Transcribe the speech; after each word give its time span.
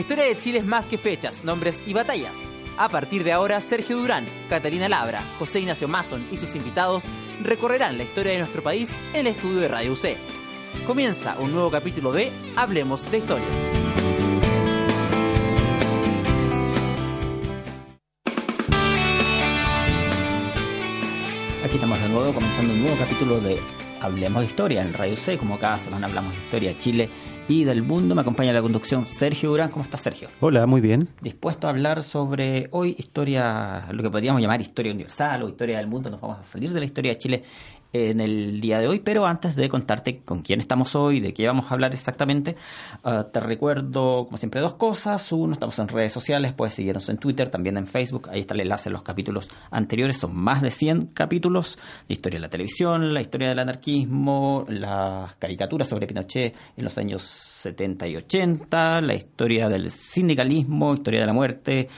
La 0.00 0.02
historia 0.02 0.24
de 0.24 0.38
Chile 0.38 0.60
es 0.60 0.64
más 0.64 0.88
que 0.88 0.96
fechas, 0.96 1.44
nombres 1.44 1.82
y 1.86 1.92
batallas. 1.92 2.50
A 2.78 2.88
partir 2.88 3.22
de 3.22 3.32
ahora, 3.32 3.60
Sergio 3.60 3.98
Durán, 3.98 4.24
Catalina 4.48 4.88
Labra, 4.88 5.22
José 5.38 5.60
Ignacio 5.60 5.88
Mason 5.88 6.26
y 6.32 6.38
sus 6.38 6.54
invitados 6.54 7.04
recorrerán 7.42 7.98
la 7.98 8.04
historia 8.04 8.32
de 8.32 8.38
nuestro 8.38 8.62
país 8.62 8.88
en 9.12 9.26
el 9.26 9.26
estudio 9.26 9.60
de 9.60 9.68
Radio 9.68 9.92
UC. 9.92 10.16
Comienza 10.86 11.38
un 11.38 11.52
nuevo 11.52 11.70
capítulo 11.70 12.12
de 12.12 12.32
Hablemos 12.56 13.10
de 13.10 13.18
Historia. 13.18 13.79
Aquí 21.70 21.76
estamos 21.76 22.02
de 22.02 22.08
nuevo 22.08 22.34
comenzando 22.34 22.74
un 22.74 22.80
nuevo 22.80 22.96
capítulo 22.98 23.38
de 23.38 23.56
Hablemos 24.00 24.40
de 24.40 24.46
Historia 24.48 24.82
en 24.82 24.92
Radio 24.92 25.14
C. 25.14 25.38
Como 25.38 25.56
cada 25.56 25.78
semana 25.78 26.08
hablamos 26.08 26.32
de 26.32 26.40
historia 26.40 26.70
de 26.70 26.78
Chile 26.78 27.08
y 27.46 27.62
del 27.62 27.84
mundo. 27.84 28.16
Me 28.16 28.22
acompaña 28.22 28.52
la 28.52 28.60
conducción 28.60 29.04
Sergio 29.04 29.50
Durán. 29.50 29.70
¿Cómo 29.70 29.84
estás, 29.84 30.00
Sergio? 30.00 30.30
Hola, 30.40 30.66
muy 30.66 30.80
bien. 30.80 31.08
Dispuesto 31.20 31.68
a 31.68 31.70
hablar 31.70 32.02
sobre 32.02 32.66
hoy 32.72 32.96
historia, 32.98 33.84
lo 33.92 34.02
que 34.02 34.10
podríamos 34.10 34.42
llamar 34.42 34.60
historia 34.60 34.92
universal 34.92 35.44
o 35.44 35.48
historia 35.48 35.78
del 35.78 35.86
mundo. 35.86 36.10
Nos 36.10 36.20
vamos 36.20 36.40
a 36.40 36.42
salir 36.42 36.72
de 36.72 36.80
la 36.80 36.86
historia 36.86 37.12
de 37.12 37.18
Chile 37.18 37.44
en 37.92 38.20
el 38.20 38.60
día 38.60 38.78
de 38.78 38.88
hoy, 38.88 39.00
pero 39.00 39.26
antes 39.26 39.56
de 39.56 39.68
contarte 39.68 40.18
con 40.18 40.42
quién 40.42 40.60
estamos 40.60 40.94
hoy, 40.94 41.20
de 41.20 41.34
qué 41.34 41.46
vamos 41.46 41.70
a 41.70 41.74
hablar 41.74 41.92
exactamente, 41.92 42.56
uh, 43.04 43.24
te 43.24 43.40
recuerdo, 43.40 44.26
como 44.26 44.38
siempre, 44.38 44.60
dos 44.60 44.74
cosas. 44.74 45.32
Uno, 45.32 45.54
estamos 45.54 45.78
en 45.78 45.88
redes 45.88 46.12
sociales, 46.12 46.52
puedes 46.52 46.74
seguirnos 46.74 47.08
en 47.08 47.18
Twitter, 47.18 47.48
también 47.48 47.76
en 47.76 47.86
Facebook, 47.86 48.28
ahí 48.30 48.40
está 48.40 48.54
el 48.54 48.60
enlace 48.60 48.88
a 48.88 48.92
los 48.92 49.02
capítulos 49.02 49.48
anteriores, 49.70 50.18
son 50.18 50.36
más 50.36 50.62
de 50.62 50.70
100 50.70 51.06
capítulos 51.06 51.78
de 52.08 52.14
historia 52.14 52.38
de 52.38 52.42
la 52.42 52.50
televisión, 52.50 53.12
la 53.12 53.20
historia 53.20 53.48
del 53.48 53.58
anarquismo, 53.58 54.64
las 54.68 55.34
caricaturas 55.34 55.88
sobre 55.88 56.06
Pinochet 56.06 56.54
en 56.76 56.84
los 56.84 56.96
años 56.98 57.22
70 57.22 58.06
y 58.06 58.16
80, 58.16 59.00
la 59.00 59.14
historia 59.14 59.68
del 59.68 59.90
sindicalismo, 59.90 60.94
historia 60.94 61.20
de 61.20 61.26
la 61.26 61.32
muerte, 61.32 61.88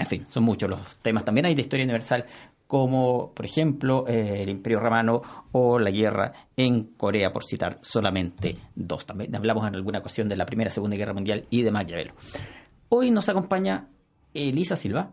en 0.00 0.06
fin, 0.06 0.26
son 0.30 0.44
muchos 0.44 0.70
los 0.70 0.98
temas. 0.98 1.26
También 1.26 1.44
hay 1.44 1.54
de 1.54 1.60
historia 1.60 1.84
universal 1.84 2.24
como 2.70 3.32
por 3.34 3.44
ejemplo 3.44 4.04
eh, 4.06 4.44
el 4.44 4.48
Imperio 4.48 4.78
Romano 4.78 5.20
o 5.50 5.80
la 5.80 5.90
guerra 5.90 6.32
en 6.56 6.84
Corea, 6.96 7.32
por 7.32 7.42
citar 7.42 7.80
solamente 7.82 8.54
dos. 8.76 9.04
También 9.04 9.34
hablamos 9.34 9.66
en 9.66 9.74
alguna 9.74 9.98
ocasión 9.98 10.28
de 10.28 10.36
la 10.36 10.46
Primera 10.46 10.70
y 10.70 10.72
Segunda 10.72 10.96
Guerra 10.96 11.12
Mundial 11.12 11.46
y 11.50 11.62
de 11.62 11.72
Maquiavelo. 11.72 12.12
Hoy 12.88 13.10
nos 13.10 13.28
acompaña 13.28 13.88
Elisa 14.34 14.76
Silva. 14.76 15.10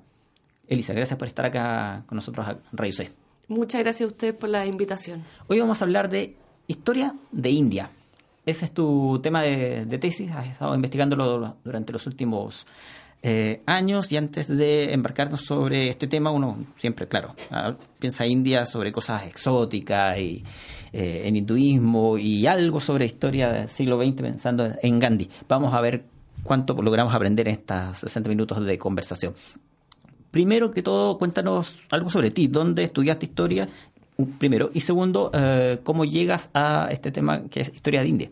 Elisa, 0.68 0.94
gracias 0.94 1.18
por 1.18 1.28
estar 1.28 1.48
acá 1.48 2.04
con 2.06 2.18
nosotros 2.18 2.48
en 2.48 2.60
Radio 2.74 2.94
C. 2.94 3.12
Muchas 3.48 3.82
gracias 3.82 4.08
a 4.08 4.14
usted 4.14 4.36
por 4.36 4.50
la 4.50 4.68
invitación. 4.68 5.24
Hoy 5.48 5.60
vamos 5.60 5.82
a 5.82 5.86
hablar 5.86 6.10
de 6.10 6.36
historia 6.68 7.16
de 7.32 7.50
India. 7.50 7.90
Ese 8.46 8.66
es 8.66 8.72
tu 8.72 9.20
tema 9.24 9.42
de, 9.42 9.84
de 9.84 9.98
tesis, 9.98 10.30
has 10.32 10.46
estado 10.46 10.76
investigándolo 10.76 11.58
durante 11.64 11.92
los 11.92 12.06
últimos 12.06 12.68
eh, 13.24 13.62
años 13.66 14.12
y 14.12 14.18
antes 14.18 14.48
de 14.48 14.94
embarcarnos 14.94 15.42
sobre 15.42 15.90
este 15.90 16.08
tema, 16.08 16.32
uno 16.32 16.66
siempre, 16.78 17.08
claro, 17.08 17.36
ah, 17.52 17.76
piensa 18.00 18.26
India 18.26 18.66
sobre 18.66 18.92
cosas 18.92 19.26
exóticas 19.26 20.18
y 20.20 20.44
eh, 20.94 21.24
en 21.26 21.36
hinduismo 21.36 22.18
y 22.18 22.46
algo 22.46 22.80
sobre 22.80 23.06
historia 23.06 23.52
del 23.52 23.68
siglo 23.68 24.02
XX 24.02 24.22
pensando 24.22 24.70
en 24.82 25.00
Gandhi. 25.00 25.30
Vamos 25.48 25.74
a 25.74 25.82
ver 25.82 26.06
cuánto 26.44 26.80
logramos 26.82 27.14
aprender 27.14 27.48
en 27.48 27.56
estos 27.56 27.98
60 28.00 28.30
minutos 28.30 28.64
de 28.64 28.78
conversación. 28.78 29.34
Primero 30.32 30.72
que 30.72 30.84
todo, 30.84 31.18
cuéntanos 31.18 31.80
algo 31.90 32.10
sobre 32.10 32.32
ti. 32.32 32.48
¿Dónde 32.48 32.84
estudiaste 32.84 33.26
historia? 33.26 33.68
Primero. 34.38 34.70
Y 34.74 34.82
segundo, 34.82 35.32
eh, 35.34 35.80
¿cómo 35.84 36.06
llegas 36.06 36.50
a 36.54 36.90
este 36.92 37.12
tema 37.12 37.44
que 37.50 37.62
es 37.62 37.74
historia 37.74 38.02
de 38.02 38.08
India? 38.08 38.32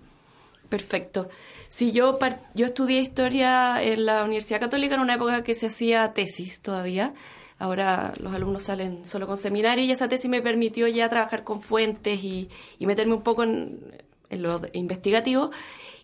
Perfecto. 0.70 1.30
Sí, 1.70 1.92
yo, 1.92 2.18
yo 2.54 2.66
estudié 2.66 3.00
historia 3.00 3.82
en 3.82 4.06
la 4.06 4.24
Universidad 4.24 4.60
Católica 4.60 4.96
en 4.96 5.02
una 5.02 5.16
época 5.16 5.44
que 5.44 5.56
se 5.56 5.68
hacía 5.68 6.14
tesis 6.14 6.62
todavía. 6.62 7.14
Ahora 7.58 8.14
los 8.20 8.34
alumnos 8.34 8.64
salen 8.64 9.06
solo 9.06 9.28
con 9.28 9.38
seminario 9.38 9.86
y 9.86 9.92
esa 9.92 10.10
tesis 10.10 10.30
me 10.30 10.42
permitió 10.42 10.88
ya 10.88 11.08
trabajar 11.10 11.44
con 11.44 11.62
fuentes 11.62 12.24
y, 12.24 12.50
meterme 12.80 13.14
un 13.14 13.22
poco 13.22 13.44
en, 13.44 13.80
lo 14.30 14.62
investigativo. 14.74 15.52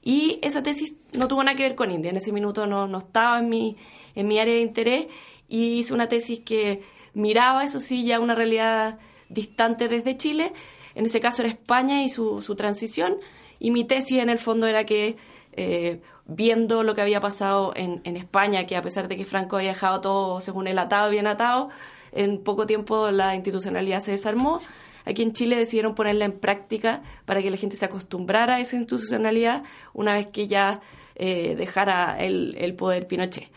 Y 0.04 0.40
esa 0.42 0.64
tesis 0.64 0.96
no 1.14 1.28
tuvo 1.28 1.44
nada 1.44 1.56
que 1.56 1.64
ver 1.64 1.76
con 1.76 1.92
India. 1.92 2.10
En 2.10 2.18
ese 2.18 2.32
minuto 2.32 2.68
no, 2.68 2.88
no 2.88 3.00
estaba 3.00 3.40
en 3.40 3.50
mi, 3.50 3.78
en 4.16 4.28
mi 4.28 4.40
área 4.40 4.54
de 4.54 4.62
interés 4.62 5.08
y 5.48 5.80
hice 5.80 5.94
una 5.94 6.08
tesis 6.08 6.40
que 6.40 6.82
miraba, 7.14 7.64
eso 7.64 7.80
sí, 7.80 8.06
ya 8.06 8.20
una 8.20 8.36
realidad 8.36 9.00
distante 9.30 9.88
desde 9.88 10.18
Chile. 10.18 10.54
En 10.96 11.06
ese 11.06 11.20
caso 11.20 11.42
era 11.42 11.52
España 11.52 12.04
y 12.04 12.10
su, 12.10 12.42
su 12.42 12.56
transición. 12.56 13.18
Y 13.62 13.70
mi 13.70 13.86
tesis 13.86 14.18
en 14.18 14.30
el 14.30 14.40
fondo 14.40 14.66
era 14.66 14.86
que 14.86 15.18
eh, 15.54 16.02
viendo 16.26 16.82
lo 16.82 16.96
que 16.96 17.02
había 17.02 17.20
pasado 17.20 17.74
en, 17.76 18.02
España, 18.18 18.66
que 18.66 18.76
a 18.76 18.82
pesar 18.82 19.08
de 19.08 19.16
que 19.16 19.24
Franco 19.24 19.58
había 19.58 19.70
dejado 19.70 20.02
todo 20.02 20.42
según 20.42 20.66
el 20.66 20.80
atado, 20.80 21.12
bien 21.12 21.28
atado, 21.28 21.70
en 22.12 22.44
poco 22.44 22.66
tiempo 22.66 23.12
la 23.12 23.36
institucionalidad 23.36 24.00
se 24.00 24.12
desarmó. 24.12 24.62
Aquí 25.06 25.22
en 25.22 25.34
Chile 25.34 25.58
decidieron 25.58 25.94
ponerla 25.94 26.26
en 26.26 26.40
práctica 26.40 27.04
para 27.26 27.44
que 27.44 27.52
la 27.52 27.58
gente 27.58 27.76
se 27.76 27.86
acostumbrara 27.86 28.56
a 28.56 28.60
esa 28.62 28.78
institucionalidad 28.78 29.64
una 29.94 30.16
vez 30.16 30.26
que 30.26 30.48
ya 30.48 30.82
eh, 31.14 31.56
dejara 31.56 32.18
el, 32.20 32.56
el 32.58 32.74
poder 32.74 33.06
Pinochet. 33.06 33.52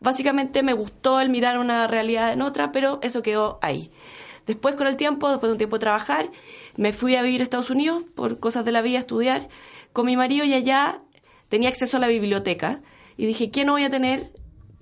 Básicamente 0.00 0.62
me 0.62 0.72
gustó 0.72 1.20
el 1.20 1.28
mirar 1.28 1.58
una 1.58 1.86
realidad 1.88 2.32
en 2.32 2.40
otra, 2.40 2.72
pero 2.72 3.00
eso 3.02 3.22
quedó 3.22 3.58
ahí. 3.60 3.90
Después, 4.46 4.74
con 4.74 4.86
el 4.86 4.96
tiempo, 4.96 5.30
después 5.30 5.48
de 5.48 5.52
un 5.52 5.58
tiempo 5.58 5.76
de 5.76 5.80
trabajar, 5.80 6.30
me 6.76 6.92
fui 6.92 7.16
a 7.16 7.22
vivir 7.22 7.40
a 7.40 7.44
Estados 7.44 7.70
Unidos 7.70 8.04
por 8.14 8.40
cosas 8.40 8.64
de 8.64 8.72
la 8.72 8.82
vida, 8.82 8.98
a 8.98 9.00
estudiar 9.00 9.48
con 9.92 10.06
mi 10.06 10.16
marido 10.16 10.44
y 10.44 10.54
allá 10.54 11.02
tenía 11.48 11.68
acceso 11.68 11.96
a 11.98 12.00
la 12.00 12.08
biblioteca 12.08 12.80
y 13.16 13.26
dije, 13.26 13.50
¿qué 13.50 13.64
no 13.64 13.72
voy 13.72 13.84
a 13.84 13.90
tener 13.90 14.32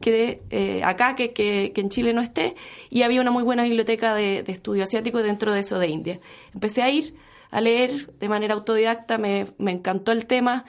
que 0.00 0.40
eh, 0.50 0.82
acá 0.84 1.14
que, 1.14 1.32
que, 1.32 1.72
en 1.74 1.88
Chile 1.88 2.12
no 2.12 2.20
esté? 2.20 2.54
Y 2.90 3.02
había 3.02 3.20
una 3.20 3.30
muy 3.30 3.42
buena 3.42 3.64
biblioteca 3.64 4.14
de, 4.14 4.44
estudio 4.46 4.84
asiático 4.84 5.22
dentro 5.22 5.52
de 5.52 5.60
eso 5.60 5.78
de 5.78 5.88
India. 5.88 6.20
Empecé 6.54 6.82
a 6.82 6.90
ir 6.90 7.14
a 7.50 7.60
leer 7.60 8.12
de 8.18 8.28
manera 8.28 8.54
autodidacta, 8.54 9.18
me, 9.18 9.46
me 9.58 9.72
encantó 9.72 10.12
el 10.12 10.26
tema, 10.26 10.64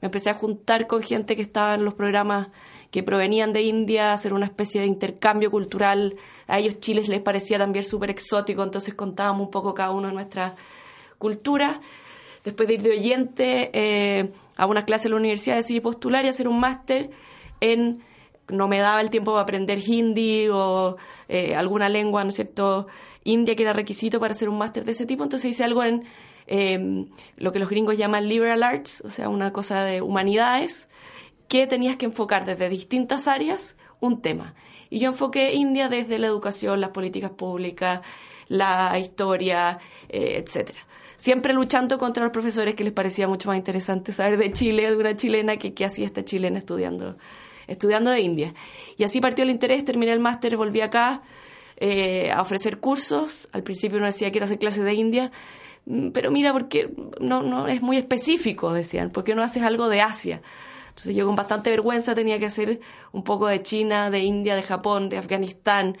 me 0.00 0.06
empecé 0.06 0.30
a 0.30 0.34
juntar 0.34 0.86
con 0.86 1.02
gente 1.02 1.36
que 1.36 1.42
estaba 1.42 1.74
en 1.74 1.84
los 1.84 1.94
programas 1.94 2.48
que 2.94 3.02
provenían 3.02 3.52
de 3.52 3.62
India, 3.62 4.12
hacer 4.12 4.32
una 4.32 4.46
especie 4.46 4.80
de 4.80 4.86
intercambio 4.86 5.50
cultural. 5.50 6.14
A 6.46 6.60
ellos 6.60 6.78
Chile 6.78 7.02
les 7.08 7.20
parecía 7.20 7.58
también 7.58 7.84
súper 7.84 8.08
exótico, 8.08 8.62
entonces 8.62 8.94
contábamos 8.94 9.46
un 9.46 9.50
poco 9.50 9.74
cada 9.74 9.90
uno 9.90 10.06
de 10.06 10.14
nuestras 10.14 10.54
culturas. 11.18 11.80
Después 12.44 12.68
de 12.68 12.74
ir 12.74 12.82
de 12.82 12.90
oyente, 12.92 13.70
eh, 13.72 14.30
a 14.56 14.66
una 14.66 14.84
clase 14.84 15.08
en 15.08 15.14
la 15.14 15.16
universidad, 15.16 15.56
decidí 15.56 15.80
postular 15.80 16.24
y 16.24 16.28
hacer 16.28 16.46
un 16.46 16.60
máster 16.60 17.10
en 17.60 18.04
no 18.46 18.68
me 18.68 18.78
daba 18.78 19.00
el 19.00 19.10
tiempo 19.10 19.32
para 19.32 19.42
aprender 19.42 19.80
hindi 19.84 20.46
o 20.48 20.96
eh, 21.28 21.56
alguna 21.56 21.88
lengua, 21.88 22.22
¿no 22.22 22.28
es 22.28 22.36
cierto?, 22.36 22.86
india, 23.24 23.56
que 23.56 23.64
era 23.64 23.72
requisito 23.72 24.20
para 24.20 24.34
hacer 24.34 24.48
un 24.48 24.56
máster 24.56 24.84
de 24.84 24.92
ese 24.92 25.04
tipo. 25.04 25.24
Entonces 25.24 25.50
hice 25.50 25.64
algo 25.64 25.82
en 25.82 26.04
em, 26.46 27.06
lo 27.38 27.50
que 27.50 27.58
los 27.58 27.68
gringos 27.68 27.98
llaman 27.98 28.28
liberal 28.28 28.62
arts, 28.62 29.02
o 29.04 29.10
sea, 29.10 29.28
una 29.28 29.52
cosa 29.52 29.82
de 29.82 30.00
humanidades, 30.00 30.88
que 31.54 31.68
tenías 31.68 31.94
que 31.94 32.06
enfocar 32.06 32.44
desde 32.44 32.68
distintas 32.68 33.28
áreas 33.28 33.76
un 34.00 34.20
tema. 34.20 34.56
Y 34.90 34.98
yo 34.98 35.10
enfoqué 35.10 35.54
India 35.54 35.88
desde 35.88 36.18
la 36.18 36.26
educación, 36.26 36.80
las 36.80 36.90
políticas 36.90 37.30
públicas, 37.30 38.00
la 38.48 38.98
historia, 38.98 39.78
eh, 40.08 40.42
etcétera 40.44 40.80
siempre 41.16 41.54
luchando 41.54 41.96
contra 41.96 42.24
los 42.24 42.32
profesores 42.32 42.74
que 42.74 42.82
les 42.82 42.92
parecía 42.92 43.28
mucho 43.28 43.48
más 43.48 43.56
interesante 43.56 44.12
saber 44.12 44.36
de 44.36 44.52
Chile, 44.52 44.90
de 44.90 44.96
una 44.96 45.14
chilena, 45.14 45.56
que 45.56 45.72
qué 45.72 45.84
hacía 45.84 46.06
esta 46.06 46.24
chilena 46.24 46.58
estudiando, 46.58 47.16
estudiando 47.68 48.10
de 48.10 48.20
India. 48.20 48.52
Y 48.98 49.04
así 49.04 49.20
partió 49.20 49.44
el 49.44 49.50
interés, 49.50 49.84
terminé 49.84 50.12
el 50.12 50.18
máster, 50.18 50.56
volví 50.56 50.80
acá 50.80 51.22
eh, 51.76 52.32
a 52.32 52.42
ofrecer 52.42 52.80
cursos. 52.80 53.48
Al 53.52 53.62
principio 53.62 53.98
uno 53.98 54.06
decía 54.06 54.32
quiero 54.32 54.46
hacer 54.46 54.58
clases 54.58 54.84
de 54.84 54.92
India, 54.92 55.30
mm, 55.86 56.08
pero 56.10 56.32
mira, 56.32 56.52
porque 56.52 56.90
no, 57.20 57.42
no 57.42 57.68
es 57.68 57.80
muy 57.80 57.96
específico, 57.96 58.72
decían, 58.72 59.10
porque 59.10 59.36
no 59.36 59.44
haces 59.44 59.62
algo 59.62 59.88
de 59.88 60.00
Asia. 60.00 60.42
Entonces 60.94 61.16
yo 61.16 61.26
con 61.26 61.34
bastante 61.34 61.70
vergüenza 61.70 62.14
tenía 62.14 62.38
que 62.38 62.46
hacer 62.46 62.78
un 63.10 63.24
poco 63.24 63.48
de 63.48 63.62
China, 63.62 64.10
de 64.10 64.20
India, 64.20 64.54
de 64.54 64.62
Japón, 64.62 65.08
de 65.08 65.18
Afganistán, 65.18 65.98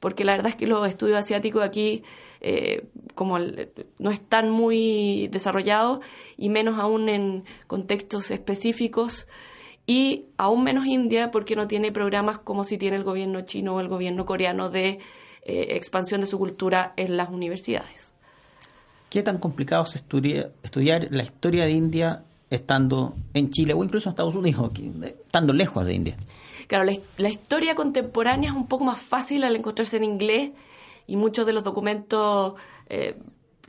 porque 0.00 0.22
la 0.22 0.32
verdad 0.32 0.48
es 0.48 0.54
que 0.54 0.66
los 0.66 0.86
estudios 0.86 1.16
asiáticos 1.16 1.64
aquí 1.64 2.02
eh, 2.42 2.88
como 3.14 3.38
no 3.38 4.10
están 4.10 4.50
muy 4.50 5.28
desarrollados 5.28 6.00
y 6.36 6.50
menos 6.50 6.78
aún 6.78 7.08
en 7.08 7.44
contextos 7.66 8.30
específicos 8.30 9.26
y 9.86 10.26
aún 10.36 10.62
menos 10.62 10.84
India 10.84 11.30
porque 11.30 11.56
no 11.56 11.68
tiene 11.68 11.90
programas 11.90 12.38
como 12.38 12.64
si 12.64 12.76
tiene 12.76 12.96
el 12.96 13.04
gobierno 13.04 13.40
chino 13.46 13.76
o 13.76 13.80
el 13.80 13.88
gobierno 13.88 14.26
coreano 14.26 14.68
de 14.68 14.98
eh, 15.46 15.68
expansión 15.70 16.20
de 16.20 16.26
su 16.26 16.36
cultura 16.36 16.92
en 16.98 17.16
las 17.16 17.30
universidades. 17.30 18.12
¿Qué 19.08 19.22
tan 19.22 19.38
complicado 19.38 19.84
es 19.84 19.94
estudiar 19.94 21.08
la 21.10 21.22
historia 21.22 21.64
de 21.64 21.70
India 21.70 22.24
estando 22.54 23.14
en 23.32 23.50
Chile 23.50 23.74
o 23.74 23.82
incluso 23.82 24.08
en 24.08 24.12
Estados 24.12 24.34
Unidos, 24.34 24.70
estando 25.02 25.52
lejos 25.52 25.84
de 25.84 25.94
India? 25.94 26.16
Claro, 26.66 26.84
la 27.18 27.28
historia 27.28 27.74
contemporánea 27.74 28.50
es 28.50 28.56
un 28.56 28.66
poco 28.66 28.84
más 28.84 28.98
fácil 28.98 29.44
al 29.44 29.54
encontrarse 29.56 29.96
en 29.96 30.04
inglés 30.04 30.52
y 31.06 31.16
muchos 31.16 31.46
de 31.46 31.52
los 31.52 31.64
documentos 31.64 32.54
eh, 32.88 33.16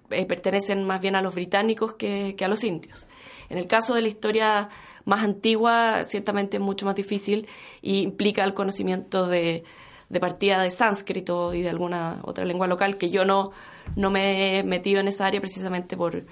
eh, 0.10 0.26
pertenecen 0.26 0.84
más 0.86 1.02
bien 1.02 1.16
a 1.16 1.22
los 1.22 1.36
británicos 1.36 1.94
que, 1.94 2.36
a 2.40 2.48
los 2.48 2.64
indios. 2.64 3.06
En 3.50 3.58
el 3.58 3.68
caso 3.68 3.94
de 3.94 4.02
la 4.02 4.08
historia 4.08 4.68
más 5.04 5.24
antigua, 5.24 6.04
ciertamente 6.06 6.58
es 6.58 6.64
mucho 6.64 6.86
más 6.86 6.96
difícil 6.96 7.48
y 7.82 8.00
implica 8.00 8.44
el 8.44 8.54
conocimiento 8.54 9.28
de, 9.28 9.64
de 10.10 10.20
partida 10.20 10.62
de 10.62 10.72
sánscrito 10.72 11.54
y 11.54 11.62
de 11.62 11.70
alguna 11.70 12.22
otra 12.24 12.46
lengua 12.46 12.68
local 12.68 12.98
que 12.98 13.10
yo 13.10 13.26
no, 13.26 13.52
no 13.96 14.10
me 14.10 14.60
he 14.60 14.64
metido 14.64 15.00
en 15.00 15.08
esa 15.08 15.28
área 15.28 15.42
precisamente 15.42 15.98
por, 15.98 16.26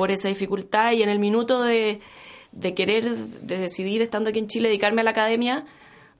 por 0.00 0.10
esa 0.10 0.28
dificultad 0.28 0.92
y 0.92 1.02
en 1.02 1.10
el 1.10 1.18
minuto 1.18 1.62
de, 1.62 2.00
querer, 2.74 3.04
de 3.04 3.58
decidir 3.58 4.00
estando 4.00 4.30
aquí 4.30 4.38
en 4.38 4.46
Chile, 4.46 4.68
dedicarme 4.68 5.02
a 5.02 5.04
la 5.04 5.10
academia, 5.10 5.66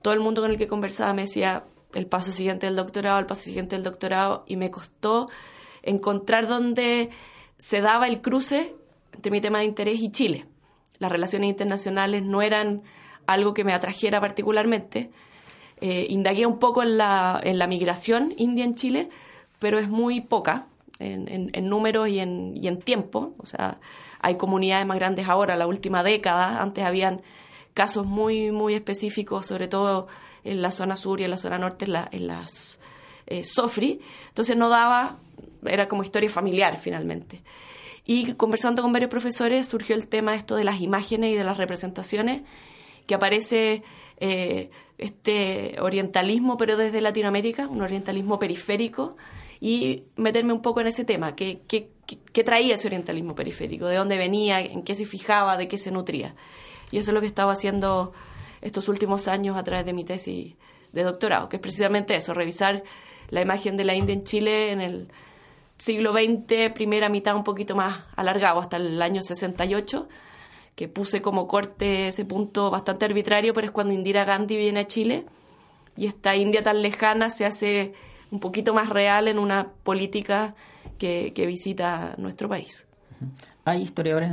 todo 0.03 0.13
el 0.13 0.21
mundo 0.21 0.43
con 0.43 0.51
el 0.51 0.59
que 0.59 0.69
conversaba 0.69 1.15
me 1.15 1.23
decía 1.23 1.65
el 1.95 2.07
paso 2.07 2.31
siguiente 2.31 2.67
del 2.67 2.77
doctorado, 2.77 3.19
el 3.19 3.25
paso 3.25 3.41
siguiente 3.41 3.77
del 3.77 3.83
doctorado 3.83 4.45
y 4.47 4.57
me 4.57 4.71
costó 4.71 5.31
encontrar 5.83 6.47
dónde 6.47 7.09
se 7.57 7.81
daba 7.81 8.07
el 8.07 8.21
cruce 8.21 8.75
entre 9.15 9.33
mi 9.33 9.41
tema 9.41 9.61
de 9.61 9.65
interés 9.65 9.99
y 10.03 10.13
Chile. 10.13 10.45
Las 10.99 11.11
relaciones 11.11 11.49
internacionales 11.49 12.23
no 12.23 12.43
eran 12.43 12.83
algo 13.27 13.55
que 13.55 13.65
me 13.65 13.73
atrajera 13.73 14.21
particularmente. 14.21 15.11
Eh, 15.81 16.07
indagué 16.11 16.45
un 16.45 16.59
poco 16.59 16.83
en 16.83 16.99
la, 16.99 17.41
en 17.43 17.59
la 17.59 17.67
migración 17.67 18.35
india 18.37 18.67
en 18.67 18.75
Chile, 18.75 19.09
pero 19.59 19.79
es 19.79 19.89
muy 19.89 20.21
poca 20.21 20.67
en, 21.01 21.51
en, 21.53 21.69
números 21.69 22.09
y 22.09 22.21
en, 22.21 22.57
y 22.57 22.69
en 22.69 22.81
tiempo. 22.81 23.35
O 23.39 23.47
sea, 23.47 23.81
hay 24.21 24.37
comunidades 24.37 24.87
más 24.87 24.99
grandes 24.99 25.29
ahora, 25.29 25.57
la 25.57 25.67
última 25.67 26.03
década. 26.03 26.61
Antes 26.61 26.85
habían 26.85 27.23
casos 27.75 28.07
muy, 28.07 28.53
muy 28.53 28.75
específicos, 28.75 29.47
sobre 29.47 29.69
todo 29.69 30.07
en 30.45 30.63
la 30.63 30.71
zona 30.71 30.97
sur 30.97 31.21
y 31.21 31.25
en 31.25 31.31
la 31.31 31.37
zona 31.37 31.59
norte, 31.59 31.87
en, 31.87 31.97
en 32.13 32.27
las 32.27 32.81
eh, 33.27 33.45
SOFRI. 33.45 34.01
Entonces 34.29 34.57
no 34.57 34.69
daba, 34.69 35.19
era 35.65 35.89
como 35.89 36.03
historia 36.03 36.29
familiar 36.29 36.77
finalmente. 36.77 37.43
Y 38.05 38.33
conversando 38.35 38.83
con 38.83 38.93
varios 38.93 39.11
profesores 39.11 39.69
surgió 39.69 39.95
el 39.95 40.09
tema 40.09 40.35
esto 40.35 40.57
de 40.57 40.65
las 40.65 40.81
imágenes 40.81 41.33
y 41.33 41.37
de 41.37 41.45
las 41.45 41.59
representaciones, 41.59 42.43
que 43.07 43.15
aparece 43.15 43.83
eh, 44.19 44.71
este 44.99 45.77
orientalismo, 45.81 46.57
pero 46.57 46.77
desde 46.77 47.01
Latinoamérica, 47.01 47.69
un 47.69 47.83
orientalismo 47.83 48.39
periférico, 48.39 49.17
y 49.61 50.05
meterme 50.17 50.53
un 50.53 50.63
poco 50.63 50.81
en 50.81 50.87
ese 50.87 51.05
tema, 51.05 51.37
¿qué, 51.37 51.61
qué, 51.69 51.91
qué 52.33 52.45
traía 52.45 52.75
ese 52.75 52.89
orientalismo 52.89 53.35
periférico? 53.35 53.87
¿De 53.87 53.97
dónde 53.97 54.17
venía? 54.17 54.61
¿En 54.61 54.83
qué 54.83 54.95
se 54.95 55.05
fijaba? 55.05 55.57
¿De 55.57 55.69
qué 55.69 55.77
se 55.77 55.91
nutría? 55.91 56.35
Y 56.91 56.99
eso 56.99 57.11
es 57.11 57.15
lo 57.15 57.21
que 57.21 57.27
estaba 57.27 57.53
haciendo 57.53 58.13
estos 58.63 58.89
últimos 58.89 59.29
años 59.29 59.57
a 59.57 59.63
través 59.63 59.85
de 59.85 59.93
mi 59.93 60.05
tesis 60.05 60.57
de 60.93 61.03
doctorado, 61.03 61.49
que 61.49 61.57
es 61.57 61.63
precisamente 61.63 62.17
eso, 62.17 62.35
revisar 62.35 62.83
la 63.29 63.41
imagen 63.43 63.77
de 63.77 63.85
la 63.85 63.95
India 63.95 64.15
en 64.15 64.25
Chile 64.25 64.73
en 64.73 64.81
el 64.81 65.09
siglo 65.79 66.13
XX, 66.13 66.73
primera 66.75 67.09
mitad 67.09 67.37
un 67.37 67.45
poquito 67.45 67.75
más 67.77 68.07
alargado, 68.17 68.61
hasta 68.61 68.77
el 68.77 69.01
año 69.01 69.23
68, 69.23 70.09
que 70.75 70.89
puse 70.89 71.23
como 71.23 71.47
corte 71.47 72.09
ese 72.09 72.25
punto 72.25 72.71
bastante 72.71 73.05
arbitrario, 73.05 73.53
pero 73.55 73.67
es 73.67 73.71
cuando 73.73 73.95
Indira 73.95 74.25
Gandhi 74.25 74.57
viene 74.57 74.81
a 74.81 74.87
Chile 74.87 75.27
y 75.97 76.07
esta 76.07 76.35
India 76.35 76.63
tan 76.63 76.83
lejana 76.83 77.31
se 77.31 77.47
hace 77.47 77.95
un 78.31 78.41
poquito 78.41 78.75
más 78.75 78.89
real 78.89 79.29
en 79.29 79.39
una 79.39 79.69
política 79.83 80.55
que, 80.99 81.33
que 81.35 81.47
visita 81.47 82.15
nuestro 82.19 82.49
país. 82.49 82.87
Hay 83.65 83.83
historiadores 83.83 84.31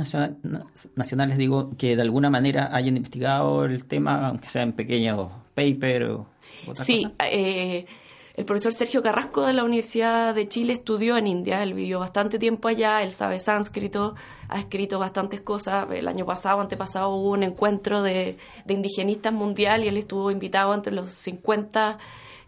nacionales, 0.96 1.38
digo, 1.38 1.70
que 1.76 1.94
de 1.94 2.02
alguna 2.02 2.30
manera 2.30 2.70
hayan 2.72 2.96
investigado 2.96 3.64
el 3.64 3.84
tema, 3.84 4.28
aunque 4.28 4.48
sea 4.48 4.62
en 4.62 4.72
pequeños 4.72 5.30
papers 5.54 6.10
o 6.10 6.26
Sí, 6.74 7.06
eh, 7.18 7.86
el 8.34 8.44
profesor 8.44 8.72
Sergio 8.72 9.02
Carrasco 9.02 9.44
de 9.46 9.52
la 9.52 9.64
Universidad 9.64 10.34
de 10.34 10.48
Chile 10.48 10.72
estudió 10.72 11.16
en 11.16 11.26
India, 11.26 11.62
él 11.62 11.74
vivió 11.74 11.98
bastante 11.98 12.38
tiempo 12.38 12.68
allá, 12.68 13.02
él 13.02 13.10
sabe 13.10 13.38
sánscrito, 13.38 14.14
ha 14.48 14.58
escrito 14.58 14.98
bastantes 14.98 15.40
cosas. 15.40 15.86
El 15.92 16.08
año 16.08 16.24
pasado, 16.24 16.60
antepasado, 16.60 17.10
hubo 17.10 17.30
un 17.30 17.42
encuentro 17.42 18.02
de, 18.02 18.36
indigenistas 18.68 19.32
mundial 19.32 19.84
y 19.84 19.88
él 19.88 19.96
estuvo 19.96 20.30
invitado 20.30 20.72
entre 20.74 20.92
los 20.92 21.08
50 21.08 21.96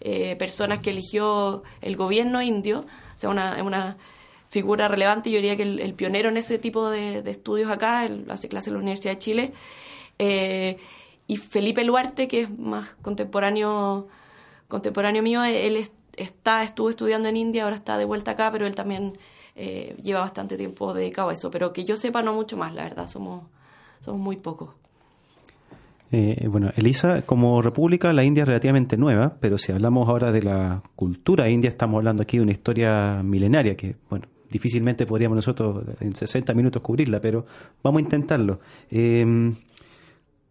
eh, 0.00 0.36
personas 0.36 0.80
que 0.80 0.90
eligió 0.90 1.62
el 1.80 1.96
gobierno 1.96 2.42
indio, 2.42 2.80
o 2.80 3.18
sea, 3.18 3.30
una, 3.30 3.62
una 3.62 3.98
figura 4.48 4.88
relevante, 4.88 5.30
yo 5.30 5.36
diría 5.36 5.56
que 5.56 5.62
el, 5.62 5.94
pionero 5.94 6.28
en 6.28 6.36
ese 6.36 6.58
tipo 6.58 6.90
de, 6.90 7.18
estudios 7.30 7.70
acá, 7.70 8.04
él 8.04 8.26
hace 8.30 8.48
clase 8.48 8.70
en 8.70 8.74
la 8.74 8.80
Universidad 8.80 9.14
de 9.14 9.18
Chile, 9.18 9.52
eh, 10.18 10.78
y 11.26 11.36
Felipe 11.36 11.84
Luarte, 11.84 12.26
que 12.28 12.42
es 12.42 12.58
más 12.58 12.96
contemporáneo, 13.02 14.08
contemporáneo 14.68 15.22
mío, 15.22 15.44
él 15.44 15.88
está, 16.16 16.62
estuvo 16.62 16.90
estudiando 16.90 17.28
en 17.28 17.36
India, 17.36 17.64
ahora 17.64 17.76
está 17.76 17.98
de 17.98 18.04
vuelta 18.04 18.32
acá, 18.32 18.50
pero 18.50 18.66
él 18.66 18.74
también 18.74 19.16
eh, 19.54 19.96
lleva 20.02 20.20
bastante 20.20 20.56
tiempo 20.56 20.94
dedicado 20.94 21.28
a 21.28 21.32
eso, 21.32 21.50
pero 21.50 21.72
que 21.72 21.84
yo 21.84 21.96
sepa 21.96 22.22
no 22.22 22.32
mucho 22.32 22.56
más, 22.56 22.74
la 22.74 22.82
verdad, 22.82 23.06
somos, 23.08 23.44
somos 24.04 24.20
muy 24.20 24.36
pocos. 24.36 24.79
Eh, 26.12 26.48
bueno, 26.48 26.72
Elisa, 26.76 27.22
como 27.22 27.62
república, 27.62 28.12
la 28.12 28.24
India 28.24 28.42
es 28.42 28.48
relativamente 28.48 28.96
nueva, 28.96 29.36
pero 29.40 29.58
si 29.58 29.70
hablamos 29.70 30.08
ahora 30.08 30.32
de 30.32 30.42
la 30.42 30.82
cultura 30.96 31.48
india, 31.48 31.68
estamos 31.68 31.98
hablando 31.98 32.22
aquí 32.22 32.38
de 32.38 32.42
una 32.42 32.52
historia 32.52 33.22
milenaria 33.22 33.76
que, 33.76 33.94
bueno, 34.08 34.26
difícilmente 34.50 35.06
podríamos 35.06 35.36
nosotros 35.36 35.84
en 36.00 36.14
60 36.14 36.52
minutos 36.54 36.82
cubrirla, 36.82 37.20
pero 37.20 37.46
vamos 37.82 38.00
a 38.00 38.02
intentarlo. 38.02 38.60
Eh, 38.90 39.52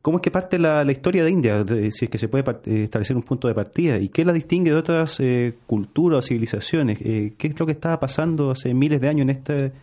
¿Cómo 0.01 0.19
es 0.19 0.21
que 0.21 0.31
parte 0.31 0.57
la, 0.57 0.89
historia 0.89 1.25
de 1.25 1.29
India? 1.29 1.65
si 1.91 2.05
es 2.05 2.09
que 2.09 2.17
se 2.17 2.29
puede 2.29 2.49
eh, 2.65 2.83
establecer 2.83 3.17
un 3.17 3.23
punto 3.23 3.49
de 3.49 3.53
partida. 3.53 3.97
¿Y 3.97 4.07
qué 4.07 4.23
la 4.23 4.31
distingue 4.31 4.71
de 4.71 4.77
otras 4.77 5.19
eh, 5.19 5.55
culturas 5.67 6.19
o 6.19 6.21
civilizaciones? 6.21 6.97
¿Qué 6.97 7.35
es 7.37 7.59
lo 7.59 7.65
que 7.65 7.73
estaba 7.73 7.99
pasando 7.99 8.51
hace 8.51 8.73
miles 8.73 9.01
de 9.01 9.09
años 9.09 9.23
en 9.23 9.29
este 9.29 9.73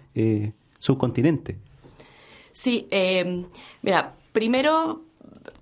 subcontinente? 0.78 1.58
Sí, 2.50 2.88
mira, 3.82 4.14
primero, 4.32 5.02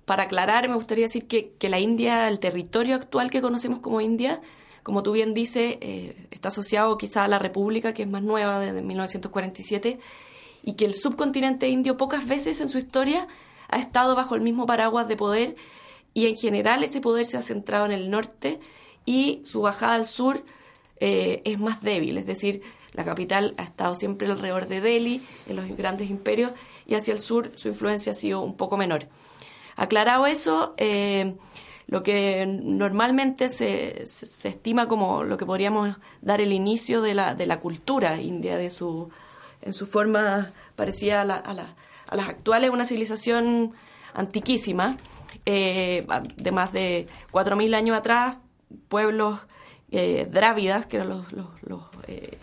para 0.05 0.23
aclarar, 0.23 0.67
me 0.69 0.75
gustaría 0.75 1.05
decir 1.05 1.27
que, 1.27 1.55
la 1.67 1.79
India, 1.79 2.27
el 2.27 2.39
territorio 2.39 2.95
actual 2.95 3.31
que 3.31 3.41
conocemos 3.41 3.79
como 3.79 4.01
India, 4.01 4.41
como 4.83 5.01
tú 5.01 5.11
bien 5.11 5.33
dices, 5.33 5.77
eh, 5.81 6.27
está 6.31 6.49
asociado 6.49 6.97
quizá 6.97 7.23
a 7.23 7.27
la 7.27 7.39
República, 7.39 7.93
que 7.93 8.03
es 8.03 8.09
más 8.09 8.21
nueva, 8.21 8.59
desde 8.59 8.81
1947, 8.83 9.99
y 10.63 10.73
que 10.73 10.85
el 10.85 10.93
subcontinente 10.93 11.67
indio 11.69 11.97
pocas 11.97 12.27
veces 12.27 12.61
en 12.61 12.69
su 12.69 12.77
historia 12.77 13.27
ha 13.67 13.77
estado 13.77 14.15
bajo 14.15 14.35
el 14.35 14.41
mismo 14.41 14.67
paraguas 14.67 15.07
de 15.07 15.17
poder, 15.17 15.55
y 16.13 16.27
en 16.27 16.37
general 16.37 16.83
ese 16.83 17.01
poder 17.01 17.25
se 17.25 17.37
ha 17.37 17.41
centrado 17.41 17.85
en 17.85 17.91
el 17.91 18.09
norte 18.09 18.59
y 19.05 19.41
su 19.43 19.61
bajada 19.61 19.95
al 19.95 20.05
sur 20.05 20.45
eh, 20.99 21.41
es 21.45 21.59
más 21.59 21.81
débil, 21.81 22.17
es 22.17 22.25
decir, 22.25 22.61
la 22.93 23.03
capital 23.03 23.53
ha 23.57 23.63
estado 23.63 23.93
siempre 23.95 24.31
alrededor 24.31 24.67
de 24.67 24.79
Delhi, 24.79 25.21
en 25.47 25.57
los 25.57 25.67
grandes 25.75 26.09
imperios, 26.09 26.53
y 26.87 26.95
hacia 26.95 27.13
el 27.13 27.19
sur 27.19 27.51
su 27.55 27.67
influencia 27.67 28.13
ha 28.13 28.15
sido 28.15 28.41
un 28.41 28.55
poco 28.55 28.77
menor. 28.77 29.09
Aclarado 29.75 30.25
eso, 30.25 30.73
eh, 30.77 31.35
lo 31.87 32.03
que 32.03 32.45
normalmente 32.45 33.49
se, 33.49 34.05
se, 34.07 34.47
estima 34.47 34.87
como 34.87 35.23
lo 35.23 35.37
que 35.37 35.45
podríamos 35.45 35.97
dar 36.21 36.41
el 36.41 36.51
inicio 36.51 37.01
de 37.01 37.13
la, 37.13 37.35
de 37.35 37.45
la 37.45 37.59
cultura 37.59 38.19
india, 38.21 38.57
de 38.57 38.69
su, 38.69 39.09
en 39.61 39.73
su 39.73 39.85
forma 39.85 40.51
parecida 40.75 41.21
a, 41.21 41.25
la, 41.25 41.35
a, 41.35 41.51
a 42.07 42.15
las 42.15 42.29
actuales, 42.29 42.69
una 42.71 42.85
civilización 42.85 43.73
antiquísima, 44.13 44.97
eh, 45.45 46.07
de 46.37 46.51
más 46.51 46.71
de 46.71 47.07
4.000 47.31 47.75
años 47.75 47.97
atrás, 47.97 48.37
pueblos 48.87 49.41
eh, 49.91 50.27
drávidas, 50.31 50.87
que 50.87 50.97
eran 50.97 51.09
los, 51.09 51.31
los, 51.33 51.47
los 51.61 51.83
eh, 52.07 52.37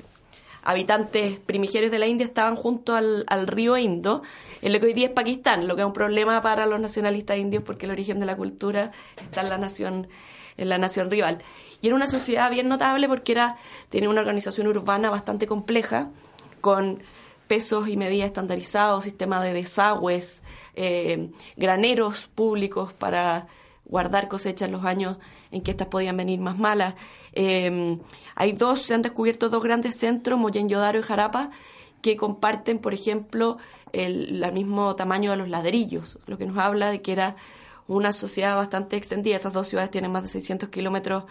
habitantes 0.62 1.38
primigenios 1.38 1.90
de 1.90 1.99
la 1.99 2.07
India, 2.07 2.26
estaban 2.26 2.57
junto 2.57 2.95
al, 2.95 3.25
al 3.28 3.47
río 3.47 3.76
Indo, 3.76 4.23
en 4.61 4.73
lo 4.73 4.81
que 4.81 4.87
hoy 4.87 4.92
día 4.92 5.07
es 5.09 5.12
Pakistán, 5.12 5.66
lo 5.66 5.75
que 5.75 5.83
es 5.83 5.87
un 5.87 5.92
problema 5.92 6.40
para 6.42 6.66
los 6.66 6.81
nacionalistas 6.81 7.38
indios 7.38 7.62
porque 7.64 7.87
el 7.87 7.92
origen 7.92 8.21
de 8.21 8.26
la 8.26 8.37
cultura 8.37 8.92
está 9.16 9.40
en 9.42 9.49
la 9.49 9.59
nación 9.59 10.09
en 10.57 10.69
la 10.69 10.78
nación 10.78 11.11
rival. 11.11 11.38
Y 11.81 11.87
era 11.87 11.97
una 11.97 12.07
sociedad 12.07 12.50
bien 12.50 12.69
notable 12.69 13.09
porque 13.09 13.33
era 13.33 13.57
tenía 13.88 14.09
una 14.09 14.21
organización 14.21 14.66
urbana 14.66 15.11
bastante 15.11 15.47
compleja 15.47 16.11
con 16.61 17.02
pesos 17.49 17.88
y 17.88 17.97
medidas 17.97 18.26
estandarizados, 18.26 19.04
sistema 19.04 19.42
de 19.42 19.52
desagües, 19.52 20.42
eh, 20.75 21.31
graneros 21.57 22.28
públicos 22.35 22.92
para 22.92 23.49
guardar 23.92 24.26
cosechas 24.26 24.70
los 24.70 24.87
años 24.87 25.18
en 25.50 25.61
que 25.61 25.70
estas 25.70 25.88
podían 25.88 26.16
venir 26.16 26.40
más 26.40 26.58
malas. 26.58 26.94
Eh, 27.34 27.99
hay 28.34 28.52
dos, 28.52 28.80
se 28.84 28.94
han 28.94 29.02
descubierto 29.02 29.50
dos 29.50 29.62
grandes 29.62 29.96
centros, 29.96 30.38
Moyenjodaro 30.38 30.99
y 30.99 31.02
Jarapa, 31.02 31.50
que 32.00 32.16
comparten, 32.16 32.78
por 32.78 32.94
ejemplo, 32.94 33.58
el, 33.92 34.50
mismo 34.54 34.96
tamaño 34.96 35.32
de 35.32 35.37
los 35.37 35.50
ladrillos, 35.50 36.18
lo 36.26 36.38
que 36.38 36.46
nos 36.46 36.56
habla 36.56 36.90
de 36.90 37.02
que 37.02 37.12
era 37.12 37.37
una 37.87 38.12
sociedad 38.12 38.56
bastante 38.56 38.96
extendida. 38.96 39.37
Esas 39.37 39.52
dos 39.52 39.68
ciudades 39.68 39.90
tienen 39.90 40.11
más 40.11 40.22
de 40.22 40.28
600 40.30 40.70
kilómetros 40.70 41.25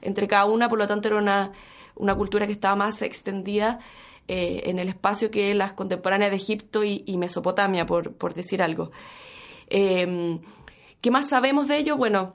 entre 0.00 0.26
cada 0.26 0.46
una, 0.46 0.70
por 0.70 0.78
lo 0.78 0.86
tanto 0.86 1.08
era 1.08 1.18
una, 1.18 1.52
una 1.96 2.14
cultura 2.14 2.46
que 2.46 2.52
estaba 2.52 2.76
más 2.76 3.02
extendida 3.02 3.80
eh, 4.26 4.62
en 4.64 4.78
el 4.78 4.88
espacio 4.88 5.30
que 5.30 5.54
las 5.54 5.74
contemporáneas 5.74 6.30
de 6.30 6.38
Egipto 6.38 6.82
y, 6.82 7.14
Mesopotamia, 7.18 7.84
por, 7.84 8.14
por, 8.14 8.32
decir 8.32 8.62
algo. 8.62 8.90
Em, 9.68 10.40
¿Qué 11.00 11.10
más 11.10 11.28
sabemos 11.28 11.68
de 11.68 11.78
ello? 11.78 11.96
Bueno, 11.96 12.34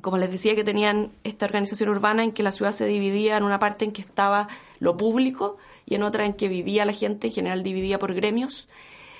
como 0.00 0.18
les 0.18 0.30
decía, 0.30 0.54
que 0.54 0.64
tenían 0.64 1.12
esta 1.24 1.46
organización 1.46 1.88
urbana 1.88 2.22
en 2.22 2.32
que 2.32 2.42
la 2.42 2.52
ciudad 2.52 2.72
se 2.72 2.86
dividía 2.86 3.36
en 3.36 3.42
una 3.42 3.58
parte 3.58 3.84
en 3.84 3.92
que 3.92 4.02
estaba 4.02 4.48
lo 4.78 4.96
público 4.96 5.56
y 5.86 5.94
en 5.94 6.02
otra 6.02 6.24
en 6.24 6.34
que 6.34 6.48
vivía 6.48 6.84
la 6.84 6.92
gente, 6.92 7.28
en 7.28 7.32
general 7.32 7.62
dividida 7.62 7.98
por 7.98 8.14
gremios. 8.14 8.68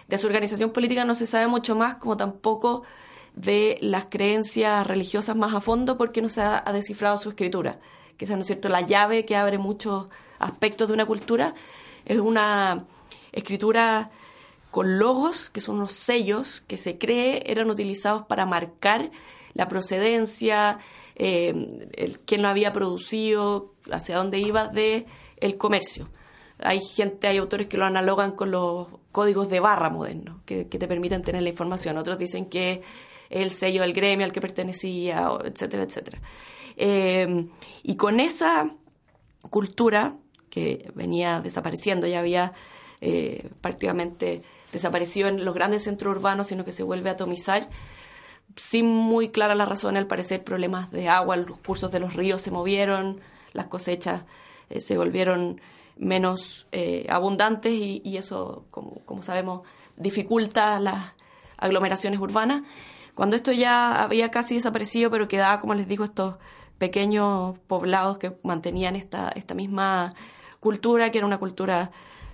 de 0.06 0.16
su 0.16 0.26
organización 0.26 0.70
política 0.70 1.04
no 1.04 1.14
se 1.14 1.26
sabe 1.26 1.48
mucho 1.48 1.76
más, 1.76 1.96
como 1.96 2.16
tampoco 2.16 2.84
de 3.34 3.78
las 3.82 4.06
creencias 4.06 4.86
religiosas 4.86 5.36
más 5.36 5.54
a 5.54 5.60
fondo, 5.60 5.98
porque 5.98 6.22
no 6.22 6.28
se 6.28 6.40
ha, 6.40 6.62
descifrado 6.72 7.18
su 7.18 7.28
escritura, 7.28 7.78
que 8.16 8.26
¿no 8.26 8.40
es 8.40 8.46
cierto?, 8.46 8.68
la 8.68 8.80
llave 8.80 9.24
que 9.24 9.36
abre 9.36 9.58
muchos 9.58 10.08
aspectos 10.38 10.88
de 10.88 10.94
una 10.94 11.04
cultura. 11.06 11.54
Es 12.04 12.18
una 12.18 12.84
escritura 13.32 14.10
con 14.70 14.98
logos, 14.98 15.50
que 15.50 15.60
son 15.60 15.76
unos 15.76 15.92
sellos 15.92 16.62
que 16.66 16.76
se 16.76 16.98
cree 16.98 17.42
eran 17.46 17.70
utilizados 17.70 18.26
para 18.26 18.46
marcar 18.46 19.10
la 19.54 19.68
procedencia, 19.68 20.78
eh, 21.16 21.88
el, 21.94 22.20
quién 22.20 22.42
lo 22.42 22.48
había 22.48 22.72
producido, 22.72 23.74
hacia 23.90 24.16
dónde 24.16 24.38
iba 24.38 24.68
de 24.68 25.06
el 25.38 25.56
comercio. 25.56 26.08
Hay 26.58 26.80
gente, 26.80 27.28
hay 27.28 27.38
autores 27.38 27.68
que 27.68 27.76
lo 27.76 27.84
analogan 27.84 28.32
con 28.32 28.50
los 28.50 28.88
códigos 29.12 29.48
de 29.48 29.60
barra 29.60 29.90
modernos, 29.90 30.42
que, 30.44 30.64
te 30.64 30.88
permiten 30.88 31.22
tener 31.22 31.42
la 31.42 31.48
información. 31.48 31.96
Otros 31.96 32.18
dicen 32.18 32.46
que 32.46 32.82
el 33.30 33.50
sello 33.50 33.82
del 33.82 33.92
gremio 33.92 34.26
al 34.26 34.32
que 34.32 34.40
pertenecía, 34.40 35.28
etcétera, 35.44 35.84
etcétera. 35.84 36.20
Eh, 36.76 37.46
y 37.82 37.96
con 37.96 38.20
esa 38.20 38.70
cultura 39.50 40.16
que 40.50 40.90
venía 40.94 41.40
desapareciendo, 41.40 42.06
ya 42.06 42.20
había 42.20 42.52
eh, 43.00 43.48
prácticamente 43.60 44.42
desaparecido 44.72 45.28
en 45.28 45.44
los 45.44 45.54
grandes 45.54 45.84
centros 45.84 46.16
urbanos, 46.16 46.48
sino 46.48 46.64
que 46.64 46.72
se 46.72 46.82
vuelve 46.82 47.10
a 47.10 47.14
atomizar, 47.14 47.66
sin 48.56 48.86
muy 48.86 49.28
clara 49.30 49.54
la 49.54 49.66
razón, 49.66 49.96
al 49.96 50.06
parecer 50.06 50.44
problemas 50.44 50.90
de 50.90 51.08
agua, 51.08 51.36
los 51.36 51.58
cursos 51.58 51.90
de 51.92 52.00
los 52.00 52.14
ríos 52.14 52.42
se 52.42 52.50
movieron, 52.50 53.20
las 53.52 53.66
cosechas 53.66 54.24
eh, 54.70 54.80
se 54.80 54.96
volvieron 54.96 55.60
menos 55.96 56.66
eh, 56.72 57.06
abundantes 57.08 57.72
y, 57.72 58.16
eso, 58.16 58.64
como, 58.70 59.00
como, 59.04 59.22
sabemos, 59.22 59.62
dificulta 59.96 60.78
las 60.80 61.14
aglomeraciones 61.56 62.20
urbanas. 62.20 62.62
Cuando 63.14 63.34
esto 63.34 63.50
ya 63.50 64.02
había 64.02 64.30
casi 64.30 64.54
desaparecido, 64.54 65.10
pero 65.10 65.26
quedaba, 65.26 65.60
como 65.60 65.74
les 65.74 65.88
digo, 65.88 66.04
estos 66.04 66.36
pequeños 66.78 67.58
poblados 67.66 68.18
que 68.18 68.36
mantenían 68.44 68.94
esta, 68.94 69.30
esta 69.30 69.54
misma 69.54 70.14
cultura, 70.60 71.10
que 71.10 71.18
era 71.18 71.26
una 71.26 71.38
cultura, 71.38 71.90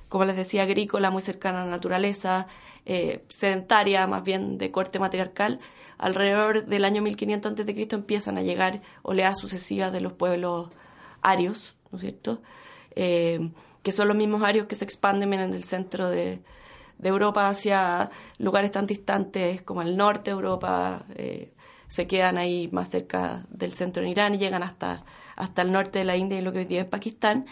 como 0.09 0.25
les 0.25 0.37
decía, 0.37 0.63
agrícola, 0.63 1.11
muy 1.11 1.23
cercana 1.23 1.63
a 1.63 1.65
la 1.65 1.71
naturaleza, 1.71 2.47
eh, 2.87 3.25
sedentaria, 3.29 4.07
más 4.07 4.23
bien 4.23 4.59
de 4.59 4.71
corte 4.71 4.99
matriarcal, 4.99 5.59
alrededor 5.99 6.67
del 6.67 6.85
año 6.85 7.03
1500 7.03 7.53
a.C. 7.53 7.89
empiezan 7.93 8.39
a 8.39 8.43
llegar 8.43 8.83
oleadas 9.03 9.39
sucesivas 9.39 9.93
de 9.93 10.01
los 10.01 10.13
pueblos 10.13 10.71
arios, 11.23 11.75
¿no 11.91 11.97
es 11.97 12.03
cierto? 12.03 12.43
Eh, 12.95 13.51
que 13.83 13.93
son 13.93 14.09
los 14.09 14.17
mismos 14.17 14.43
arios 14.43 14.67
que 14.67 14.75
se 14.75 14.85
expanden 14.85 15.33
en 15.35 15.55
el 15.55 15.65
centro 15.65 16.09
de, 16.09 16.43
Europa 17.03 17.49
hacia 17.49 18.11
lugares 18.39 18.71
tan 18.71 18.87
distantes 18.87 19.61
como 19.61 19.83
el 19.83 19.95
norte 19.95 20.31
de 20.31 20.37
Europa, 20.37 21.05
eh, 21.17 21.53
se 21.89 22.07
quedan 22.07 22.39
ahí 22.39 22.69
más 22.73 22.89
cerca 22.89 23.45
del 23.51 23.73
centro 23.73 24.03
en 24.03 24.09
Irán 24.09 24.35
y 24.35 24.39
llegan 24.39 24.63
hasta, 24.63 25.05
hasta 25.37 25.63
el 25.63 25.71
norte 25.71 25.99
de 25.99 26.07
la 26.07 26.17
India 26.17 26.39
y 26.39 26.41
lo 26.41 26.53
que 26.53 26.61
hoy 26.61 26.65
día 26.65 26.83
es 26.83 26.89
Pakistán. 26.89 27.45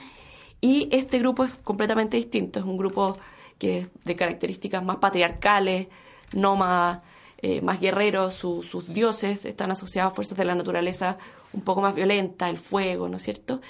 Y 0.62 0.88
este 0.92 1.19
grupo 1.19 1.45
es 1.45 1.54
completamente 1.57 2.16
distinto, 2.16 2.59
es 2.61 2.64
un 2.64 2.78
grupo 2.78 3.19
que 3.59 3.81
es 3.81 3.88
de 4.04 4.16
características 4.16 4.83
más 4.83 4.97
patriarcales, 4.97 5.88
nómadas, 6.33 7.02
eh, 7.38 7.61
más 7.61 7.81
guerreros, 7.81 8.35
sus 8.35 8.95
dioses 8.95 9.45
están 9.45 9.73
asociados 9.73 10.12
a 10.12 10.14
fuerzas 10.14 10.38
de 10.38 10.45
la 10.45 10.54
naturaleza 10.54 11.19
un 11.52 11.62
poco 11.62 11.83
más 11.83 11.95
violentas, 11.95 12.49
el 12.49 12.57
fuego, 12.57 13.09
¿no 13.09 13.16
es 13.16 13.23
cierto? 13.23 13.61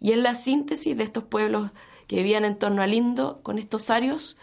Y 0.00 0.12
en 0.12 0.22
la 0.22 0.34
síntesis 0.34 0.96
de 0.96 1.02
estos 1.02 1.24
pueblos 1.24 1.70
que 2.06 2.16
vivían 2.16 2.44
en 2.44 2.58
torno 2.58 2.82
al 2.82 2.92
Indo, 2.92 3.40
con 3.42 3.58
estos 3.58 3.88
arios, 3.88 4.36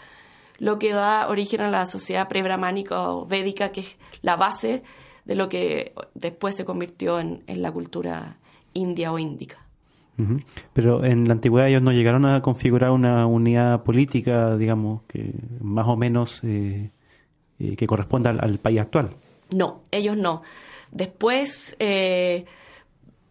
lo 0.57 0.79
que 0.79 0.91
da 0.91 1.27
origen 1.27 1.61
a 1.61 1.69
la 1.69 1.85
sociedad 1.85 2.27
prebramánica 2.27 3.09
o 3.09 3.25
védica, 3.25 3.71
que 3.71 3.81
es 3.81 3.97
la 4.21 4.35
base 4.35 4.81
de 5.25 5.35
lo 5.35 5.47
que 5.49 5.93
después 6.15 6.55
se 6.55 6.65
convirtió 6.65 7.19
en, 7.19 7.43
la 7.45 7.71
cultura 7.71 8.37
india 8.73 9.11
o 9.11 9.19
índica. 9.19 9.68
Pero 10.73 11.03
en 11.05 11.27
la 11.27 11.33
antigüedad 11.33 11.69
ellos 11.69 11.81
no 11.81 11.91
llegaron 11.91 12.25
a 12.25 12.41
configurar 12.41 12.91
una 12.91 13.25
unidad 13.25 13.83
política, 13.83 14.57
digamos, 14.57 15.03
que 15.03 15.33
más 15.61 15.87
o 15.87 15.95
menos 15.95 16.41
eh, 16.43 16.91
eh, 17.59 17.75
que 17.75 17.87
corresponda 17.87 18.31
al, 18.31 18.59
país 18.59 18.79
actual. 18.79 19.11
No, 19.51 19.81
ellos 19.91 20.17
no. 20.17 20.41
Después, 20.91 21.75
eh, 21.79 22.45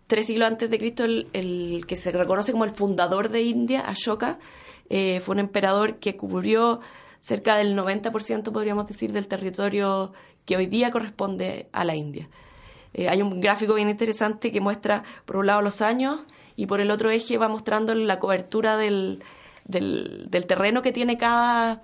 tres 0.06 0.26
siglos 0.26 0.48
antes 0.48 0.70
de 0.70 0.78
Cristo, 0.78 1.04
el, 1.04 1.84
que 1.86 1.96
se 1.96 2.10
reconoce 2.10 2.52
como 2.52 2.64
el 2.64 2.70
fundador 2.70 3.28
de 3.28 3.42
India, 3.42 3.80
Ashoka, 3.80 4.38
fue 4.88 5.34
un 5.34 5.38
emperador 5.38 5.96
que 5.96 6.16
cubrió 6.16 6.80
cerca 7.20 7.56
del 7.56 7.76
90%, 7.76 8.52
podríamos 8.52 8.86
decir, 8.86 9.12
del 9.12 9.28
territorio 9.28 10.14
que 10.46 10.56
hoy 10.56 10.66
día 10.66 10.90
corresponde 10.90 11.68
a 11.72 11.84
la 11.84 11.94
India. 11.94 12.30
hay 12.96 13.20
un 13.20 13.38
gráfico 13.38 13.74
bien 13.74 13.90
interesante 13.90 14.50
que 14.50 14.62
muestra, 14.62 15.02
por 15.26 15.36
un 15.36 15.46
lado, 15.46 15.60
los 15.60 15.82
años 15.82 16.20
y 16.58 16.66
por 16.66 16.80
el 16.80 16.90
otro 16.90 17.08
eje 17.10 17.38
va 17.38 17.46
mostrando 17.46 17.94
la 17.94 18.18
cobertura 18.18 18.76
del, 18.76 19.22
del, 19.64 20.28
terreno 20.48 20.82
que 20.82 20.90
tiene 20.90 21.16
cada, 21.16 21.82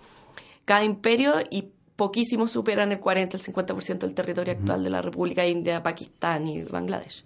cada 0.64 0.82
imperio 0.82 1.34
y 1.48 1.68
poquísimos 1.94 2.50
superan 2.50 2.90
el 2.90 2.98
40, 2.98 3.36
el 3.36 3.42
50% 3.44 3.98
del 3.98 4.14
territorio 4.14 4.52
actual 4.52 4.82
de 4.82 4.90
la 4.90 5.00
República 5.00 5.46
India, 5.46 5.80
Pakistán 5.80 6.48
y 6.48 6.64
Bangladesh. 6.64 7.24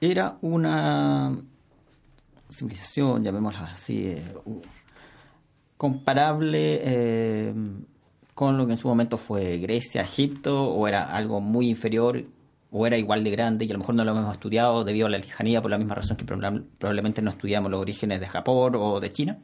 Era 0.00 0.38
una 0.40 1.36
civilización, 2.50 3.22
llamémosla 3.22 3.64
así, 3.64 4.06
eh, 4.06 4.24
comparable 5.76 6.80
eh, 6.84 7.54
con 8.34 8.56
lo 8.56 8.66
que 8.66 8.72
en 8.72 8.78
su 8.78 8.88
momento 8.88 9.18
fue 9.18 9.58
Grecia, 9.58 10.00
Egipto, 10.00 10.70
o 10.70 10.88
era 10.88 11.14
algo 11.14 11.42
muy 11.42 11.68
inferior, 11.68 12.24
o 12.70 12.86
era 12.86 12.96
igual 12.96 13.24
de 13.24 13.30
grande 13.30 13.64
y 13.64 13.70
a 13.70 13.72
lo 13.72 13.78
mejor 13.78 13.94
no 13.94 14.04
lo 14.04 14.12
hemos 14.12 14.32
estudiado 14.32 14.84
debido 14.84 15.06
a 15.06 15.10
la 15.10 15.18
lejanía, 15.18 15.62
por 15.62 15.70
la 15.70 15.78
misma 15.78 15.94
razón 15.94 16.16
que 16.16 16.24
probablemente 16.24 17.22
no 17.22 17.30
estudiamos 17.30 17.70
los 17.70 17.80
orígenes 17.80 18.20
de 18.20 18.28
Japón 18.28 18.74
o 18.76 19.00
de 19.00 19.12
China. 19.12 19.38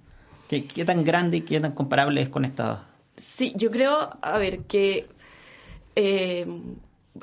¿Qué, 0.49 0.85
tan 0.85 1.05
grande 1.05 1.39
y 1.39 1.41
qué 1.41 1.59
tan 1.59 1.73
comparable 1.73 2.21
es 2.21 2.29
con 2.29 2.45
esta 2.45 2.85
Sí, 3.17 3.53
yo 3.57 3.71
creo, 3.71 4.11
a 4.21 4.39
ver, 4.39 4.61
que 4.61 5.09
eh, 5.97 6.47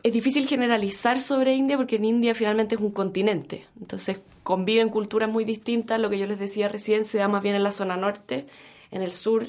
es 0.04 0.14
difícil 0.14 0.48
generalizar 0.48 1.20
sobre 1.20 1.54
India 1.54 1.78
porque 1.78 1.98
en 1.98 2.06
India 2.06 2.34
finalmente 2.34 2.76
es 2.76 2.82
un 2.82 2.92
continente. 2.92 3.66
Entonces 3.80 4.22
conviven 4.44 4.90
culturas 4.90 5.30
muy 5.30 5.44
distintas. 5.44 6.00
Lo 6.00 6.10
que 6.10 6.18
yo 6.18 6.28
les 6.28 6.40
decía 6.40 6.70
recién 6.70 7.04
se 7.04 7.18
da 7.18 7.28
más 7.28 7.44
bien 7.44 7.56
en 7.56 7.64
la 7.64 7.72
zona 7.72 7.98
norte. 7.98 8.48
En 8.90 9.02
el 9.02 9.12
sur 9.12 9.46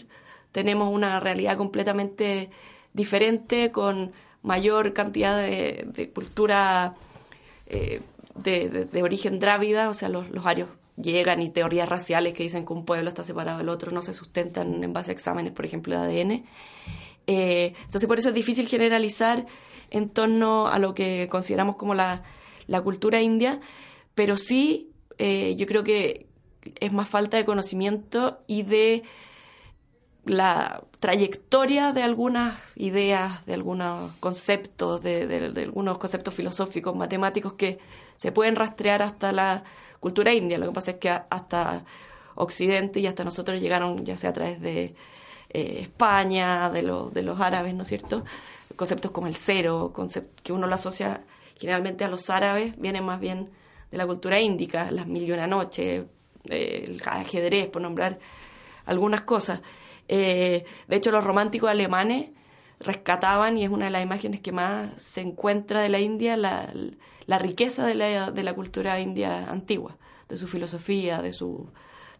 tenemos 0.51 0.93
una 0.93 1.21
realidad 1.21 1.57
completamente 1.57 2.51
diferente 2.93 3.71
con 3.71 4.13
mayor 4.43 4.93
cantidad 4.93 5.37
de, 5.37 6.11
cultura 6.15 6.95
eh, 7.67 8.01
de, 8.35 9.03
origen 9.03 9.39
drávida, 9.39 9.89
o 9.89 9.95
sea, 9.95 10.09
los, 10.09 10.31
los 10.31 10.45
llegan 10.97 11.41
y 11.43 11.51
teorías 11.51 11.89
raciales 11.89 12.35
que 12.35 12.43
dicen 12.43 12.67
que 12.67 12.73
un 12.73 12.85
pueblo 12.85 13.09
está 13.09 13.25
separado 13.25 13.59
del 13.59 13.69
otro 13.69 13.93
no 13.93 14.03
se 14.03 14.13
sustentan 14.13 14.83
en 14.83 14.93
base 14.93 15.11
a 15.11 15.15
exámenes, 15.15 15.53
por 15.53 15.65
ejemplo, 15.65 15.99
de 15.99 16.21
ADN. 16.21 16.45
Eh, 17.27 17.75
entonces, 17.85 18.07
por 18.07 18.19
eso 18.19 18.29
es 18.29 18.35
difícil 18.35 18.67
generalizar 18.67 19.47
en 19.91 20.09
torno 20.09 20.69
a 20.69 20.79
lo 20.79 20.95
que 20.95 21.29
consideramos 21.31 21.77
como 21.77 21.95
la, 21.95 22.23
cultura 22.83 23.21
india, 23.21 23.61
pero 24.15 24.37
sí 24.37 24.91
eh, 25.19 25.55
yo 25.57 25.67
creo 25.67 25.85
que 25.85 26.27
es 26.81 26.93
más 26.93 27.09
falta 27.09 27.37
de 27.37 27.45
conocimiento 27.45 28.41
y 28.47 28.63
de 28.63 29.03
la 30.25 30.83
trayectoria 31.03 31.91
de 31.91 32.05
algunas 32.05 32.63
ideas, 32.77 33.45
de 33.45 33.55
algunos 33.55 34.13
conceptos, 34.21 35.01
de 35.01 35.53
algunos 35.57 35.99
conceptos 35.99 36.33
filosóficos, 36.33 36.95
matemáticos 36.95 37.55
que 37.55 37.81
se 38.15 38.31
pueden 38.31 38.55
rastrear 38.55 39.03
hasta 39.03 39.33
la 39.33 39.65
cultura 39.99 40.33
india. 40.33 40.59
Lo 40.59 40.67
que 40.67 40.73
pasa 40.73 40.93
es 40.93 40.99
que 40.99 41.11
hasta 41.11 41.85
Occidente 42.37 43.01
y 43.01 43.09
hasta 43.09 43.25
nosotros 43.25 43.61
llegaron, 43.61 44.05
ya 44.05 44.17
sea 44.17 44.31
a 44.31 44.33
través 44.33 44.61
de 44.61 44.95
eh, 45.51 45.79
España, 45.81 46.71
de, 46.71 46.83
de 47.13 47.23
los 47.23 47.41
árabes, 47.41 47.75
¿no 47.75 47.83
es 47.83 47.89
cierto? 47.89 48.23
Conceptos 48.77 49.11
como 49.11 49.27
el 49.27 49.35
cero, 49.35 49.93
que 50.45 50.53
uno 50.53 50.69
lo 50.69 50.75
asocia 50.77 51.25
generalmente 51.59 52.05
a 52.05 52.09
los 52.09 52.31
árabes, 52.31 52.79
vienen 52.79 53.05
más 53.05 53.19
bien 53.19 53.51
de 53.91 53.99
la 53.99 54.07
cultura 54.07 54.39
índica, 54.39 54.93
las 54.93 55.09
mil 55.09 55.29
y 55.29 55.33
una 55.33 55.49
noches, 55.49 56.05
eh, 56.45 56.85
el 56.87 57.03
ajedrez, 57.05 57.71
por 57.71 57.83
nombrar 57.83 58.21
algunas 58.87 59.23
cosas. 59.23 59.63
Eh, 60.09 60.65
de 60.89 60.97
hecho, 60.97 61.11
los 61.11 61.25
románticos 61.25 61.71
alemanes 61.71 62.31
rescataban, 62.81 63.57
y 63.57 63.65
es 63.65 63.71
una 63.71 63.87
de 63.87 63.91
las 63.93 64.03
imágenes 64.03 64.41
que 64.41 64.53
más 64.53 64.91
se 65.01 65.21
encuentra 65.21 65.81
de 65.81 65.89
la 65.89 66.01
India, 66.01 66.37
la, 66.37 66.73
la 67.27 67.39
riqueza 67.39 67.87
de 67.87 67.95
la, 67.95 68.31
de 68.31 68.43
la 68.43 68.55
cultura 68.55 69.01
india 69.01 69.51
antigua, 69.51 69.97
de 70.29 70.37
su 70.37 70.47
filosofía, 70.47 71.23
de 71.23 71.33
su, 71.33 71.69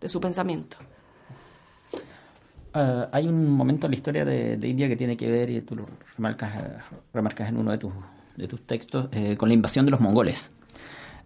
de 0.01 0.09
su 0.09 0.21
pensamiento. 0.21 0.77
Ah, 2.75 3.09
hay 3.13 3.29
un 3.29 3.51
momento 3.51 3.87
en 3.87 3.91
la 3.91 3.97
historia 3.97 4.25
de, 4.25 4.67
India 4.67 4.89
que 4.89 4.97
tiene 4.97 5.17
que 5.17 5.31
ver, 5.31 5.51
y 5.51 5.61
tú 5.61 5.77
lo 5.77 5.87
remarcas, 6.17 6.53
remarcas 7.13 7.49
en 7.49 7.59
uno 7.59 7.71
de 7.71 7.79
tus, 7.79 7.93
de 8.37 8.49
tus 8.49 8.67
textos, 8.67 9.09
eh, 9.13 9.37
con 9.37 9.49
la 9.49 9.55
invasión 9.55 9.85
de 9.85 9.91
los 9.91 10.01
mongoles. 10.01 10.51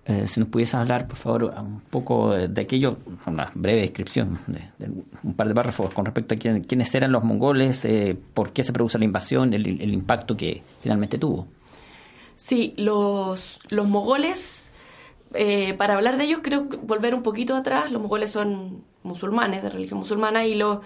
Eh, 0.09 0.29
si 0.29 0.39
nos 0.39 0.49
pudiese 0.49 0.77
hablar, 0.77 1.09
por 1.09 1.17
favor, 1.17 1.55
un 1.59 1.81
poco 1.81 2.31
de, 2.31 2.61
aquello, 2.61 2.97
una 3.27 3.51
breve 3.55 3.81
descripción, 3.81 4.39
de, 4.47 4.61
un 5.25 5.35
par 5.35 5.49
de 5.49 5.55
párrafos 5.55 5.93
con 5.93 6.05
respecto 6.05 6.37
a 6.37 6.39
quiénes 6.39 6.95
eran 6.95 7.11
los 7.11 7.25
mongoles, 7.25 7.85
eh, 7.85 8.17
por 8.33 8.53
qué 8.53 8.63
se 8.63 8.73
produce 8.73 9.01
la 9.01 9.05
invasión, 9.05 9.53
el, 9.53 9.93
impacto 9.93 10.37
que 10.37 10.63
finalmente 10.81 11.19
tuvo. 11.19 11.49
Sí, 12.37 12.73
los, 12.77 13.59
los 13.71 13.89
mogoles, 13.89 14.71
eh, 15.35 15.75
para 15.75 15.95
hablar 15.95 16.19
de 16.19 16.25
ellos, 16.25 16.39
creo 16.41 16.69
volver 16.83 17.13
un 17.13 17.25
poquito 17.25 17.57
atrás, 17.57 17.91
los 17.91 18.01
mogoles 18.01 18.31
son 18.31 18.85
musulmanes, 19.03 19.65
de 19.65 19.71
religión 19.71 19.99
musulmana, 19.99 20.47
y 20.47 20.55
los, 20.55 20.83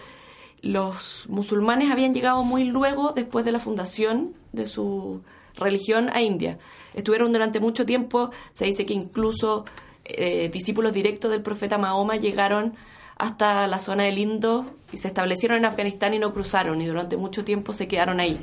los 0.62 1.26
musulmanes 1.28 1.90
habían 1.90 2.14
llegado 2.14 2.42
muy 2.42 2.64
luego, 2.64 3.12
después 3.14 3.44
de 3.44 3.52
la 3.52 3.58
fundación 3.58 4.32
de 4.52 4.64
su 4.64 5.20
religión 5.57 6.11
a 6.12 6.23
India. 6.23 6.59
Estuvieron 6.95 7.33
durante 7.33 7.61
mucho 7.61 7.87
tiempo, 7.87 8.30
se 8.52 8.66
dice 8.66 8.85
que 8.85 8.95
incluso 8.95 9.64
eh, 10.04 10.49
discípulos 10.49 10.92
directos 10.92 11.30
del 11.30 11.42
profeta 11.42 11.78
Mahoma 11.78 12.16
llegaron 12.16 12.75
hasta 13.16 13.66
la 13.66 13.78
zona 13.78 14.04
del 14.04 14.19
Indo 14.19 14.66
y 14.92 14.99
se 14.99 15.09
establecieron 15.09 15.59
en 15.59 15.66
Afganistán 15.66 16.14
y 16.14 16.19
no 16.19 16.33
cruzaron 16.33 16.80
y 16.80 16.87
durante 16.87 17.16
mucho 17.16 17.45
tiempo 17.45 17.73
se 17.73 17.87
quedaron 17.87 18.19
ahí. 18.19 18.40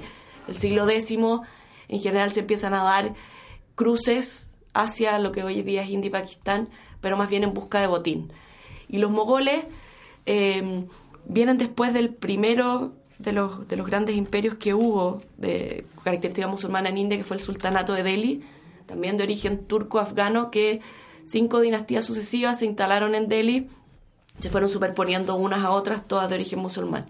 El 0.48 0.56
siglo 0.56 0.88
X 0.88 1.12
en 1.12 2.00
general 2.00 2.32
se 2.32 2.42
empiezan 2.42 2.74
a 2.74 2.84
dar 2.84 3.16
cruces 3.76 4.50
hacia 4.74 5.18
lo 5.20 5.32
que 5.32 5.44
hoy 5.44 5.64
día 5.64 5.82
es 5.82 5.90
India 5.90 6.10
y 6.10 6.12
Pakistán, 6.12 6.70
pero 7.02 7.18
más 7.18 7.30
bien 7.30 7.44
en 7.44 7.54
busca 7.54 7.82
de 7.82 7.88
botín. 7.88 8.32
Y 8.88 8.98
los 9.00 9.12
mogoles 9.12 9.66
eh, 10.26 10.86
vienen 11.26 11.58
después 11.58 11.94
del 11.94 12.14
primero 12.14 12.94
de 13.20 13.32
los, 13.32 13.68
de 13.68 13.76
los 13.76 13.88
grandes 13.88 14.16
imperios 14.16 14.56
que 14.56 14.74
hubo 14.74 15.22
de 15.38 15.86
característica 16.04 16.48
musulmana 16.48 16.90
en 16.90 16.98
India, 16.98 17.18
que 17.18 17.24
fue 17.24 17.38
el 17.38 17.44
sultanato 17.44 17.94
de 17.94 18.04
Delhi, 18.04 18.44
también 18.86 19.18
de 19.18 19.24
origen 19.24 19.66
turco-afgano, 19.66 20.52
que 20.52 20.82
cinco 21.24 21.60
dinastías 21.60 22.06
sucesivas 22.06 22.60
se 22.60 22.66
instalaron 22.66 23.16
en 23.16 23.28
Delhi, 23.28 23.70
se 24.40 24.50
fueron 24.50 24.70
superponiendo 24.70 25.36
unas 25.36 25.64
a 25.64 25.72
otras, 25.72 26.08
todas 26.08 26.30
de 26.30 26.36
origen 26.36 26.60
musulmán. 26.60 27.10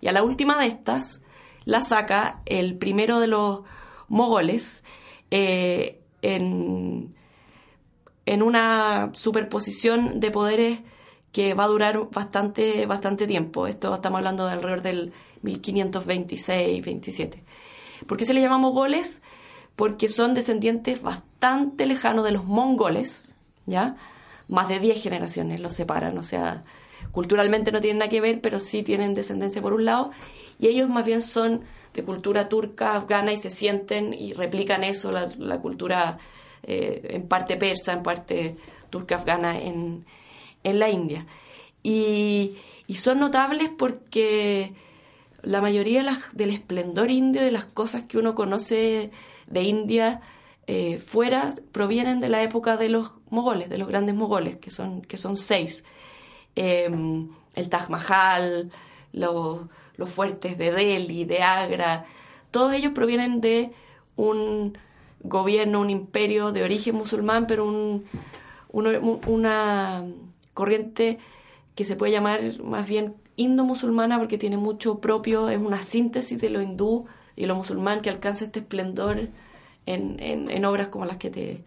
Y 0.00 0.08
a 0.08 0.12
la 0.12 0.22
última 0.22 0.58
de 0.58 0.66
estas 0.66 1.20
la 1.64 1.82
saca 1.82 2.40
el 2.46 2.78
primero 2.78 3.20
de 3.20 3.26
los 3.26 3.60
mogoles 4.06 4.84
eh, 5.30 6.00
en, 6.22 7.14
en 8.24 8.42
una 8.42 9.10
superposición 9.12 10.20
de 10.20 10.30
poderes 10.30 10.82
que 11.32 11.52
va 11.52 11.64
a 11.64 11.68
durar 11.68 12.08
bastante, 12.10 12.86
bastante 12.86 13.26
tiempo. 13.26 13.66
Esto 13.66 13.94
estamos 13.94 14.18
hablando 14.18 14.46
de 14.46 14.52
alrededor 14.52 14.82
del 14.82 15.12
1526-27. 15.42 17.42
¿Por 18.06 18.18
qué 18.18 18.24
se 18.24 18.34
le 18.34 18.40
llama 18.40 18.58
mogoles? 18.58 19.22
Porque 19.76 20.08
son 20.08 20.34
descendientes 20.34 21.02
bastante 21.02 21.86
lejanos 21.86 22.24
de 22.24 22.32
los 22.32 22.44
mongoles, 22.44 23.34
¿ya? 23.66 23.96
Más 24.48 24.68
de 24.68 24.80
10 24.80 25.02
generaciones 25.02 25.60
los 25.60 25.74
separan, 25.74 26.18
o 26.18 26.22
sea, 26.22 26.62
culturalmente 27.12 27.72
no 27.72 27.80
tienen 27.80 27.98
nada 27.98 28.08
que 28.08 28.20
ver, 28.20 28.40
pero 28.40 28.60
sí 28.60 28.82
tienen 28.82 29.14
descendencia 29.14 29.62
por 29.62 29.72
un 29.72 29.84
lado, 29.84 30.10
y 30.58 30.68
ellos 30.68 30.88
más 30.88 31.04
bien 31.04 31.20
son 31.20 31.62
de 31.94 32.04
cultura 32.04 32.48
turca, 32.48 32.96
afgana, 32.96 33.32
y 33.32 33.36
se 33.36 33.50
sienten 33.50 34.14
y 34.14 34.32
replican 34.32 34.84
eso, 34.84 35.10
la, 35.10 35.60
cultura 35.60 36.18
eh, 36.62 37.08
en 37.10 37.28
parte 37.28 37.56
persa, 37.56 37.92
en 37.92 38.02
parte 38.02 38.56
turca, 38.90 39.16
afgana 39.16 39.58
en, 39.58 40.04
en 40.64 40.78
la 40.78 40.90
India. 40.90 41.26
Y 41.82 42.56
son 42.94 43.20
notables 43.20 43.70
porque 43.76 44.74
la 45.42 45.60
mayoría 45.60 46.04
del 46.32 46.50
esplendor 46.50 47.10
indio, 47.10 47.42
de 47.42 47.50
las 47.50 47.66
cosas 47.66 48.04
que 48.04 48.18
uno 48.18 48.34
conoce 48.34 49.10
de 49.46 49.62
India 49.62 50.20
eh, 50.66 50.98
fuera, 50.98 51.54
provienen 51.72 52.20
de 52.20 52.28
la 52.28 52.42
época 52.42 52.76
de 52.76 52.88
los 52.88 53.12
mogoles, 53.30 53.68
de 53.68 53.78
los 53.78 53.88
grandes 53.88 54.14
mogoles, 54.14 54.56
que 54.56 54.70
son, 54.70 55.02
que 55.02 55.16
son 55.16 55.36
seis. 55.36 55.84
Em, 56.54 57.28
el 57.54 57.68
Taj 57.68 57.88
Mahal, 57.88 58.70
los, 59.12 59.68
fuertes 60.06 60.58
de 60.58 60.72
Delhi, 60.72 61.24
de 61.24 61.42
Agra, 61.42 62.04
todos 62.50 62.74
ellos 62.74 62.92
provienen 62.92 63.40
de 63.40 63.72
un 64.16 64.76
gobierno, 65.20 65.80
un 65.80 65.90
imperio 65.90 66.52
de 66.52 66.62
origen 66.62 66.96
musulmán, 66.96 67.46
pero 67.46 67.64
un, 67.66 68.04
una 68.72 70.04
corriente 70.54 71.18
que 71.74 71.84
se 71.84 71.96
puede 71.96 72.12
llamar 72.12 72.40
más 72.62 72.86
bien 72.86 73.14
indo-musulmana 73.38 74.18
porque 74.18 74.36
tiene 74.36 74.58
mucho 74.58 74.98
propio, 74.98 75.48
es 75.48 75.58
una 75.58 75.82
síntesis 75.82 76.38
de 76.38 76.50
lo 76.50 76.60
hindú 76.60 77.06
y 77.36 77.46
lo 77.46 77.54
musulmán 77.54 78.02
que 78.02 78.10
alcanza 78.10 78.44
este 78.44 78.58
esplendor 78.58 79.28
en, 79.86 80.20
en, 80.20 80.64
obras 80.66 80.88
como 80.88 81.06
las 81.06 81.16
que 81.16 81.30
te, 81.30 81.64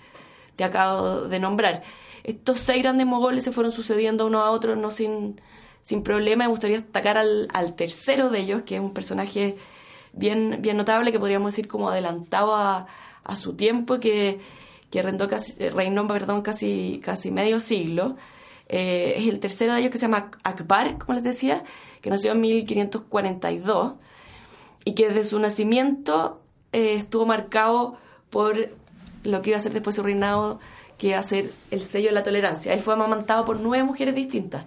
te, 0.55 0.63
acabo 0.63 1.21
de 1.23 1.39
nombrar. 1.39 1.81
Estos 2.23 2.59
seis 2.59 2.83
grandes 2.83 3.07
mogoles 3.07 3.43
se 3.43 3.51
fueron 3.51 3.71
sucediendo 3.71 4.27
uno 4.27 4.41
a 4.41 4.51
otro, 4.51 4.75
no 4.75 4.91
sin, 4.91 5.41
sin 5.81 6.03
problema. 6.03 6.43
Me 6.43 6.49
gustaría 6.49 6.77
destacar 6.77 7.17
al, 7.17 7.47
al, 7.53 7.73
tercero 7.73 8.29
de 8.29 8.39
ellos, 8.39 8.61
que 8.63 8.75
es 8.75 8.81
un 8.81 8.93
personaje 8.93 9.55
bien, 10.13 10.59
bien 10.59 10.77
notable, 10.77 11.11
que 11.11 11.19
podríamos 11.19 11.53
decir 11.53 11.67
como 11.67 11.89
adelantado 11.89 12.53
a, 12.53 12.85
a 13.23 13.35
su 13.35 13.55
tiempo, 13.55 13.99
que, 13.99 14.39
que 14.91 15.01
reinó, 15.01 15.27
casi, 15.27 15.53
reinó 15.69 16.05
perdón, 16.05 16.41
casi, 16.41 17.01
casi 17.03 17.31
medio 17.31 17.59
siglo. 17.59 18.17
Eh, 18.73 19.15
es 19.17 19.27
el 19.27 19.41
tercero 19.41 19.73
de 19.73 19.81
ellos 19.81 19.91
que 19.91 19.97
se 19.97 20.05
llama 20.05 20.31
Akbar, 20.43 20.97
como 20.97 21.13
les 21.13 21.25
decía, 21.25 21.65
que 21.99 22.09
nació 22.09 22.31
en 22.31 22.39
1542 22.39 23.95
y 24.85 24.95
que 24.95 25.09
desde 25.09 25.25
su 25.25 25.39
nacimiento 25.39 26.41
eh, 26.71 26.95
estuvo 26.95 27.25
marcado 27.25 27.97
por 28.29 28.69
lo 29.23 29.41
que 29.41 29.49
iba 29.49 29.57
a 29.57 29.61
ser 29.61 29.73
después 29.73 29.97
su 29.97 30.03
reinado, 30.03 30.61
que 30.97 31.07
iba 31.07 31.19
a 31.19 31.23
ser 31.23 31.51
el 31.69 31.81
sello 31.81 32.07
de 32.07 32.13
la 32.13 32.23
tolerancia. 32.23 32.71
Él 32.71 32.79
fue 32.79 32.93
amamantado 32.93 33.43
por 33.43 33.59
nueve 33.59 33.83
mujeres 33.83 34.15
distintas, 34.15 34.65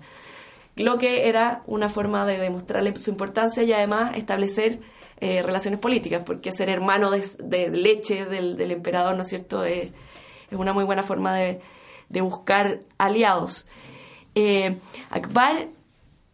lo 0.77 0.99
que 0.99 1.27
era 1.27 1.63
una 1.67 1.89
forma 1.89 2.27
de 2.27 2.37
demostrarle 2.37 2.95
su 2.97 3.09
importancia 3.09 3.63
y 3.63 3.73
además 3.73 4.19
establecer 4.19 4.81
eh, 5.19 5.43
relaciones 5.43 5.81
políticas, 5.81 6.25
porque 6.27 6.53
ser 6.53 6.69
hermano 6.69 7.11
de, 7.11 7.71
leche 7.71 8.27
del, 8.27 8.71
emperador, 8.71 9.17
¿no 9.17 9.23
es 9.23 9.29
cierto?, 9.29 9.65
es, 9.65 9.93
una 10.51 10.75
muy 10.75 10.85
buena 10.85 11.03
forma 11.03 11.35
de, 11.35 11.61
de 12.11 12.21
buscar 12.21 12.81
aliados. 12.99 13.67
Eh, 14.35 14.79
Akbar 15.11 15.69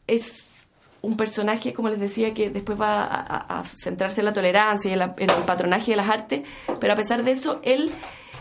es 0.06 0.60
un 1.02 1.16
personaje, 1.16 1.72
como 1.72 1.88
les 1.88 1.98
decía, 1.98 2.34
que 2.34 2.50
después 2.50 2.80
va 2.80 3.04
a, 3.04 3.64
centrarse 3.64 4.20
en 4.20 4.26
la 4.26 4.32
tolerancia 4.32 4.90
y 4.90 4.94
en, 4.94 5.30
el 5.30 5.44
patronaje 5.46 5.92
de 5.92 5.96
las 5.96 6.08
artes, 6.08 6.42
pero 6.78 6.92
a 6.92 6.96
pesar 6.96 7.24
de 7.24 7.30
eso, 7.30 7.60
él 7.62 7.90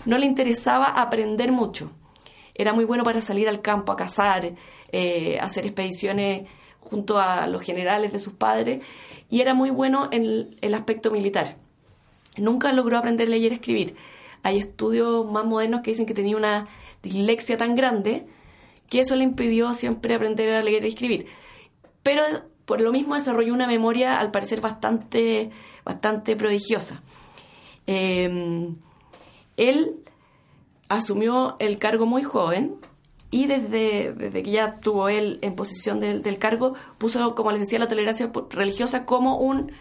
no 0.05 0.17
le 0.17 0.25
interesaba 0.25 0.87
aprender 0.87 1.51
mucho. 1.51 1.91
Era 2.53 2.73
muy 2.73 2.85
bueno 2.85 3.03
para 3.03 3.21
salir 3.21 3.47
al 3.47 3.61
campo 3.61 3.91
a 3.91 3.95
cazar, 3.95 4.53
eh, 4.91 5.37
hacer 5.39 5.65
expediciones 5.65 6.47
junto 6.81 7.19
a 7.19 7.47
los 7.47 7.61
generales 7.61 8.11
de 8.11 8.19
sus 8.19 8.33
padres, 8.33 8.83
y 9.29 9.41
era 9.41 9.53
muy 9.53 9.69
bueno 9.69 10.09
en 10.11 10.57
el 10.59 10.73
aspecto 10.73 11.11
militar. 11.11 11.55
Nunca 12.37 12.71
logró 12.73 12.97
aprender 12.97 13.27
a 13.27 13.31
leer 13.31 13.51
y 13.51 13.55
escribir. 13.55 13.95
Hay 14.43 14.57
estudios 14.57 15.29
más 15.29 15.45
modernos 15.45 15.81
que 15.81 15.91
dicen 15.91 16.05
que 16.05 16.13
tenía 16.13 16.35
una 16.35 16.65
dislexia 17.03 17.57
tan 17.57 17.75
grande 17.75 18.25
que 18.89 19.01
eso 19.01 19.15
le 19.15 19.23
impidió 19.23 19.73
siempre 19.73 20.15
aprender 20.15 20.53
a 20.55 20.63
leer 20.63 20.83
y 20.85 20.89
escribir. 20.89 21.27
Pero 22.03 22.23
por 22.65 22.81
lo 22.81 22.91
mismo 22.91 23.15
desarrolló 23.15 23.53
una 23.53 23.67
memoria 23.67 24.19
al 24.19 24.31
parecer 24.31 24.61
bastante, 24.61 25.51
bastante 25.83 26.35
prodigiosa. 26.35 27.01
Em, 27.87 28.75
él 29.57 29.95
asumió 30.87 31.55
el 31.59 31.79
cargo 31.79 32.05
muy 32.05 32.23
joven 32.23 32.75
y 33.31 33.47
desde, 33.47 34.13
desde 34.13 34.43
que 34.43 34.51
ya 34.51 34.79
tuvo 34.79 35.09
él 35.09 35.39
en 35.41 35.55
posición 35.55 35.99
del, 35.99 36.21
del, 36.21 36.37
cargo, 36.37 36.73
puso, 36.97 37.35
como 37.35 37.51
les 37.51 37.61
decía, 37.61 37.79
la 37.79 37.87
tolerancia 37.87 38.31
religiosa 38.49 39.05
como 39.05 39.37
un 39.37 39.71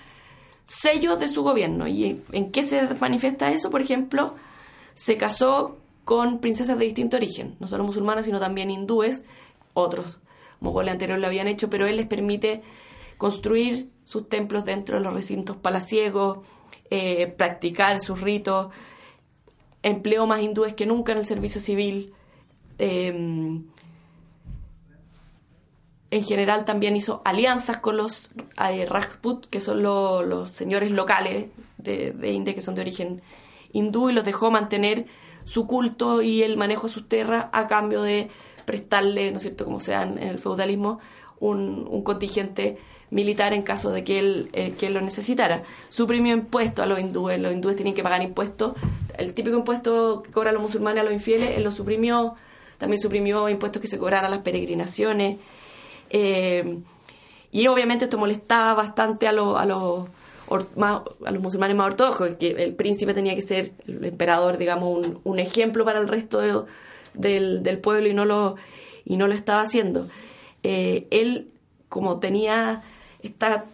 sello 0.65 1.17
de 1.17 1.29
su 1.29 1.43
gobierno. 1.43 1.89
¿Y 1.89 2.23
en 2.33 2.51
qué 2.51 2.63
se 2.63 2.87
manifiesta 3.01 3.51
eso? 3.51 3.71
Por 3.71 3.81
ejemplo, 3.81 4.35
se 4.95 5.17
casó 5.17 5.79
con 6.09 6.39
princesas 6.39 6.79
de 6.79 6.87
distinto 6.87 7.19
origen, 7.19 7.57
no 7.61 7.67
solo 7.67 7.85
musulmanas, 7.85 8.25
sino 8.25 8.41
también 8.41 8.71
hindúes, 8.71 9.25
otros 9.75 10.21
mogoles 10.59 10.93
anteriores 10.93 11.21
lo 11.21 11.27
habían 11.27 11.49
hecho, 11.49 11.69
pero 11.69 11.87
él 11.87 11.99
les 11.99 12.07
permite 12.07 12.63
construir 13.19 13.91
sus 14.07 14.27
templos 14.27 14.65
dentro 14.65 14.97
de 14.97 15.05
los 15.05 15.13
recintos 15.13 15.59
palaciegos, 15.59 16.39
eh, 16.89 17.27
practicar 17.27 18.01
sus 18.01 18.23
ritos, 18.23 18.73
empleó 19.83 20.27
más 20.27 20.41
hindúes 20.41 20.73
que 20.73 20.87
nunca 20.87 21.13
en 21.13 21.19
el 21.19 21.27
servicio 21.27 21.61
civil. 21.61 22.15
Em, 22.79 23.67
en 26.11 26.25
general 26.25 26.65
también 26.65 26.97
hizo 26.97 27.21
alianzas 27.27 27.77
con 27.81 27.99
los 27.99 28.31
eh, 28.67 28.87
Rajput, 28.87 29.45
que 29.45 29.61
son 29.61 29.83
los 29.83 30.53
señores 30.53 30.91
locales 30.91 31.51
de, 31.77 32.13
de 32.13 32.33
India, 32.33 32.55
que 32.55 32.63
son 32.63 32.75
de 32.75 32.81
origen 32.81 33.21
hindú, 33.75 34.09
y 34.09 34.15
los 34.15 34.25
dejó 34.25 34.51
mantener 34.51 35.05
su 35.49 35.67
culto 35.67 36.21
y 36.21 36.43
el 36.43 36.59
manejo 36.59 36.89
de 36.89 36.93
sus 36.93 37.09
tierras 37.09 37.47
a 37.53 37.67
cambio 37.69 38.03
de 38.03 38.29
prestarle, 38.67 39.31
¿no 39.31 39.39
es 39.39 39.43
cierto?, 39.45 39.65
como 39.65 39.81
sea 39.81 40.03
en 40.03 40.19
el 40.19 40.39
feudalismo, 40.39 41.01
un, 41.41 42.03
contingente 42.03 42.77
militar 43.09 43.55
en 43.55 43.63
caso 43.63 43.91
de 43.91 44.05
que 44.05 44.19
él, 44.19 44.51
eh, 44.53 44.75
que 44.79 44.89
él 44.89 44.95
lo 44.95 45.01
necesitara. 45.01 45.63
Suprimió 45.89 46.35
impuestos 46.35 46.83
a 46.83 46.87
los 46.87 47.01
hindúes, 47.01 47.41
los 47.41 47.51
hindúes 47.51 47.77
tenían 47.77 47.97
que 47.97 48.03
pagar 48.03 48.23
impuestos, 48.23 48.75
el 49.17 49.33
típico 49.33 49.57
impuesto 49.57 50.23
que 50.23 50.31
cobran 50.31 50.53
los 50.53 50.63
musulmanes 50.63 51.01
a 51.01 51.05
los 51.05 51.15
infieles, 51.15 51.53
él 51.57 51.65
lo 51.65 51.71
suprimió, 51.71 52.35
también 52.77 53.01
suprimió 53.01 53.49
impuestos 53.49 53.81
que 53.81 53.89
se 53.89 53.99
cobraran 53.99 54.27
a 54.27 54.29
las 54.29 54.41
peregrinaciones. 54.41 55.39
Eh, 56.11 56.79
y 57.53 57.67
obviamente 57.69 58.05
esto 58.05 58.19
molestaba 58.19 58.75
bastante 58.75 59.27
a, 59.27 59.31
a, 59.31 59.33
los, 59.65 60.09
a 60.51 61.31
los 61.31 61.43
musulmanes 61.43 61.77
más 61.77 61.89
ortodoxos, 61.89 62.37
que 62.37 62.51
el 62.51 62.75
príncipe 62.75 63.15
tenía 63.15 63.35
que 63.35 63.43
ser, 63.43 63.73
el 63.87 64.05
emperador, 64.05 64.59
digamos, 64.59 65.07
un, 65.25 65.39
ejemplo 65.39 65.85
para 65.85 66.01
el 66.01 66.09
resto 66.09 66.41
del, 67.15 67.79
pueblo 67.81 68.09
y 68.09 68.15
no 68.15 68.25
lo, 68.25 68.57
y 69.05 69.17
no 69.17 69.27
lo 69.27 69.35
estaba 69.35 69.63
haciendo. 69.63 70.09
Eh, 70.63 71.07
él, 71.11 71.49
como 71.89 72.19
tenía 72.19 72.83
esta 73.23 73.67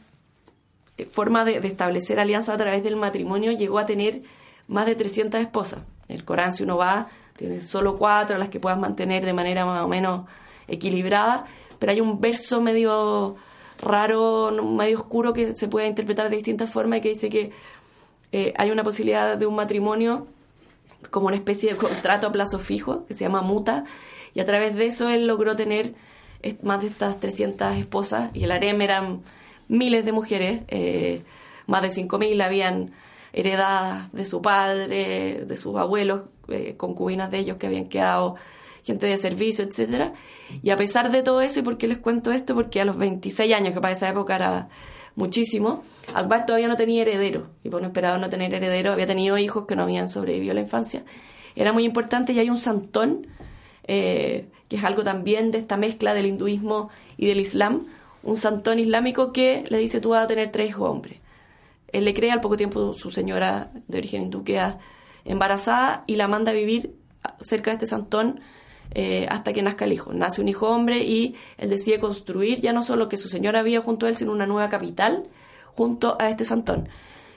forma 1.11 1.45
de, 1.45 1.57
establecer 1.67 2.21
alianzas 2.21 2.55
a 2.55 2.59
través 2.59 2.83
del 2.83 2.97
matrimonio, 2.97 3.53
llegó 3.53 3.79
a 3.79 3.87
tener 3.87 4.23
más 4.69 4.87
de 4.87 4.95
300 4.95 5.41
esposas. 5.41 5.81
El 6.09 6.25
Corán, 6.25 6.53
si 6.55 6.63
uno 6.63 6.77
va, 6.77 7.09
tiene 7.37 7.61
solo 7.63 7.97
cuatro, 7.97 8.39
las 8.39 8.49
que 8.49 8.61
puedas 8.61 8.79
mantener 8.79 9.25
de 9.25 9.33
manera 9.33 9.65
más 9.65 9.83
o 9.83 9.89
menos 9.89 10.27
equilibrada, 10.69 11.47
pero 11.79 11.93
hay 11.93 12.01
un 12.01 12.21
verso 12.21 12.61
medio 12.61 13.37
raro, 13.79 14.51
medio 14.63 14.99
oscuro 14.99 15.33
que 15.33 15.55
se 15.55 15.69
puede 15.69 15.87
interpretar 15.87 16.31
de 16.31 16.37
distintas 16.37 16.71
formas 16.71 16.99
y 16.99 17.03
que 17.03 17.09
dice 17.11 17.29
que 17.29 17.53
eh, 18.33 18.53
hay 18.57 18.71
una 18.71 18.83
posibilidad 18.83 19.37
de 19.37 19.47
un 19.47 19.55
matrimonio 19.55 20.27
como 21.11 21.27
una 21.27 21.37
especie 21.37 21.73
de 21.73 21.77
contrato 21.77 22.27
a 22.27 22.33
plazo 22.33 22.59
fijo 22.59 23.07
que 23.07 23.15
se 23.15 23.25
llama 23.25 23.43
muta 23.43 23.85
y 24.33 24.41
a 24.41 24.47
través 24.47 24.75
de 24.75 24.87
eso 24.87 25.09
él 25.09 25.27
logró 25.27 25.55
tener 25.55 25.95
más 26.63 26.81
de 26.81 26.89
estas 26.89 27.21
300 27.21 27.77
esposas 27.77 28.35
y 28.35 28.45
el 28.45 28.51
harem 28.51 28.81
eran 28.83 29.23
miles 29.69 30.05
de 30.05 30.13
mujeres, 30.13 30.63
eh, 30.69 31.23
más 31.67 31.83
de 31.83 31.89
5.000 31.89 32.43
habían 32.43 32.93
heredadas 33.33 34.13
de 34.13 34.25
su 34.25 34.43
padre, 34.43 35.45
de 35.47 35.57
sus 35.57 35.77
abuelos, 35.77 36.23
eh, 36.49 36.75
concubinas 36.77 37.31
de 37.31 37.39
ellos 37.39 37.57
que 37.57 37.67
habían 37.67 37.89
quedado 37.89 38.37
gente 38.85 39.07
de 39.07 39.17
servicio, 39.17 39.65
etcétera. 39.65 40.13
Y 40.63 40.71
a 40.71 40.77
pesar 40.77 41.11
de 41.11 41.23
todo 41.23 41.41
eso, 41.41 41.61
¿y 41.61 41.63
por 41.63 41.79
qué 41.79 41.89
les 41.89 41.99
cuento 41.99 42.31
esto? 42.33 42.55
Porque 42.55 42.81
a 42.81 42.85
los 42.85 42.97
26 42.97 43.53
años, 43.55 43.75
que 43.75 43.81
para 43.81 43.93
esa 43.93 44.09
época 44.09 44.37
era 44.37 44.69
muchísimo, 45.17 45.83
Akbar 46.15 46.47
todavía 46.47 46.69
no 46.69 46.77
tenía 46.77 47.03
heredero, 47.03 47.49
y 47.63 47.71
por 47.71 47.81
no 47.81 47.89
esperaba 47.89 48.19
no 48.19 48.29
tener 48.29 48.53
heredero, 48.55 48.93
había 48.93 49.07
tenido 49.07 49.39
hijos 49.39 49.67
que 49.67 49.75
no 49.77 49.85
habían 49.85 50.09
sobrevivido 50.09 50.53
a 50.53 50.55
la 50.55 50.61
infancia. 50.61 51.05
Era 51.57 51.73
muy 51.73 51.85
importante 51.85 52.33
y 52.33 52.39
hay 52.39 52.51
un 52.51 52.59
santón, 52.59 53.29
eh, 53.87 54.49
que 54.69 54.77
es 54.77 54.85
algo 54.85 55.03
también 55.05 55.51
de 55.51 55.59
esta 55.59 55.77
mezcla 55.77 56.15
del 56.15 56.27
hinduismo 56.27 56.91
y 57.17 57.27
del 57.27 57.41
islam, 57.41 57.87
un 58.23 58.37
santón 58.37 58.79
islámico 58.79 59.33
que 59.33 59.65
le 59.69 59.79
dice 59.79 60.01
tú 60.01 60.11
vas 60.11 60.25
a 60.25 60.27
tener 60.27 60.51
tres 60.51 60.71
hijos 60.71 60.91
hombres. 60.91 61.21
Él 61.93 62.05
le 62.05 62.15
cree 62.15 62.33
al 62.33 62.41
poco 62.41 62.57
tiempo 62.57 62.93
su 62.95 63.11
señora 63.11 63.71
de 63.87 63.99
origen 63.99 64.23
hindú 64.23 64.43
queda 64.43 64.79
embarazada 65.25 66.03
y 66.07 66.17
la 66.17 66.27
manda 66.27 66.51
a 66.51 66.55
vivir 66.55 66.97
cerca 67.41 67.71
de 67.71 67.75
este 67.75 67.87
santón 67.87 68.41
eh, 68.93 69.27
hasta 69.31 69.53
que 69.53 69.63
nazca 69.63 69.85
el 69.85 69.93
hijo. 69.93 70.13
Nace 70.13 70.41
un 70.41 70.49
hijo 70.49 70.69
hombre 70.69 71.03
y 71.05 71.35
él 71.59 71.71
decide 71.71 71.99
construir 71.99 72.61
ya 72.61 72.73
no 72.73 72.83
solo 72.83 73.09
que 73.09 73.17
su 73.17 73.29
señora 73.29 73.61
había 73.61 73.81
junto 73.81 74.07
a 74.07 74.09
él, 74.09 74.17
sino 74.17 74.33
una 74.33 74.47
nueva 74.47 74.69
capital 74.69 75.25
junto 75.75 76.17
a 76.21 76.29
este 76.29 76.45
santón. 76.45 76.89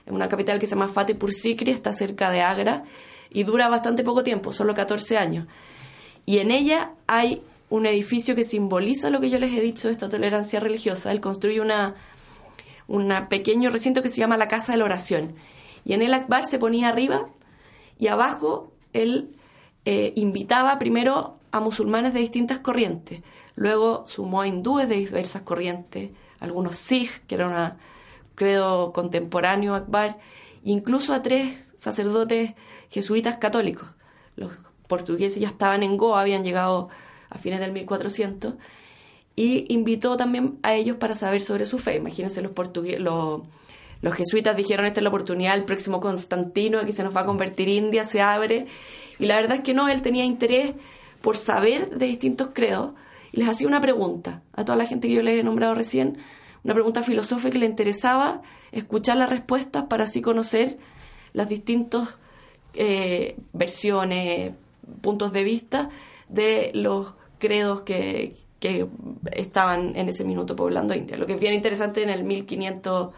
Una 0.06 0.30
capital 0.30 0.60
que 0.60 0.68
se 0.68 0.76
llama 0.76 0.88
Fatehpur 0.88 1.34
Sikri, 1.34 1.72
está 1.72 1.92
cerca 1.92 2.30
de 2.32 2.42
Agra 2.42 2.84
y 3.30 3.44
dura 3.44 3.68
bastante 3.68 4.04
poco 4.04 4.24
tiempo, 4.24 4.52
solo 4.52 4.74
14 4.74 5.18
años. 5.18 5.48
Y 6.26 6.40
en 6.40 6.52
ella 6.52 6.92
hay 7.08 7.42
un 7.70 7.86
edificio 7.86 8.36
que 8.36 8.44
simboliza 8.44 9.10
lo 9.10 9.20
que 9.20 9.30
yo 9.30 9.40
les 9.40 9.52
he 9.52 9.62
dicho 9.62 9.88
de 9.88 9.94
esta 9.94 10.10
tolerancia 10.10 10.60
religiosa. 10.60 11.12
Él 11.12 11.20
construye 11.20 11.60
una, 11.60 11.96
un 12.88 13.14
pequeño 13.30 13.70
recinto 13.70 14.02
que 14.02 14.10
se 14.10 14.22
llama 14.22 14.38
la 14.38 14.48
Casa 14.48 14.72
de 14.72 14.78
la 14.78 14.86
Oración. 14.86 15.36
Y 15.84 15.94
en 15.94 16.02
el 16.02 16.14
Akbar 16.14 16.46
se 16.46 16.60
ponía 16.60 16.90
arriba 16.90 17.30
y 18.00 18.08
abajo 18.08 18.72
él 18.94 19.30
eh, 19.89 20.12
invitaba 20.17 20.78
primero 20.80 21.38
a 21.50 21.62
musulmanes 21.62 22.13
de 22.13 22.19
distintas 22.19 22.58
corrientes, 22.58 23.23
luego 23.56 24.04
sumó 24.06 24.41
a 24.41 24.47
hindúes 24.50 24.89
de 24.89 24.95
diversas 24.95 25.43
corrientes, 25.43 26.12
algunos 26.41 26.76
sikh, 26.76 27.26
que 27.26 27.36
era 27.36 27.47
un 27.47 27.78
credo 28.36 28.91
contemporáneo 28.91 29.76
Akbar, 29.76 30.17
incluso 30.65 31.13
a 31.13 31.21
tres 31.21 31.71
sacerdotes 31.78 32.56
jesuitas 32.89 33.38
católicos. 33.38 33.88
Los 34.36 34.52
portugueses 34.89 35.39
ya 35.39 35.47
estaban 35.47 35.84
en 35.84 35.95
Goa, 35.95 36.19
habían 36.19 36.43
llegado 36.43 36.89
a 37.30 37.38
fines 37.38 37.62
del 37.62 37.71
1400, 37.71 38.56
y 39.38 39.73
invitó 39.73 40.17
también 40.17 40.60
a 40.63 40.73
ellos 40.73 40.97
para 40.97 41.15
saber 41.15 41.39
sobre 41.39 41.63
su 41.63 41.80
fe. 41.80 41.95
Imagínense 41.95 42.41
los 42.41 42.52
portugueses, 42.52 43.00
los, 43.00 43.43
los 44.02 44.14
jesuitas 44.14 44.56
dijeron 44.56 44.86
esta 44.86 45.00
es 45.00 45.04
la 45.04 45.10
oportunidad, 45.10 45.56
el 45.56 45.66
próximo 45.66 46.00
Constantino, 46.00 46.80
aquí 46.80 46.92
se 46.92 47.04
nos 47.04 47.16
va 47.16 47.22
a 47.22 47.26
convertir 47.26 47.68
India, 47.70 48.04
se 48.04 48.22
abre, 48.22 48.68
y 49.20 49.26
la 49.26 49.36
verdad 49.36 49.58
es 49.58 49.64
que 49.64 49.74
no, 49.74 49.90
él 49.90 50.02
tenía 50.02 50.24
interés 50.24 50.74
por 51.22 51.38
saber 51.38 51.98
de 51.98 52.06
distintos 52.06 52.50
credos 52.54 52.94
y 53.32 53.40
les 53.40 53.50
hacía 53.50 53.68
una 53.68 53.82
pregunta 53.82 54.44
a 54.54 54.64
toda 54.64 54.78
la 54.78 54.86
gente 54.86 55.08
que 55.08 55.16
yo 55.16 55.24
les 55.24 55.40
he 55.40 55.44
nombrado 55.44 55.76
recién, 55.76 56.18
una 56.64 56.74
pregunta 56.74 57.02
filosófica 57.02 57.52
que 57.52 57.60
le 57.60 57.66
interesaba 57.66 58.42
escuchar 58.72 59.18
las 59.18 59.30
respuestas 59.30 59.86
para 59.86 60.04
así 60.04 60.22
conocer 60.22 60.78
las 61.34 61.50
distintas 61.50 62.10
eh, 62.74 63.38
versiones, 63.54 64.54
puntos 65.02 65.32
de 65.34 65.44
vista 65.44 65.90
de 66.30 66.72
los 66.74 67.14
credos 67.40 67.82
que, 67.82 68.36
que 68.60 68.88
estaban 69.32 69.96
en 69.96 70.10
ese 70.10 70.24
minuto 70.24 70.56
poblando 70.56 70.94
India. 70.94 71.18
Lo 71.18 71.26
que 71.26 71.34
es 71.34 71.40
bien 71.40 71.54
interesante 71.54 72.04
en 72.04 72.10
el 72.10 72.24
1500, 72.24 73.14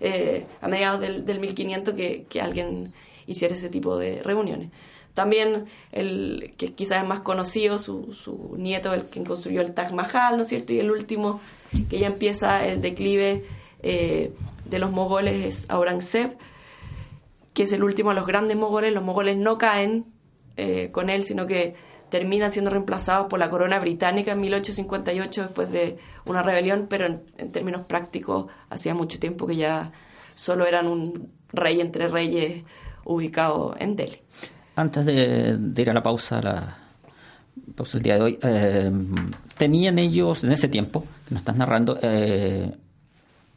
eh, 0.00 0.46
a 0.60 0.68
mediados 0.68 1.00
del, 1.00 1.24
del 1.24 1.40
1500, 1.40 1.94
que, 1.94 2.40
alguien 2.40 2.92
hiciera 3.26 3.54
ese 3.54 3.68
tipo 3.68 3.96
de 3.98 4.22
reuniones. 4.22 4.70
También 5.14 5.66
el 5.92 6.54
que 6.56 6.72
quizás 6.72 7.02
es 7.02 7.08
más 7.08 7.20
conocido, 7.20 7.78
su, 7.78 8.54
nieto, 8.58 8.92
el 8.92 9.04
que 9.04 9.22
construyó 9.22 9.60
el 9.60 9.72
Taj 9.72 9.92
Mahal, 9.92 10.36
¿no 10.36 10.42
es 10.42 10.48
cierto? 10.48 10.72
Y 10.72 10.80
el 10.80 10.90
último, 10.90 11.40
que 11.88 11.98
ya 11.98 12.08
empieza 12.08 12.66
el 12.66 12.80
declive 12.80 13.44
eh, 13.82 14.32
de 14.64 14.78
los 14.78 14.90
mogoles, 14.90 15.44
es 15.44 15.70
Aurangzeb, 15.70 16.36
que 17.52 17.62
es 17.62 17.72
el 17.72 17.84
último 17.84 18.10
de 18.10 18.16
los 18.16 18.26
grandes 18.26 18.56
mogoles. 18.56 18.92
Los 18.92 19.04
mogoles 19.04 19.36
no 19.36 19.56
caen 19.56 20.06
eh, 20.56 20.88
con 20.90 21.08
él, 21.10 21.22
sino 21.22 21.46
que 21.46 21.74
terminan 22.14 22.52
siendo 22.52 22.70
reemplazados 22.70 23.26
por 23.28 23.40
la 23.40 23.50
corona 23.50 23.80
británica 23.80 24.30
en 24.30 24.40
1858 24.40 25.42
después 25.42 25.68
de 25.72 25.98
una 26.26 26.44
rebelión, 26.44 26.86
pero 26.88 27.06
en, 27.06 27.50
términos 27.50 27.86
prácticos 27.86 28.46
hacía 28.70 28.94
mucho 28.94 29.18
tiempo 29.18 29.48
que 29.48 29.56
ya 29.56 29.90
solo 30.36 30.64
eran 30.64 30.86
un 30.86 31.32
rey 31.52 31.80
entre 31.80 32.06
reyes 32.06 32.62
ubicado 33.04 33.74
en 33.80 33.96
Delhi. 33.96 34.20
Antes 34.76 35.04
de, 35.04 35.58
ir 35.76 35.90
a 35.90 35.92
la 35.92 36.04
pausa, 36.04 36.40
la 36.40 36.76
pausa 37.74 37.98
del 37.98 38.04
día 38.04 38.14
de 38.14 38.22
hoy, 38.22 38.38
eh, 38.40 38.92
¿tenían 39.58 39.98
ellos 39.98 40.44
en 40.44 40.52
ese 40.52 40.68
tiempo 40.68 41.00
que 41.26 41.34
nos 41.34 41.40
estás 41.40 41.56
narrando 41.56 41.98
eh, 42.00 42.70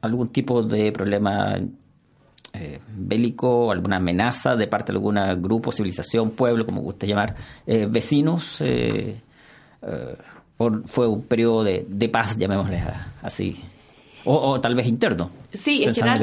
algún 0.02 0.30
tipo 0.30 0.64
de 0.64 0.92
problema 0.92 1.60
eh, 2.60 2.80
bélico, 2.88 3.72
alguna 3.72 3.98
amenaza 3.98 4.56
de 4.56 4.68
parte 4.68 4.92
de 4.92 4.98
algún 4.98 5.16
grupo, 5.42 5.72
civilización, 5.72 6.32
pueblo, 6.32 6.66
como 6.66 6.82
guste 6.82 7.08
llamar, 7.08 7.36
vecinos? 7.66 8.62
¿O 10.60 10.72
fue 10.86 11.08
un 11.08 11.22
periodo 11.24 11.64
de, 11.64 11.86
de 11.88 12.10
paz, 12.10 12.38
llamémosle 12.38 12.84
así? 13.22 13.62
o, 14.30 14.60
tal 14.60 14.76
vez 14.76 14.88
interno. 14.88 15.30
Sí, 15.54 15.86
en 15.86 15.96
general, 15.96 16.20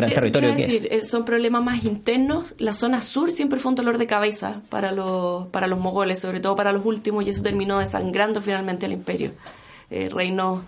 decir, 0.56 0.88
eh, 0.90 1.02
son 1.02 1.24
problemas 1.24 1.64
más 1.64 1.84
internos. 1.84 2.54
La 2.58 2.74
zona 2.74 3.00
sur 3.00 3.32
siempre 3.32 3.58
fue 3.58 3.70
un 3.70 3.76
dolor 3.76 3.96
de 3.98 4.06
cabeza 4.06 4.60
para 4.68 4.92
los, 4.92 5.46
para 5.48 5.66
los 5.66 5.80
mogoles, 5.80 6.18
sobre 6.18 6.40
todo 6.40 6.54
para 6.54 6.72
los 6.72 6.84
últimos, 6.84 7.26
y 7.26 7.30
eso 7.30 7.42
terminó 7.42 7.78
desangrando 7.78 8.42
finalmente 8.42 8.84
al 8.86 8.92
imperio. 8.92 9.32
Eh, 9.90 10.10
reinos 10.10 10.62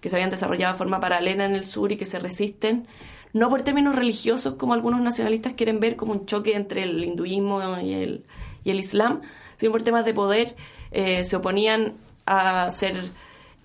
que 0.00 0.10
se 0.10 0.16
habían 0.16 0.30
desarrollado 0.30 0.74
de 0.74 0.78
forma 0.78 1.00
paralela 1.00 1.46
en 1.46 1.54
el 1.54 1.64
sur 1.64 1.90
y 1.90 1.96
que 1.96 2.04
se 2.04 2.18
resisten, 2.18 2.86
no 3.34 3.50
por 3.50 3.62
términos 3.62 3.94
religiosos 3.94 4.54
como 4.54 4.72
algunos 4.72 5.02
nacionalistas 5.02 5.52
quieren 5.52 5.80
ver 5.80 5.96
como 5.96 6.12
un 6.12 6.24
choque 6.24 6.54
entre 6.54 6.84
el 6.84 7.04
hinduismo 7.04 7.60
y 7.80 7.92
el, 7.92 8.24
y 8.62 8.70
el 8.70 8.78
islam, 8.78 9.20
sino 9.56 9.72
por 9.72 9.82
temas 9.82 10.04
de 10.04 10.14
poder, 10.14 10.54
eh, 10.92 11.24
se 11.24 11.36
oponían 11.36 11.94
a 12.26 12.70
ser 12.70 12.94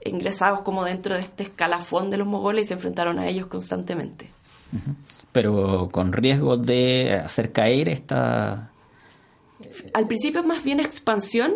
ingresados 0.03 0.61
como 0.61 0.83
dentro 0.83 1.13
de 1.13 1.21
este 1.21 1.43
escalafón 1.43 2.09
de 2.09 2.17
los 2.17 2.27
mogoles 2.27 2.63
y 2.63 2.67
se 2.69 2.73
enfrentaron 2.73 3.19
a 3.19 3.27
ellos 3.27 3.45
constantemente. 3.45 4.31
Pero 5.31 5.89
con 5.91 6.13
riesgo 6.13 6.57
de 6.57 7.13
hacer 7.13 7.51
caer 7.51 7.89
esta... 7.89 8.71
Al 9.93 10.07
principio 10.07 10.41
es 10.41 10.47
más 10.47 10.63
bien 10.63 10.79
expansión 10.79 11.53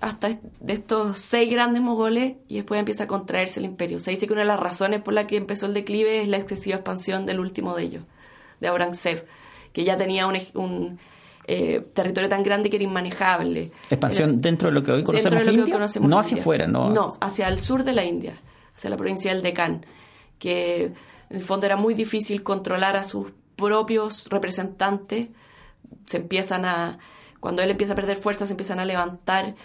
hasta 0.00 0.28
de 0.60 0.72
estos 0.72 1.18
seis 1.18 1.50
grandes 1.50 1.82
mogoles 1.82 2.36
y 2.48 2.56
después 2.56 2.78
empieza 2.78 3.04
a 3.04 3.06
contraerse 3.06 3.60
el 3.60 3.66
imperio. 3.66 3.98
Se 3.98 4.10
dice 4.10 4.26
que 4.26 4.32
una 4.32 4.42
de 4.42 4.48
las 4.48 4.60
razones 4.60 5.02
por 5.02 5.14
la 5.14 5.26
que 5.26 5.36
empezó 5.36 5.66
el 5.66 5.74
declive 5.74 6.22
es 6.22 6.28
la 6.28 6.38
excesiva 6.38 6.76
expansión 6.76 7.26
del 7.26 7.40
último 7.40 7.76
de 7.76 7.82
ellos, 7.82 8.04
de 8.60 8.68
Aurangzeb, 8.68 9.26
que 9.72 9.84
ya 9.84 9.96
tenía 9.96 10.26
un 10.26 10.98
eh, 11.52 11.80
territorio 11.94 12.28
tan 12.28 12.44
grande 12.44 12.70
que 12.70 12.76
era 12.76 12.84
inmanejable. 12.84 13.72
Expansión 13.90 14.40
dentro 14.40 14.68
de 14.68 14.74
lo 14.74 14.82
que 14.84 14.92
hoy 14.92 15.02
conocemos, 15.02 15.46
India, 15.46 15.78
no 16.00 16.18
hacia 16.18 16.38
afuera, 16.38 16.66
¿no? 16.66 16.90
No, 16.90 17.16
hacia 17.20 17.48
el 17.48 17.58
sur 17.58 17.82
de 17.82 17.92
la 17.92 18.04
India, 18.04 18.34
hacia 18.76 18.88
la 18.88 18.96
provincia 18.96 19.34
del 19.34 19.42
Decán, 19.42 19.84
que 20.38 20.84
en 20.84 21.36
el 21.36 21.42
fondo 21.42 21.66
era 21.66 21.76
muy 21.76 21.94
difícil 21.94 22.42
controlar 22.42 22.96
a 22.96 23.02
sus 23.02 23.32
propios 23.56 24.28
representantes, 24.28 25.30
se 26.06 26.18
empiezan 26.18 26.64
a, 26.66 26.98
cuando 27.40 27.62
él 27.62 27.70
empieza 27.72 27.94
a 27.94 27.96
perder 27.96 28.16
fuerza, 28.16 28.46
se 28.46 28.52
empiezan 28.52 28.78
a 28.78 28.84
levantar 28.84 29.56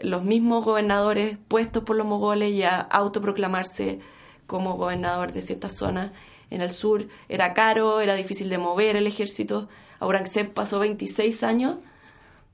los 0.00 0.24
mismos 0.24 0.64
gobernadores 0.64 1.38
puestos 1.48 1.84
por 1.84 1.96
los 1.96 2.06
mogoles 2.06 2.52
y 2.52 2.62
a 2.62 2.80
autoproclamarse 2.80 4.00
como 4.46 4.76
gobernador 4.76 5.32
de 5.32 5.42
ciertas 5.42 5.76
zonas 5.76 6.12
en 6.50 6.60
el 6.60 6.70
sur. 6.70 7.08
Era 7.28 7.54
caro, 7.54 8.00
era 8.00 8.14
difícil 8.14 8.48
de 8.48 8.58
mover 8.58 8.96
el 8.96 9.06
ejército. 9.06 9.68
Aurangzeb 10.00 10.52
pasó 10.52 10.78
26 10.78 11.42
años 11.42 11.76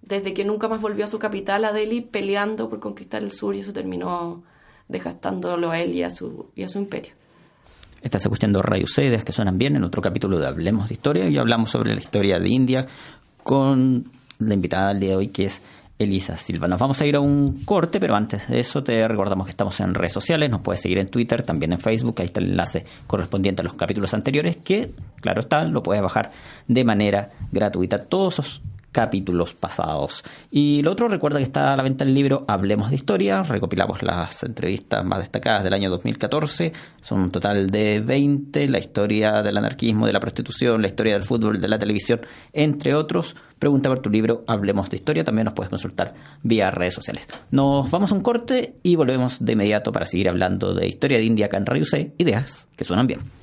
desde 0.02 0.34
que 0.34 0.44
nunca 0.44 0.68
más 0.68 0.80
volvió 0.80 1.04
a 1.04 1.08
su 1.08 1.18
capital, 1.18 1.64
a 1.64 1.72
Delhi, 1.72 2.00
peleando 2.00 2.68
por 2.68 2.80
conquistar 2.80 3.22
el 3.22 3.30
sur 3.30 3.54
y 3.54 3.60
eso 3.60 3.72
terminó 3.72 4.42
desgastándolo 4.88 5.70
a 5.70 5.78
él 5.78 5.94
y 5.94 6.02
a 6.02 6.10
su, 6.10 6.50
y 6.54 6.62
a 6.62 6.68
su 6.68 6.78
imperio. 6.78 7.12
Estás 8.02 8.22
escuchando 8.22 8.62
Radio 8.62 8.86
Cedes 8.88 9.24
que 9.24 9.32
suenan 9.32 9.58
bien 9.58 9.76
en 9.76 9.84
otro 9.84 10.00
capítulo 10.00 10.38
de 10.38 10.46
Hablemos 10.46 10.88
de 10.88 10.94
Historia 10.94 11.28
y 11.28 11.36
hablamos 11.36 11.70
sobre 11.70 11.94
la 11.94 12.00
historia 12.00 12.40
de 12.40 12.48
India 12.48 12.86
con 13.42 14.10
la 14.38 14.54
invitada 14.54 14.88
del 14.88 15.00
día 15.00 15.10
de 15.10 15.16
hoy 15.16 15.28
que 15.28 15.44
es 15.44 15.60
Elisa 16.00 16.36
Silva. 16.38 16.66
Nos 16.66 16.80
vamos 16.80 16.98
a 17.02 17.06
ir 17.06 17.14
a 17.14 17.20
un 17.20 17.62
corte, 17.64 18.00
pero 18.00 18.16
antes 18.16 18.48
de 18.48 18.58
eso 18.58 18.82
te 18.82 19.06
recordamos 19.06 19.46
que 19.46 19.50
estamos 19.50 19.78
en 19.80 19.92
redes 19.92 20.14
sociales, 20.14 20.50
nos 20.50 20.62
puedes 20.62 20.80
seguir 20.80 20.98
en 20.98 21.08
Twitter, 21.08 21.42
también 21.42 21.72
en 21.72 21.78
Facebook, 21.78 22.16
ahí 22.18 22.26
está 22.26 22.40
el 22.40 22.50
enlace 22.50 22.86
correspondiente 23.06 23.60
a 23.60 23.64
los 23.64 23.74
capítulos 23.74 24.14
anteriores, 24.14 24.56
que, 24.56 24.92
claro 25.20 25.40
está, 25.40 25.62
lo 25.64 25.82
puedes 25.82 26.02
bajar 26.02 26.30
de 26.66 26.84
manera 26.84 27.30
gratuita. 27.52 27.98
Todos 27.98 28.38
esos 28.38 28.62
capítulos 28.92 29.54
pasados. 29.54 30.24
Y 30.50 30.82
lo 30.82 30.92
otro, 30.92 31.08
recuerda 31.08 31.38
que 31.38 31.44
está 31.44 31.72
a 31.72 31.76
la 31.76 31.82
venta 31.82 32.04
el 32.04 32.14
libro 32.14 32.44
Hablemos 32.48 32.90
de 32.90 32.96
Historia. 32.96 33.42
Recopilamos 33.42 34.02
las 34.02 34.42
entrevistas 34.42 35.04
más 35.04 35.20
destacadas 35.20 35.64
del 35.64 35.74
año 35.74 35.90
2014. 35.90 36.72
Son 37.00 37.20
un 37.20 37.30
total 37.30 37.70
de 37.70 38.00
20. 38.00 38.68
La 38.68 38.78
historia 38.78 39.42
del 39.42 39.56
anarquismo, 39.56 40.06
de 40.06 40.12
la 40.12 40.20
prostitución, 40.20 40.82
la 40.82 40.88
historia 40.88 41.14
del 41.14 41.22
fútbol, 41.22 41.60
de 41.60 41.68
la 41.68 41.78
televisión, 41.78 42.20
entre 42.52 42.94
otros. 42.94 43.36
Pregunta 43.58 43.88
por 43.88 44.00
tu 44.00 44.10
libro 44.10 44.44
Hablemos 44.46 44.90
de 44.90 44.96
Historia. 44.96 45.24
También 45.24 45.44
nos 45.44 45.54
puedes 45.54 45.70
consultar 45.70 46.14
vía 46.42 46.70
redes 46.70 46.94
sociales. 46.94 47.26
Nos 47.50 47.90
vamos 47.90 48.10
a 48.10 48.14
un 48.14 48.22
corte 48.22 48.74
y 48.82 48.96
volvemos 48.96 49.44
de 49.44 49.52
inmediato 49.52 49.92
para 49.92 50.06
seguir 50.06 50.28
hablando 50.28 50.74
de 50.74 50.88
historia 50.88 51.18
de 51.18 51.24
India 51.24 51.46
acá 51.46 51.58
en 51.58 51.66
Radio 51.66 51.84
C. 51.84 52.12
Ideas 52.18 52.66
que 52.76 52.84
suenan 52.84 53.06
bien. 53.06 53.39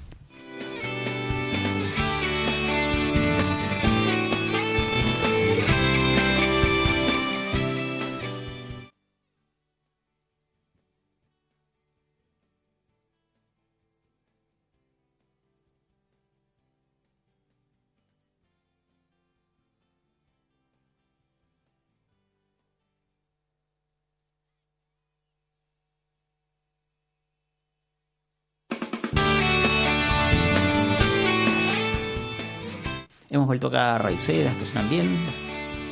Hemos 33.67 33.73
vuelto 33.73 33.85
acá 33.85 33.95
a 33.95 33.97
Raicedas, 33.97 34.55
que 34.55 34.65
suenan 34.65 34.89
bien. 34.89 35.17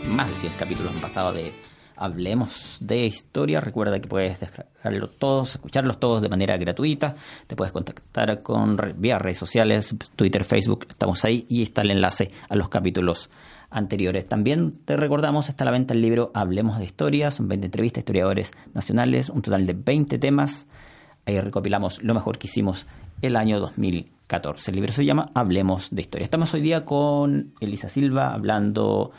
Más 0.08 0.32
de 0.32 0.38
100 0.38 0.54
capítulos 0.58 0.94
han 0.94 1.02
pasado 1.02 1.34
de 1.34 1.52
Hablemos 1.98 2.78
de 2.80 3.06
Historia. 3.06 3.60
Recuerda 3.60 4.00
que 4.00 4.08
puedes 4.08 4.40
descargarlos 4.40 5.18
todos, 5.20 5.56
escucharlos 5.56 6.00
todos 6.00 6.22
de 6.22 6.30
manera 6.30 6.56
gratuita. 6.56 7.16
Te 7.48 7.56
puedes 7.58 7.74
contactar 7.74 8.42
con 8.44 8.78
vía 8.96 9.18
redes 9.18 9.40
sociales, 9.40 9.94
Twitter, 10.16 10.46
Facebook, 10.46 10.88
estamos 10.90 11.26
ahí 11.26 11.46
y 11.50 11.64
está 11.64 11.82
el 11.82 11.92
enlace 11.92 12.32
a 12.48 12.56
los 12.56 12.70
capítulos 12.70 13.30
anteriores. 13.70 14.26
También 14.26 14.72
te 14.72 14.96
recordamos, 14.96 15.50
está 15.50 15.66
a 15.66 15.66
la 15.66 15.72
venta 15.72 15.94
el 15.94 16.02
libro 16.02 16.32
Hablemos 16.34 16.80
de 16.80 16.86
Historia. 16.86 17.30
Son 17.30 17.50
20 17.50 17.66
entrevistas 17.66 17.98
a 17.98 18.02
historiadores 18.02 18.52
nacionales, 18.74 19.30
un 19.30 19.42
total 19.42 19.66
de 19.66 19.74
20 19.74 20.18
temas. 20.18 20.66
Ahí 21.26 21.42
recopilamos 21.42 22.02
lo 22.02 22.14
mejor 22.14 22.38
que 22.38 22.48
hicimos 22.48 22.88
el 23.22 23.36
año 23.36 23.60
2014. 24.26 24.72
El 24.72 24.76
libro 24.76 24.92
se 24.92 25.06
llama 25.06 25.28
Hablemos 25.34 25.90
de 25.92 26.02
Historia. 26.02 26.26
Estamos 26.26 26.54
hoy 26.54 26.62
día 26.62 26.86
con 26.86 27.54
Elisa 27.60 27.90
Silva 27.90 28.34
hablando 28.34 29.12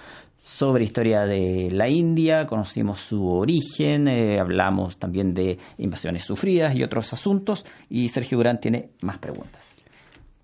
sobre 0.42 0.84
historia 0.84 1.22
de 1.22 1.70
la 1.72 1.88
India, 1.88 2.46
conocimos 2.46 3.00
su 3.00 3.26
origen, 3.26 4.06
eh, 4.06 4.38
hablamos 4.38 4.96
también 4.96 5.34
de 5.34 5.58
invasiones 5.78 6.22
sufridas 6.22 6.74
y 6.76 6.84
otros 6.84 7.12
asuntos, 7.12 7.64
y 7.90 8.08
Sergio 8.10 8.38
Durán 8.38 8.60
tiene 8.60 8.90
más 9.02 9.18
preguntas. 9.18 9.74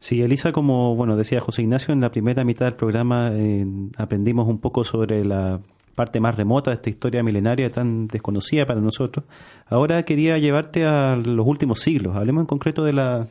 Sí, 0.01 0.21
Elisa, 0.21 0.51
como 0.51 0.97
bueno 0.97 1.17
decía 1.17 1.39
José 1.39 1.63
Ignacio, 1.63 1.95
en 1.95 2.01
la 2.01 2.11
primera 2.11 2.43
mitad 2.45 2.67
del 2.67 2.75
programa 2.75 3.31
eh, 3.33 3.65
aprendimos 3.97 4.49
un 4.49 4.59
poco 4.59 4.83
sobre 4.83 5.25
la 5.25 5.61
parte 5.95 6.21
más 6.21 6.37
remota 6.37 6.71
de 6.71 6.77
esta 6.77 6.91
historia 6.91 7.23
milenaria 7.23 7.71
tan 7.71 8.09
desconocida 8.09 8.67
para 8.67 8.81
nosotros. 8.81 9.25
Ahora 9.67 10.03
quería 10.05 10.39
llevarte 10.39 10.85
a 10.85 11.15
los 11.15 11.47
últimos 11.47 11.81
siglos. 11.81 12.17
Hablemos 12.17 12.43
en 12.43 12.47
concreto 12.47 12.83
de 12.83 12.93
la 12.95 13.29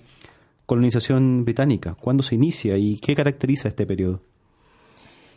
colonización 0.66 1.44
británica. 1.44 1.96
¿Cuándo 2.00 2.24
se 2.24 2.36
inicia 2.36 2.78
y 2.78 2.98
qué 2.98 3.16
caracteriza 3.16 3.68
este 3.68 3.86
periodo? 3.86 4.22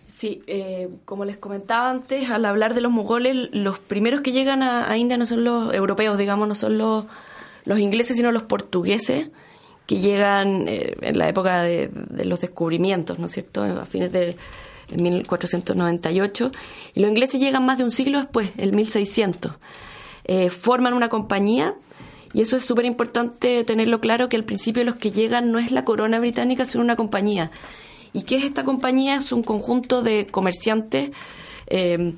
Sí, 0.06 0.42
eh, 0.46 0.88
como 1.04 1.24
les 1.24 1.38
comentaba 1.38 1.90
antes, 1.90 2.30
al 2.30 2.44
hablar 2.44 2.74
de 2.74 2.80
los 2.80 2.92
mogoles, 2.92 3.48
los 3.52 3.78
primeros 3.78 4.20
que 4.20 4.32
llegan 4.32 4.62
a, 4.62 4.90
a 4.90 4.96
India 4.96 5.16
no 5.16 5.26
son 5.26 5.44
los 5.44 5.74
europeos, 5.74 6.18
digamos, 6.18 6.46
no 6.46 6.54
son 6.54 6.78
los, 6.78 7.06
los 7.64 7.78
ingleses, 7.78 8.16
sino 8.16 8.30
los 8.30 8.42
portugueses, 8.42 9.30
que 9.86 9.98
llegan 9.98 10.66
eh, 10.68 10.94
en 11.00 11.18
la 11.18 11.28
época 11.28 11.62
de, 11.62 11.88
de, 11.88 12.24
los 12.24 12.40
descubrimientos, 12.40 13.18
¿no 13.18 13.26
es 13.26 13.32
cierto?, 13.32 13.62
a 13.62 13.86
fines 13.86 14.12
de 14.12 14.36
1498, 14.96 16.52
y 16.94 17.00
los 17.00 17.08
ingleses 17.08 17.40
llegan 17.40 17.64
más 17.64 17.78
de 17.78 17.84
un 17.84 17.90
siglo 17.90 18.18
después, 18.18 18.50
el 18.56 18.72
1600. 18.72 19.52
Eh, 20.26 20.48
forman 20.48 20.94
una 20.94 21.08
compañía, 21.08 21.74
y 22.34 22.40
eso 22.40 22.56
es 22.56 22.64
súper 22.64 22.84
importante 22.84 23.62
tenerlo 23.62 24.00
claro, 24.00 24.28
que 24.28 24.36
al 24.36 24.44
principio 24.44 24.82
los 24.82 24.96
que 24.96 25.12
llegan 25.12 25.52
no 25.52 25.60
es 25.60 25.70
la 25.70 25.84
corona 25.84 26.18
británica, 26.18 26.64
sino 26.64 26.82
una 26.82 26.96
compañía. 26.96 27.52
¿Y 28.12 28.22
qué 28.22 28.36
es 28.36 28.44
esta 28.44 28.64
compañía? 28.64 29.16
Es 29.16 29.30
un 29.30 29.44
conjunto 29.44 30.02
de 30.02 30.26
comerciantes 30.26 31.12
eh, 31.68 32.14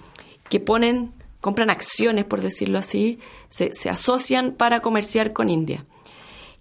que 0.48 0.58
ponen, 0.58 1.12
compran 1.42 1.68
acciones, 1.68 2.24
por 2.24 2.40
decirlo 2.40 2.78
así, 2.78 3.18
se, 3.50 3.70
asocian 3.90 4.52
para 4.52 4.80
comerciar 4.80 5.34
con 5.34 5.50
India. 5.50 5.84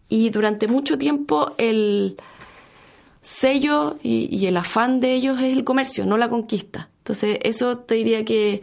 Y 0.10 0.32
durante 0.32 0.68
mucho 0.68 0.98
tiempo 0.98 1.54
el 1.58 2.18
sello 3.22 3.98
y, 4.04 4.28
y, 4.36 4.48
el 4.48 4.58
afán 4.58 5.00
de 5.00 5.14
ellos 5.14 5.40
es 5.40 5.56
el 5.56 5.64
comercio, 5.64 6.06
no 6.06 6.18
la 6.18 6.30
conquista. 6.30 6.90
Entonces 6.98 7.40
eso 7.42 7.78
te 7.78 7.96
diría 7.96 8.26
que, 8.26 8.62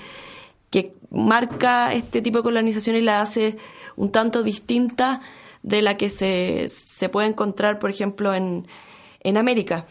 que 0.71 0.93
marca 1.11 1.93
este 1.95 2.21
tipo 2.21 2.39
de 2.39 2.45
colonización 2.45 2.97
y 2.97 3.01
la 3.01 3.23
hace 3.23 3.57
un 3.97 4.11
tanto 4.11 4.43
distinta 4.43 5.21
de 5.63 5.83
la 5.83 5.97
que 5.97 6.11
se, 6.11 6.67
se 6.69 7.09
puede 7.09 7.29
encontrar, 7.29 7.79
por 7.79 7.91
ejemplo, 7.91 8.35
en, 8.35 8.67
en 9.21 9.37
América. 9.37 9.87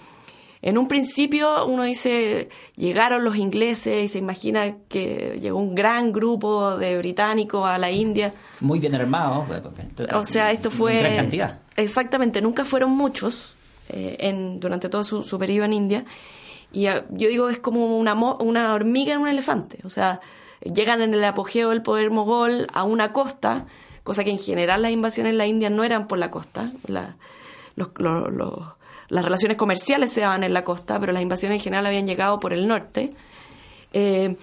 En 0.64 0.78
un 0.78 0.88
principio 0.88 1.66
uno 1.66 1.84
dice, 1.84 2.50
llegaron 2.76 3.24
los 3.24 3.36
ingleses 3.36 4.04
y 4.04 4.08
se 4.08 4.20
imagina 4.20 4.76
que 4.90 5.40
llegó 5.42 5.58
un 5.58 5.74
gran 5.74 6.12
grupo 6.12 6.78
de 6.78 6.98
británicos 6.98 7.68
a 7.68 7.80
la 7.80 7.90
India. 7.90 8.32
Muy 8.60 8.80
bien 8.80 8.94
armados. 8.94 9.48
O 10.14 10.24
sea, 10.24 10.52
esto 10.52 10.70
fue... 10.70 11.00
Gran 11.00 11.16
cantidad. 11.16 11.60
Exactamente, 11.78 12.42
nunca 12.42 12.64
fueron 12.64 12.92
muchos 12.92 13.56
eh, 13.90 14.18
en, 14.20 14.60
durante 14.60 14.88
todo 14.88 15.04
su, 15.04 15.24
su, 15.24 15.40
periodo 15.40 15.66
en 15.66 15.74
India. 15.74 16.06
Y 16.72 16.88
uh, 16.88 17.02
yo 17.10 17.30
digo, 17.30 17.50
es 17.50 17.58
como 17.58 17.98
una, 17.98 18.14
una 18.14 18.74
hormiga 18.74 19.16
en 19.16 19.22
un 19.22 19.30
elefante. 19.30 19.80
O 19.84 19.90
sea, 19.90 20.22
llegan 20.62 21.02
en 21.02 21.16
el 21.16 21.24
apogeo 21.24 21.70
del 21.70 21.82
poder 21.82 22.12
mogol 22.12 22.68
a 22.72 22.84
una 22.84 23.14
costa, 23.14 23.66
cosa 24.04 24.24
que 24.24 24.32
en 24.32 24.40
general 24.40 24.82
las 24.82 24.92
invasiones 24.92 25.32
en 25.32 25.38
la 25.38 25.48
India 25.48 25.70
no 25.70 25.84
eran 25.84 26.08
por 26.08 26.18
la 26.18 26.32
costa. 26.32 26.72
Los, 27.76 27.90
las 29.10 29.26
relaciones 29.26 29.58
comerciales 29.58 30.12
se 30.12 30.22
daban 30.22 30.44
en 30.44 30.54
la 30.54 30.64
costa, 30.64 31.00
pero 31.00 31.12
las 31.12 31.22
invasiones 31.22 31.60
en 31.60 31.64
general 31.64 31.86
habían 31.86 32.08
llegado 32.08 32.40
por 32.40 32.54
el 32.54 32.68
norte. 32.68 33.12
Eh, 33.94 34.36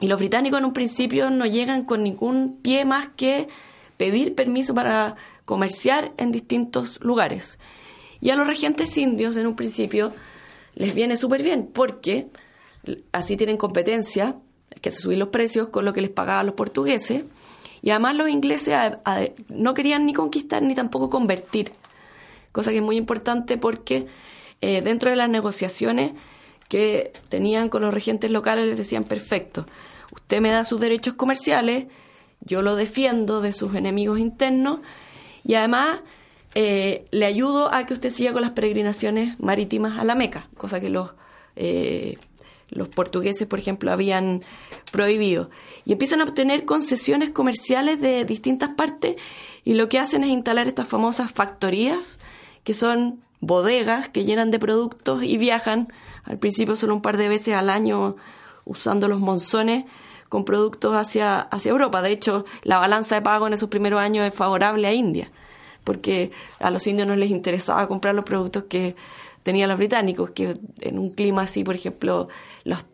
y 0.00 0.08
los 0.08 0.18
británicos 0.18 0.58
en 0.58 0.66
un 0.66 0.72
principio 0.72 1.30
no 1.30 1.46
llegan 1.46 1.84
con 1.84 2.02
ningún 2.02 2.58
pie 2.62 2.84
más 2.84 3.08
que 3.08 3.48
pedir 3.96 4.34
permiso 4.34 4.74
para 4.74 5.16
comerciar 5.44 6.12
en 6.16 6.32
distintos 6.32 7.00
lugares. 7.00 7.58
Y 8.20 8.30
a 8.30 8.36
los 8.36 8.46
regentes 8.46 8.96
indios 8.98 9.36
en 9.36 9.46
un 9.46 9.56
principio 9.56 10.12
les 10.74 10.94
viene 10.94 11.16
súper 11.16 11.42
bien 11.42 11.70
porque 11.72 12.28
así 13.12 13.36
tienen 13.36 13.56
competencia, 13.56 14.36
que 14.80 14.90
se 14.90 15.00
subir 15.00 15.18
los 15.18 15.28
precios 15.28 15.68
con 15.68 15.84
lo 15.84 15.92
que 15.92 16.00
les 16.00 16.10
pagaban 16.10 16.46
los 16.46 16.54
portugueses. 16.54 17.24
Y 17.84 17.90
además 17.90 18.16
los 18.16 18.28
ingleses 18.28 18.74
no 19.50 19.74
querían 19.74 20.06
ni 20.06 20.14
conquistar 20.14 20.62
ni 20.62 20.74
tampoco 20.74 21.10
convertir 21.10 21.72
cosa 22.54 22.70
que 22.70 22.76
es 22.76 22.82
muy 22.84 22.96
importante 22.96 23.58
porque 23.58 24.06
eh, 24.60 24.80
dentro 24.80 25.10
de 25.10 25.16
las 25.16 25.28
negociaciones 25.28 26.12
que 26.68 27.12
tenían 27.28 27.68
con 27.68 27.82
los 27.82 27.92
regentes 27.92 28.30
locales 28.30 28.66
les 28.66 28.78
decían, 28.78 29.02
perfecto, 29.02 29.66
usted 30.12 30.40
me 30.40 30.52
da 30.52 30.62
sus 30.62 30.80
derechos 30.80 31.14
comerciales, 31.14 31.88
yo 32.40 32.62
lo 32.62 32.76
defiendo 32.76 33.40
de 33.40 33.52
sus 33.52 33.74
enemigos 33.74 34.20
internos 34.20 34.80
y 35.42 35.56
además 35.56 36.00
eh, 36.54 37.06
le 37.10 37.26
ayudo 37.26 37.74
a 37.74 37.86
que 37.86 37.94
usted 37.94 38.10
siga 38.10 38.32
con 38.32 38.42
las 38.42 38.52
peregrinaciones 38.52 39.38
marítimas 39.40 39.98
a 39.98 40.04
la 40.04 40.14
Meca, 40.14 40.48
cosa 40.56 40.78
que 40.78 40.90
los, 40.90 41.10
eh, 41.56 42.18
los 42.74 42.88
portugueses, 42.88 43.46
por 43.46 43.58
ejemplo, 43.58 43.90
habían 43.90 44.40
prohibido. 44.92 45.50
Y 45.84 45.92
empiezan 45.92 46.20
a 46.20 46.24
obtener 46.24 46.64
concesiones 46.64 47.30
comerciales 47.30 48.00
de 48.00 48.24
distintas 48.24 48.70
partes 48.70 49.16
y 49.64 49.74
lo 49.74 49.88
que 49.88 49.98
hacen 49.98 50.24
es 50.24 50.30
instalar 50.30 50.68
estas 50.68 50.86
famosas 50.86 51.32
factorías, 51.32 52.20
que 52.64 52.74
son 52.74 53.20
bodegas 53.40 54.08
que 54.08 54.24
llenan 54.24 54.50
de 54.50 54.58
productos 54.58 55.22
y 55.22 55.36
viajan 55.36 55.92
al 56.24 56.38
principio 56.38 56.76
solo 56.76 56.94
un 56.94 57.02
par 57.02 57.16
de 57.16 57.28
veces 57.28 57.54
al 57.54 57.70
año 57.70 58.16
usando 58.64 59.06
los 59.08 59.20
monzones 59.20 59.84
con 60.28 60.44
productos 60.44 60.96
hacia, 60.96 61.40
hacia 61.40 61.70
Europa. 61.70 62.02
De 62.02 62.10
hecho, 62.10 62.44
la 62.62 62.78
balanza 62.78 63.14
de 63.16 63.22
pago 63.22 63.46
en 63.46 63.52
esos 63.52 63.68
primeros 63.68 64.00
años 64.00 64.26
es 64.26 64.34
favorable 64.34 64.86
a 64.88 64.92
India 64.92 65.30
porque 65.84 66.32
a 66.58 66.70
los 66.70 66.86
indios 66.86 67.06
no 67.06 67.14
les 67.14 67.30
interesaba 67.30 67.86
comprar 67.86 68.14
los 68.14 68.24
productos 68.24 68.64
que 68.64 68.96
tenían 69.44 69.68
los 69.68 69.78
británicos, 69.78 70.30
que 70.30 70.54
en 70.80 70.98
un 70.98 71.10
clima 71.10 71.42
así, 71.42 71.62
por 71.62 71.76
ejemplo, 71.76 72.28
los 72.64 72.84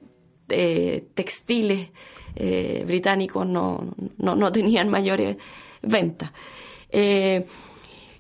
eh, 0.51 1.07
textiles 1.15 1.91
eh, 2.35 2.85
británicos 2.87 3.47
no, 3.47 3.95
no, 4.19 4.53
tenían 4.53 4.89
mayores 4.89 5.39
ventas. 5.81 6.33
Eh, 6.91 7.47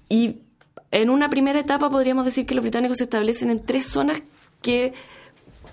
y 0.09 0.37
en 0.93 1.11
una 1.11 1.29
primera 1.29 1.59
etapa 1.59 1.91
podríamos 1.91 2.25
decir 2.25 2.47
que 2.47 2.55
los 2.55 2.63
británicos 2.63 2.99
se 2.99 3.05
establecen 3.05 3.51
en 3.51 3.65
tres 3.67 3.87
zonas 3.87 4.23
que 4.63 4.93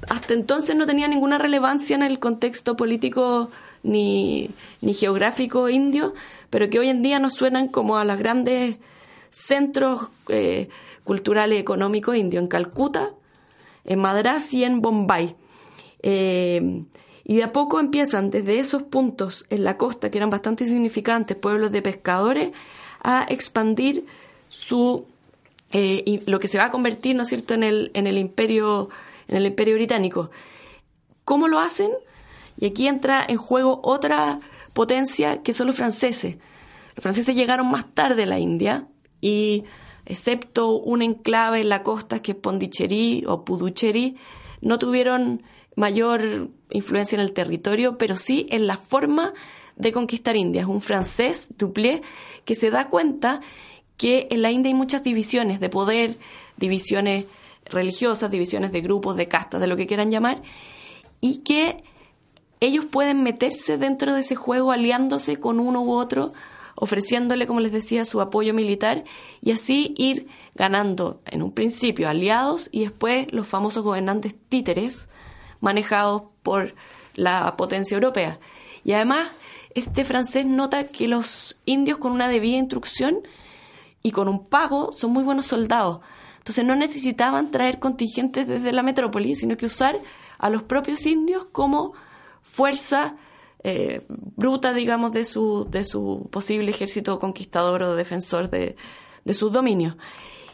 hasta 0.10 0.34
entonces 0.34 0.76
no 0.76 0.86
tenían 0.86 1.12
ninguna 1.12 1.38
relevancia 1.38 1.96
en 1.96 2.04
el 2.04 2.20
contexto 2.20 2.76
político 2.76 3.52
ni, 3.84 4.50
ni 4.82 4.96
geográfico 4.96 5.70
indio, 5.70 6.14
pero 6.50 6.70
que 6.70 6.80
hoy 6.80 6.90
en 6.90 7.04
día 7.04 7.20
nos 7.20 7.34
suenan 7.34 7.68
como 7.68 7.98
a 7.98 8.04
las 8.04 8.18
grandes 8.18 8.78
centros 9.30 10.10
culturales 11.08 11.58
y 11.58 11.62
económicos 11.62 12.16
indios, 12.16 12.44
en 12.44 12.48
Calcuta, 12.48 13.14
en 13.84 14.00
Madras 14.00 14.54
y 14.54 14.64
en 14.64 14.82
Bombay. 14.82 15.36
Eh, 16.04 16.84
y 17.24 17.38
de 17.38 17.44
a 17.44 17.52
poco 17.52 17.80
empiezan 17.80 18.30
desde 18.30 18.60
esos 18.60 18.84
puntos 18.84 19.46
en 19.50 19.64
la 19.64 19.78
costa, 19.78 20.12
que 20.12 20.18
eran 20.18 20.30
bastante 20.30 20.66
significantes, 20.66 21.36
pueblos 21.36 21.72
de 21.72 21.82
pescadores, 21.82 22.52
a 23.02 23.26
expandir 23.30 24.06
su 24.50 25.06
eh, 25.72 26.22
lo 26.26 26.40
que 26.40 26.48
se 26.48 26.58
va 26.58 26.66
a 26.66 26.72
convertir, 26.72 27.16
¿no 27.16 27.24
es 27.24 27.28
cierto?, 27.28 27.54
en 27.54 27.64
el, 27.64 27.92
en 27.94 28.08
el 28.08 28.18
imperio, 28.18 28.90
en 29.28 29.38
el 29.38 29.46
imperio 29.48 29.76
británico. 29.76 30.32
¿Cómo 31.26 31.48
lo 31.48 31.60
hacen? 31.60 31.92
Y 32.58 32.68
aquí 32.68 32.88
entra 32.88 33.26
en 33.28 33.38
juego 33.38 33.82
otra 33.84 34.40
potencia 34.74 35.44
que 35.44 35.54
son 35.54 35.68
los 35.68 35.76
franceses. 35.76 36.38
Los 36.96 37.04
franceses 37.04 37.36
llegaron 37.36 37.70
más 37.70 37.86
tarde 37.94 38.24
a 38.24 38.26
la 38.26 38.40
India 38.40 38.88
y, 39.20 39.66
excepto 40.08 40.72
un 40.72 41.02
enclave 41.02 41.62
en 41.62 41.70
la 41.70 41.84
costa 41.84 42.22
que 42.22 42.32
es 42.32 42.38
Pondicherry 42.38 43.26
o 43.28 43.44
Puducherry, 43.44 44.16
no 44.62 44.80
tuvieron 44.80 45.44
mayor 45.76 46.50
influencia 46.72 47.18
en 47.18 47.22
el 47.22 47.34
territorio, 47.34 47.98
pero 47.98 48.16
sí 48.16 48.48
en 48.50 48.68
la 48.68 48.78
forma 48.78 49.34
de 49.76 49.92
conquistar 49.92 50.36
India. 50.36 50.62
Es 50.62 50.68
un 50.68 50.82
francés, 50.82 51.50
Duplé, 51.58 52.02
que 52.46 52.56
se 52.56 52.72
da 52.72 52.90
cuenta 52.90 53.42
que 53.98 54.28
en 54.32 54.42
la 54.42 54.52
India 54.52 54.70
hay 54.70 54.76
muchas 54.76 55.04
divisiones 55.04 55.60
de 55.60 55.70
poder, 55.70 56.18
divisiones 56.56 57.26
religiosas, 57.66 58.32
divisiones 58.32 58.72
de 58.72 58.82
grupos, 58.82 59.18
de 59.18 59.28
castas, 59.28 59.60
de 59.60 59.68
lo 59.68 59.76
que 59.76 59.88
quieran 59.88 60.10
llamar, 60.10 60.42
y 61.20 61.40
que 61.40 61.84
ellos 62.60 62.86
pueden 62.86 63.24
meterse 63.24 63.78
dentro 63.78 64.14
de 64.14 64.22
ese 64.22 64.36
juego 64.36 64.72
aliándose 64.72 65.38
con 65.38 65.60
uno 65.60 65.82
u 65.84 65.92
otro, 65.94 66.34
ofreciéndole, 66.80 67.48
como 67.48 67.60
les 67.60 67.72
decía, 67.72 68.06
su 68.06 68.22
apoyo 68.22 68.54
militar 68.54 69.04
y 69.42 69.52
así 69.52 69.96
ir 69.98 70.28
ganando 70.54 71.22
en 71.26 71.42
un 71.42 71.52
principio 71.52 72.08
aliados 72.08 72.70
y 72.72 72.82
después 72.82 73.32
los 73.34 73.48
famosos 73.48 73.84
gobernantes 73.84 74.36
títeres 74.48 75.10
manejados 75.60 76.24
por 76.44 76.76
la 77.16 77.56
potencia 77.58 77.96
europea. 77.96 78.40
Y 78.84 78.94
además, 78.94 79.28
este 79.74 80.06
francés 80.06 80.46
nota 80.46 80.86
que 80.86 81.08
los 81.08 81.58
indios 81.66 81.98
con 81.98 82.12
una 82.12 82.30
debida 82.30 82.58
instrucción 82.58 83.28
y 84.04 84.12
con 84.12 84.28
un 84.28 84.46
pago 84.46 84.92
son 84.94 85.12
muy 85.12 85.24
buenos 85.24 85.48
soldados. 85.48 86.02
Entonces 86.38 86.64
no 86.64 86.76
necesitaban 86.76 87.50
traer 87.50 87.80
contingentes 87.80 88.48
desde 88.48 88.72
la 88.72 88.84
metrópoli, 88.84 89.34
sino 89.36 89.58
que 89.58 89.66
usar 89.66 89.98
a 90.38 90.50
los 90.52 90.62
propios 90.64 91.06
indios 91.08 91.46
como 91.52 91.94
fuerza 92.44 93.16
eh, 93.64 94.06
bruta, 94.08 94.74
digamos, 94.74 95.12
de 95.12 95.26
su, 95.26 95.66
de 95.70 95.84
su 95.84 96.28
posible 96.32 96.72
ejército 96.72 97.20
conquistador 97.20 97.84
o 97.84 97.96
defensor 97.96 98.50
de, 98.50 98.76
de 99.26 99.34
sus 99.34 99.52
dominios. 99.52 99.96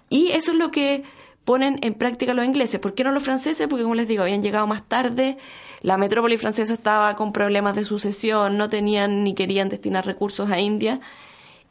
Y 0.09 0.31
eso 0.31 0.51
es 0.51 0.57
lo 0.57 0.71
que 0.71 1.03
ponen 1.45 1.79
en 1.81 1.93
práctica 1.95 2.33
los 2.33 2.45
ingleses. 2.45 2.79
¿Por 2.79 2.93
qué 2.93 3.03
no 3.03 3.11
los 3.11 3.23
franceses? 3.23 3.67
Porque, 3.67 3.83
como 3.83 3.95
les 3.95 4.07
digo, 4.07 4.23
habían 4.23 4.41
llegado 4.41 4.67
más 4.67 4.87
tarde, 4.87 5.37
la 5.81 5.97
metrópoli 5.97 6.37
francesa 6.37 6.73
estaba 6.73 7.15
con 7.15 7.33
problemas 7.33 7.75
de 7.75 7.83
sucesión, 7.83 8.57
no 8.57 8.69
tenían 8.69 9.23
ni 9.23 9.35
querían 9.35 9.69
destinar 9.69 10.05
recursos 10.05 10.49
a 10.49 10.59
India 10.59 11.01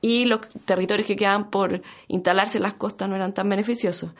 y 0.00 0.26
los 0.26 0.40
territorios 0.64 1.06
que 1.06 1.16
quedaban 1.16 1.50
por 1.50 1.80
instalarse 2.08 2.58
en 2.58 2.64
las 2.64 2.74
costas 2.74 3.08
no 3.08 3.16
eran 3.16 3.32
tan 3.32 3.48
beneficiosos. 3.48 4.10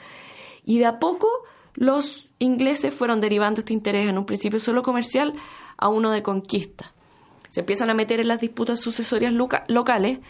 Y 0.65 0.79
de 0.79 0.87
a 0.87 0.99
poco 0.99 1.29
los 1.75 2.31
ingleses 2.39 2.95
fueron 2.95 3.21
derivando 3.21 3.61
este 3.61 3.73
interés 3.73 4.09
en 4.09 4.17
un 4.17 4.25
principio 4.25 4.61
solo 4.61 4.83
comercial 4.83 5.35
a 5.77 5.89
uno 5.89 6.11
de 6.11 6.23
conquista 6.23 6.93
se 7.53 7.61
empiezan 7.61 7.91
a 7.91 7.95
meter 7.95 8.19
en 8.19 8.29
las 8.29 8.41
disputas 8.41 8.81
sucesorias 8.81 9.35
locales, 9.69 10.21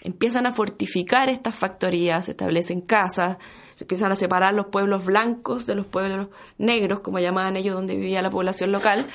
empiezan 0.00 0.46
a 0.46 0.52
fortificar 0.52 1.28
estas 1.28 1.54
factorías, 1.54 2.24
se 2.24 2.30
establecen 2.30 2.80
casas, 2.80 3.36
se 3.74 3.84
empiezan 3.84 4.10
a 4.12 4.16
separar 4.16 4.54
los 4.54 4.68
pueblos 4.68 5.04
blancos 5.04 5.66
de 5.66 5.74
los 5.74 5.84
pueblos 5.84 6.28
negros, 6.56 7.00
como 7.00 7.18
llamaban 7.18 7.58
ellos, 7.58 7.74
donde 7.74 7.96
vivía 7.96 8.22
la 8.22 8.30
población 8.30 8.72
local. 8.72 9.06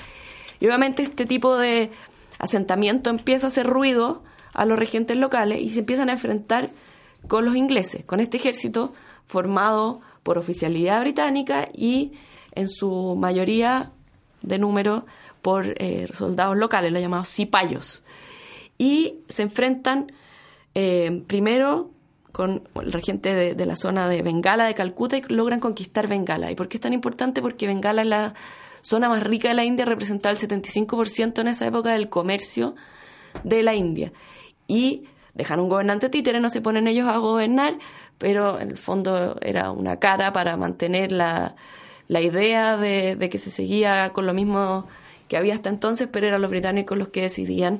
Y 0.59 0.67
obviamente 0.67 1.01
este 1.01 1.25
tipo 1.25 1.57
de 1.57 1.89
asentamiento 2.37 3.09
empieza 3.09 3.47
a 3.47 3.49
hacer 3.49 3.65
ruido 3.65 4.23
a 4.53 4.65
los 4.65 4.77
regentes 4.77 5.17
locales 5.17 5.59
y 5.59 5.71
se 5.71 5.79
empiezan 5.79 6.09
a 6.09 6.13
enfrentar 6.13 6.69
con 7.27 7.45
los 7.45 7.55
ingleses, 7.55 8.05
con 8.05 8.19
este 8.19 8.37
ejército 8.37 8.93
formado 9.25 10.01
por 10.21 10.37
oficialidad 10.37 11.01
británica 11.01 11.67
y 11.73 12.11
en 12.53 12.69
su 12.69 13.15
mayoría 13.15 13.91
de 14.43 14.59
número 14.59 15.07
por 15.45 15.75
eh, 15.77 16.07
soldados 16.11 16.57
locales, 16.57 16.91
los 16.91 16.99
llamados 16.99 17.29
cipayos. 17.29 18.01
Y 18.79 19.19
se 19.29 19.43
enfrentan 19.43 20.11
eh, 20.73 21.21
primero 21.27 21.91
con 22.31 22.67
el 22.81 22.91
regente 22.91 23.53
de, 23.53 23.65
la 23.67 23.75
zona 23.75 24.09
de 24.09 24.23
Bengala, 24.23 24.65
de 24.65 24.73
Calcuta, 24.73 25.17
y 25.17 25.21
logran 25.27 25.59
conquistar 25.59 26.07
Bengala. 26.07 26.49
¿Y 26.49 26.55
por 26.55 26.67
qué 26.67 26.77
es 26.77 26.81
tan 26.81 26.93
importante? 26.93 27.43
Porque 27.43 27.67
Bengala 27.67 28.01
es 28.01 28.07
la 28.07 28.33
zona 28.81 29.07
más 29.07 29.21
rica 29.21 29.49
de 29.49 29.53
la 29.53 29.63
India, 29.63 29.85
representaba 29.85 30.33
el 30.33 30.39
75% 30.39 31.41
en 31.41 31.47
esa 31.47 31.67
época 31.67 31.91
del 31.91 32.09
comercio 32.09 32.73
de 33.43 33.61
la 33.61 33.75
India. 33.75 34.13
Y 34.65 35.03
dejan 35.35 35.59
un 35.59 35.69
gobernante 35.69 36.09
títere, 36.09 36.39
no 36.39 36.49
se 36.49 36.59
ponen 36.59 36.87
ellos 36.87 37.07
a 37.07 37.17
gobernar, 37.17 37.77
pero 38.17 38.59
en 38.59 38.71
el 38.71 38.77
fondo 38.79 39.37
era 39.41 39.69
una 39.69 39.99
cara 39.99 40.33
para 40.33 40.57
mantener 40.57 41.11
la, 41.11 41.55
la 42.07 42.21
idea 42.21 42.77
de, 42.77 43.15
de 43.15 43.29
que 43.29 43.37
se 43.37 43.51
seguía 43.51 44.11
con 44.11 44.25
lo 44.25 44.33
mismo 44.33 44.87
que 45.27 45.37
había 45.37 45.53
hasta 45.53 45.69
entonces, 45.69 46.07
pero 46.11 46.27
eran 46.27 46.41
los 46.41 46.51
británicos 46.51 46.97
los 46.97 47.09
que 47.09 47.21
decidían 47.21 47.79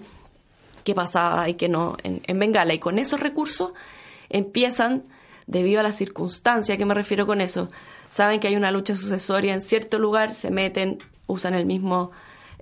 qué 0.84 0.93
pasaba 0.93 1.49
y 1.49 1.55
qué 1.55 1.67
no 1.67 1.97
en, 2.03 2.39
Bengala. 2.39 2.73
Y 2.73 2.79
con 2.79 2.99
esos 2.99 3.19
recursos 3.19 3.71
empiezan, 4.29 5.03
debido 5.47 5.79
a 5.79 5.84
la 5.84 5.91
circunstancia, 5.91 6.77
¿qué 6.77 6.86
me 6.86 6.93
refiero 6.93 7.25
con 7.25 7.41
eso? 7.41 7.69
Saben 8.10 8.39
que 8.39 8.47
hay 8.47 8.55
una 8.55 8.71
lucha 8.71 8.95
sucesoria 8.95 9.53
en 9.53 9.62
cierto 9.62 9.99
lugar, 9.99 10.34
se 10.34 10.51
meten, 10.51 10.99
usan 11.27 11.53
el 11.53 11.65
mismo, 11.65 12.12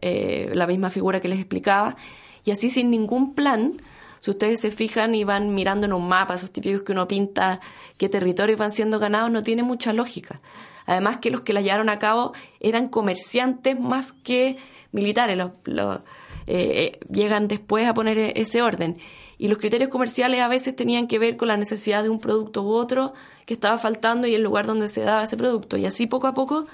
eh, 0.01 0.49
la 0.53 0.67
misma 0.67 0.89
figura 0.89 1.21
que 1.21 1.27
les 1.27 1.39
explicaba, 1.39 1.95
y 2.43 2.51
así 2.51 2.69
sin 2.69 2.89
ningún 2.89 3.35
plan, 3.35 3.81
si 4.19 4.31
ustedes 4.31 4.61
se 4.61 4.71
fijan 4.71 5.15
y 5.15 5.25
van 5.25 5.53
mirando 5.53 5.85
en 5.85 5.91
un 5.91 6.07
mapa, 6.07 6.35
esos 6.35 6.51
típicos 6.51 6.83
que 6.83 6.93
uno 6.93 7.09
pinta 7.09 7.59
qué 7.97 8.07
territorios 8.07 8.57
van 8.57 8.71
siendo 8.71 8.99
ganados, 8.99 9.31
no 9.31 9.43
tiene 9.43 9.63
mucha 9.63 9.91
lógica. 9.91 10.39
Además 10.85 11.17
que 11.17 11.29
los 11.29 11.41
que 11.41 11.51
la 11.51 11.61
llevaron 11.61 11.89
a 11.89 11.99
cabo 11.99 12.33
eran 12.61 12.87
comerciantes 12.87 13.77
más 13.79 14.13
que 14.13 14.57
militares, 14.93 15.37
los, 15.65 15.99
eh, 16.47 16.99
llegan 17.11 17.47
después 17.47 17.85
a 17.87 17.93
poner 17.93 18.17
e-, 18.17 18.33
ese 18.35 18.61
orden. 18.61 18.97
Y 19.37 19.49
los 19.49 19.57
criterios 19.57 19.89
comerciales 19.89 20.39
a 20.39 20.47
veces 20.47 20.75
tenían 20.75 21.07
que 21.07 21.19
ver 21.19 21.35
con 21.35 21.49
la 21.49 21.57
necesidad 21.57 22.03
de 22.03 22.09
un 22.09 22.19
producto 22.19 22.63
u 22.63 22.71
otro 22.71 23.13
que 23.45 23.53
estaba 23.53 23.77
faltando 23.77 24.27
y 24.27 24.35
el 24.35 24.41
lugar 24.41 24.65
donde 24.65 24.87
se 24.87 25.01
daba 25.01 25.23
ese 25.23 25.35
producto. 25.35 25.75
Y 25.75 25.85
así 25.85 26.07
poco 26.07 26.27
a 26.27 26.33
poco 26.33 26.65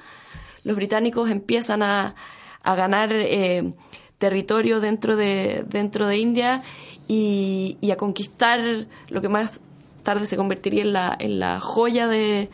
los 0.63 0.76
británicos 0.76 1.32
empiezan 1.32 1.82
a, 1.82 2.15
a 2.61 2.76
ganar 2.76 3.11
eh, 3.13 3.74
territorio 4.17 4.80
dentro 4.80 5.15
de, 5.15 5.63
dentro 5.67 6.05
de 6.05 6.17
India 6.17 6.61
y, 7.07 7.78
y, 7.82 7.91
a 7.91 7.97
conquistar 7.97 8.59
lo 9.07 9.22
que 9.22 9.30
más 9.30 9.59
tarde 10.03 10.28
se 10.28 10.38
convertiría 10.38 10.84
en 10.84 10.93
la, 10.93 11.15
en 11.17 11.39
la 11.39 11.59
joya 11.59 12.07
de, 12.07 12.49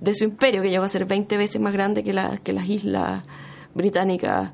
de 0.00 0.14
su 0.14 0.24
imperio, 0.24 0.62
que 0.62 0.70
llegó 0.70 0.84
a 0.84 0.88
ser 0.88 1.06
20 1.06 1.36
veces 1.36 1.60
más 1.60 1.72
grande 1.72 2.04
que, 2.04 2.12
la, 2.12 2.38
que 2.38 2.52
las 2.52 2.68
islas 2.68 3.24
británicas 3.74 4.52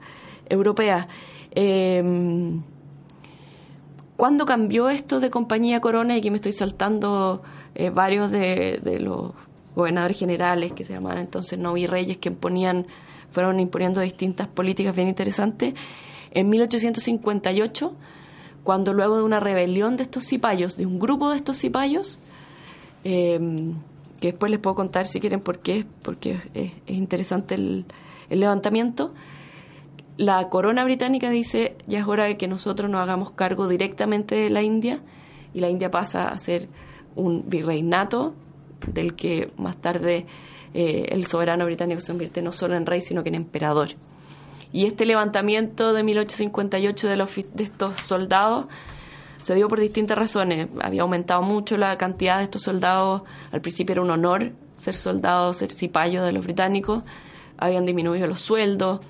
europeas. 0.48 1.08
Em, 1.54 2.62
¿Cuándo 4.16 4.46
cambió 4.46 4.90
esto 4.90 5.18
de 5.18 5.30
compañía 5.30 5.80
Corona? 5.80 6.14
Y 6.14 6.18
aquí 6.18 6.30
me 6.30 6.36
estoy 6.36 6.52
saltando 6.52 7.42
eh, 7.74 7.90
varios 7.90 8.30
de, 8.30 8.80
los 9.00 9.32
gobernadores 9.74 10.18
generales 10.18 10.72
que 10.72 10.84
se 10.84 10.92
llamaban 10.92 11.18
entonces 11.18 11.58
no 11.58 11.72
virreyes 11.72 12.18
que 12.18 12.28
imponían, 12.28 12.86
fueron 13.32 13.58
imponiendo 13.58 14.00
distintas 14.00 14.46
políticas 14.46 14.94
bien 14.94 15.08
interesantes. 15.08 15.74
En 16.30 16.48
1858, 16.48 17.92
cuando 18.62 18.92
luego 18.92 19.16
de 19.16 19.24
una 19.24 19.40
rebelión 19.40 19.96
de 19.96 20.04
estos 20.04 20.24
cipayos, 20.26 20.76
de 20.76 20.86
un 20.86 21.00
grupo 21.00 21.30
de 21.30 21.36
estos 21.36 21.58
cipayos, 21.58 22.20
eh, 23.02 23.40
que 24.20 24.28
después 24.28 24.50
les 24.50 24.60
puedo 24.60 24.76
contar 24.76 25.06
si 25.08 25.18
quieren 25.18 25.40
por 25.40 25.58
qué, 25.58 25.86
porque 26.02 26.38
es, 26.54 26.72
es 26.86 26.96
interesante 26.96 27.56
el 27.56 27.84
levantamiento, 28.30 29.12
la 30.16 30.48
corona 30.48 30.84
británica 30.84 31.30
dice 31.30 31.76
ya 31.86 32.00
es 32.00 32.06
hora 32.06 32.24
de 32.24 32.36
que 32.36 32.46
nosotros 32.46 32.90
nos 32.90 33.00
hagamos 33.00 33.32
cargo 33.32 33.68
directamente 33.68 34.36
de 34.36 34.50
la 34.50 34.62
India 34.62 35.00
y 35.52 35.60
la 35.60 35.68
India 35.68 35.90
pasa 35.90 36.28
a 36.28 36.38
ser 36.38 36.68
un 37.16 37.48
virreinato 37.48 38.34
del 38.86 39.14
que 39.14 39.50
más 39.56 39.76
tarde 39.76 40.26
eh, 40.72 41.06
el 41.10 41.24
soberano 41.24 41.64
británico 41.64 42.00
se 42.00 42.08
convierte 42.08 42.42
no 42.42 42.52
solo 42.52 42.76
en 42.76 42.86
rey 42.86 43.00
sino 43.00 43.22
que 43.22 43.28
en 43.30 43.36
emperador. 43.36 43.90
Y 44.72 44.86
este 44.86 45.06
levantamiento 45.06 45.92
de 45.92 46.02
1858 46.02 47.08
de, 47.08 47.16
los, 47.16 47.34
de 47.54 47.62
estos 47.62 47.94
soldados 48.00 48.66
se 49.40 49.54
dio 49.54 49.68
por 49.68 49.78
distintas 49.78 50.18
razones. 50.18 50.68
Había 50.80 51.02
aumentado 51.02 51.42
mucho 51.42 51.76
la 51.76 51.96
cantidad 51.96 52.38
de 52.38 52.44
estos 52.44 52.62
soldados. 52.62 53.22
Al 53.52 53.60
principio 53.60 53.92
era 53.92 54.02
un 54.02 54.10
honor 54.10 54.52
ser 54.74 54.94
soldado, 54.94 55.52
ser 55.52 55.70
cipayo 55.70 56.24
de 56.24 56.32
los 56.32 56.42
británicos. 56.42 57.04
Habían 57.56 57.84
disminuido 57.84 58.26
los 58.26 58.40
sueldos 58.40 59.00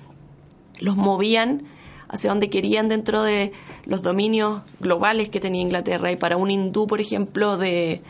los 0.79 0.95
movían 0.95 1.63
hacia 2.07 2.29
donde 2.29 2.49
querían 2.49 2.87
dentro 2.87 3.23
de 3.23 3.51
los 3.85 4.01
dominios 4.01 4.61
globales 4.79 5.29
que 5.29 5.39
tenía 5.39 5.61
Inglaterra. 5.61 6.11
Y 6.11 6.17
para 6.17 6.37
un 6.37 6.51
hindú, 6.51 6.87
por 6.87 7.01
ejemplo, 7.01 7.57
de 7.57 8.01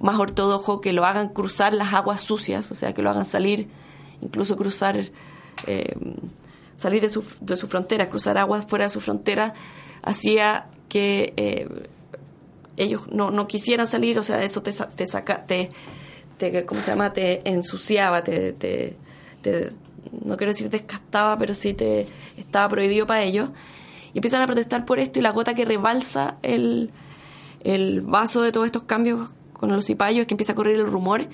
más 0.00 0.18
ortodoxo, 0.18 0.80
que 0.80 0.92
lo 0.92 1.04
hagan 1.04 1.28
cruzar 1.28 1.74
las 1.74 1.92
aguas 1.94 2.20
sucias, 2.20 2.70
o 2.70 2.74
sea, 2.74 2.92
que 2.92 3.02
lo 3.02 3.10
hagan 3.10 3.24
salir, 3.24 3.68
incluso 4.20 4.56
cruzar, 4.56 4.96
eh, 5.66 5.94
salir 6.74 7.00
de 7.00 7.08
su, 7.08 7.24
de 7.40 7.56
su 7.56 7.66
frontera, 7.66 8.08
cruzar 8.08 8.38
aguas 8.38 8.66
fuera 8.66 8.84
de 8.84 8.90
su 8.90 9.00
frontera, 9.00 9.54
hacía 10.02 10.68
que 10.88 11.32
eh, 11.36 11.68
ellos 12.76 13.02
no, 13.10 13.30
no 13.30 13.46
quisieran 13.48 13.86
salir, 13.86 14.18
o 14.18 14.22
sea, 14.22 14.42
eso 14.42 14.62
te, 14.62 14.72
te 14.72 15.06
saca, 15.06 15.44
te, 15.44 15.68
te, 16.38 16.64
¿cómo 16.64 16.80
se 16.80 16.92
llama? 16.92 17.12
Te 17.12 17.48
ensuciaba, 17.48 18.22
te, 18.22 18.96
no 20.24 20.36
quiero 20.36 20.50
decir 20.50 20.70
descastaba, 20.70 21.36
pero 21.38 21.54
sí 21.54 21.74
te 21.74 22.06
estaba 22.36 22.68
prohibido 22.68 23.06
para 23.06 23.22
ellos. 23.22 23.50
Y 24.14 24.18
empiezan 24.18 24.42
a 24.42 24.46
protestar 24.46 24.84
por 24.84 24.98
esto 24.98 25.18
y 25.18 25.22
la 25.22 25.30
gota 25.30 25.54
que 25.54 25.64
rebalsa 25.64 26.36
el, 26.42 26.90
el 27.62 28.00
vaso 28.00 28.42
de 28.42 28.52
todos 28.52 28.66
estos 28.66 28.84
cambios 28.84 29.30
con 29.52 29.70
los 29.70 29.86
cipayos 29.86 30.22
es 30.22 30.26
que 30.26 30.34
empieza 30.34 30.52
a 30.52 30.56
correr 30.56 30.76
el 30.76 30.86
rumor 30.86 31.28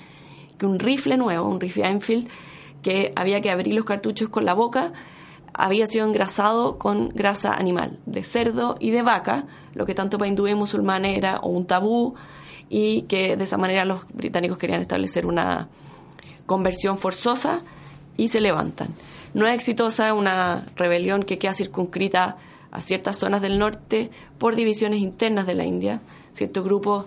que 0.57 0.65
un 0.65 0.79
rifle 0.79 1.17
nuevo, 1.17 1.47
un 1.47 1.59
rifle 1.59 1.85
Enfield, 1.85 2.27
que 2.81 3.13
había 3.15 3.41
que 3.41 3.51
abrir 3.51 3.73
los 3.73 3.85
cartuchos 3.85 4.29
con 4.29 4.45
la 4.45 4.53
boca, 4.53 4.93
había 5.53 5.87
sido 5.87 6.05
engrasado 6.05 6.77
con 6.77 7.09
grasa 7.09 7.53
animal, 7.53 7.99
de 8.05 8.23
cerdo 8.23 8.75
y 8.79 8.91
de 8.91 9.01
vaca, 9.01 9.47
lo 9.73 9.85
que 9.85 9.95
tanto 9.95 10.17
para 10.17 10.27
hindúes 10.27 10.53
y 10.53 10.55
musulmanes 10.55 11.17
era 11.17 11.39
un 11.41 11.65
tabú 11.65 12.15
y 12.69 13.03
que 13.03 13.37
de 13.37 13.43
esa 13.43 13.57
manera 13.57 13.85
los 13.85 14.05
británicos 14.13 14.57
querían 14.57 14.81
establecer 14.81 15.25
una 15.25 15.69
conversión 16.45 16.97
forzosa 16.97 17.63
y 18.17 18.29
se 18.29 18.41
levantan. 18.41 18.89
No 19.33 19.47
es 19.47 19.55
exitosa 19.55 20.13
una 20.13 20.67
rebelión 20.75 21.23
que 21.23 21.37
queda 21.37 21.53
circunscrita 21.53 22.37
a 22.71 22.81
ciertas 22.81 23.17
zonas 23.17 23.41
del 23.41 23.59
norte 23.59 24.11
por 24.37 24.55
divisiones 24.55 24.99
internas 24.99 25.47
de 25.47 25.55
la 25.55 25.65
India. 25.65 26.01
Ciertos 26.33 26.63
grupos 26.63 27.05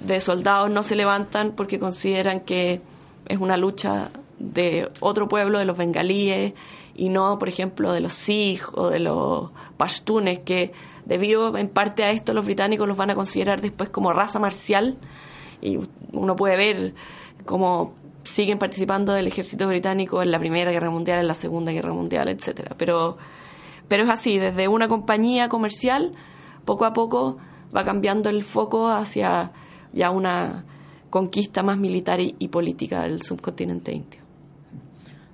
de 0.00 0.20
soldados 0.20 0.70
no 0.70 0.82
se 0.82 0.96
levantan 0.96 1.52
porque 1.52 1.78
consideran 1.78 2.40
que 2.40 2.80
es 3.26 3.38
una 3.38 3.56
lucha 3.56 4.10
de 4.38 4.90
otro 5.00 5.28
pueblo, 5.28 5.58
de 5.58 5.64
los 5.64 5.76
bengalíes, 5.76 6.54
y 6.94 7.08
no, 7.08 7.38
por 7.38 7.48
ejemplo, 7.48 7.92
de 7.92 8.00
los 8.00 8.12
Sikh 8.12 8.76
o 8.76 8.88
de 8.88 9.00
los 9.00 9.50
Pashtunes, 9.76 10.38
que 10.40 10.72
debido 11.04 11.56
en 11.56 11.68
parte 11.68 12.04
a 12.04 12.10
esto 12.10 12.32
los 12.32 12.44
británicos 12.44 12.88
los 12.88 12.96
van 12.96 13.10
a 13.10 13.14
considerar 13.14 13.60
después 13.60 13.90
como 13.90 14.12
raza 14.12 14.38
marcial, 14.38 14.96
y 15.60 15.78
uno 16.12 16.36
puede 16.36 16.56
ver 16.56 16.94
como 17.44 17.94
siguen 18.26 18.58
participando 18.58 19.12
del 19.12 19.26
ejército 19.26 19.66
británico 19.66 20.22
en 20.22 20.30
la 20.30 20.38
Primera 20.38 20.70
Guerra 20.70 20.90
Mundial, 20.90 21.20
en 21.20 21.26
la 21.26 21.34
Segunda 21.34 21.72
Guerra 21.72 21.92
Mundial, 21.92 22.28
etcétera. 22.28 22.74
Pero, 22.78 23.16
pero 23.88 24.04
es 24.04 24.10
así, 24.10 24.38
desde 24.38 24.68
una 24.68 24.88
compañía 24.88 25.48
comercial, 25.48 26.12
poco 26.64 26.84
a 26.84 26.92
poco 26.92 27.38
va 27.74 27.84
cambiando 27.84 28.28
el 28.28 28.42
foco 28.42 28.88
hacia 28.88 29.52
ya 29.92 30.10
una 30.10 30.64
conquista 31.10 31.62
más 31.62 31.78
militar 31.78 32.20
y, 32.20 32.48
política 32.48 33.02
del 33.02 33.22
subcontinente 33.22 33.92
indio. 33.92 34.20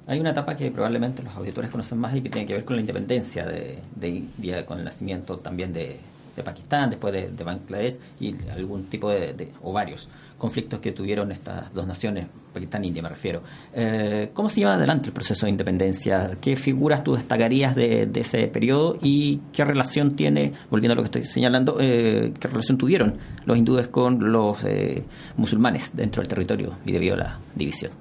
Hay 0.06 0.20
una 0.20 0.30
etapa 0.30 0.56
que 0.56 0.70
probablemente 0.70 1.22
los 1.22 1.34
auditores 1.34 1.70
conocen 1.70 1.98
más 1.98 2.14
y 2.14 2.22
que 2.22 2.28
tiene 2.28 2.46
que 2.46 2.54
ver 2.54 2.64
con 2.64 2.76
la 2.76 2.80
independencia 2.80 3.46
de, 3.46 3.78
de 3.96 4.08
India, 4.08 4.66
con 4.66 4.78
el 4.78 4.84
nacimiento 4.84 5.38
también 5.38 5.72
de, 5.72 5.98
de 6.36 6.42
Pakistán, 6.42 6.90
después 6.90 7.12
de, 7.12 7.30
de, 7.30 7.44
Bangladesh 7.44 7.96
y 8.20 8.34
algún 8.50 8.84
tipo 8.84 9.10
de, 9.10 9.52
o 9.62 9.72
varios 9.72 10.08
conflictos 10.42 10.80
que 10.80 10.90
tuvieron 10.90 11.30
estas 11.30 11.72
dos 11.72 11.86
naciones, 11.86 12.26
Pakistán 12.52 12.82
e 12.82 12.88
India 12.88 13.00
me 13.00 13.08
refiero. 13.08 13.44
Eh, 13.72 14.30
¿Cómo 14.34 14.48
se 14.48 14.58
lleva 14.58 14.74
adelante 14.74 15.06
el 15.06 15.12
proceso 15.12 15.46
de 15.46 15.50
independencia? 15.50 16.32
¿Qué 16.40 16.56
figuras 16.56 17.04
tú 17.04 17.14
destacarías 17.14 17.76
de, 17.76 18.10
ese 18.12 18.48
periodo 18.48 18.98
y 19.00 19.40
qué 19.52 19.64
relación 19.64 20.16
tiene, 20.16 20.50
volviendo 20.68 20.94
a 20.94 20.96
lo 20.96 21.02
que 21.02 21.06
estoy 21.06 21.24
señalando, 21.26 21.76
eh, 21.78 22.32
qué 22.40 22.48
relación 22.48 22.76
tuvieron 22.76 23.18
los 23.44 23.56
hindúes 23.56 23.86
con 23.86 24.32
los 24.32 24.64
eh, 24.64 25.04
musulmanes 25.36 25.94
dentro 25.94 26.20
del 26.22 26.28
territorio 26.28 26.76
y 26.84 26.90
debido 26.90 27.14
a 27.14 27.18
la 27.18 27.38
división? 27.54 27.92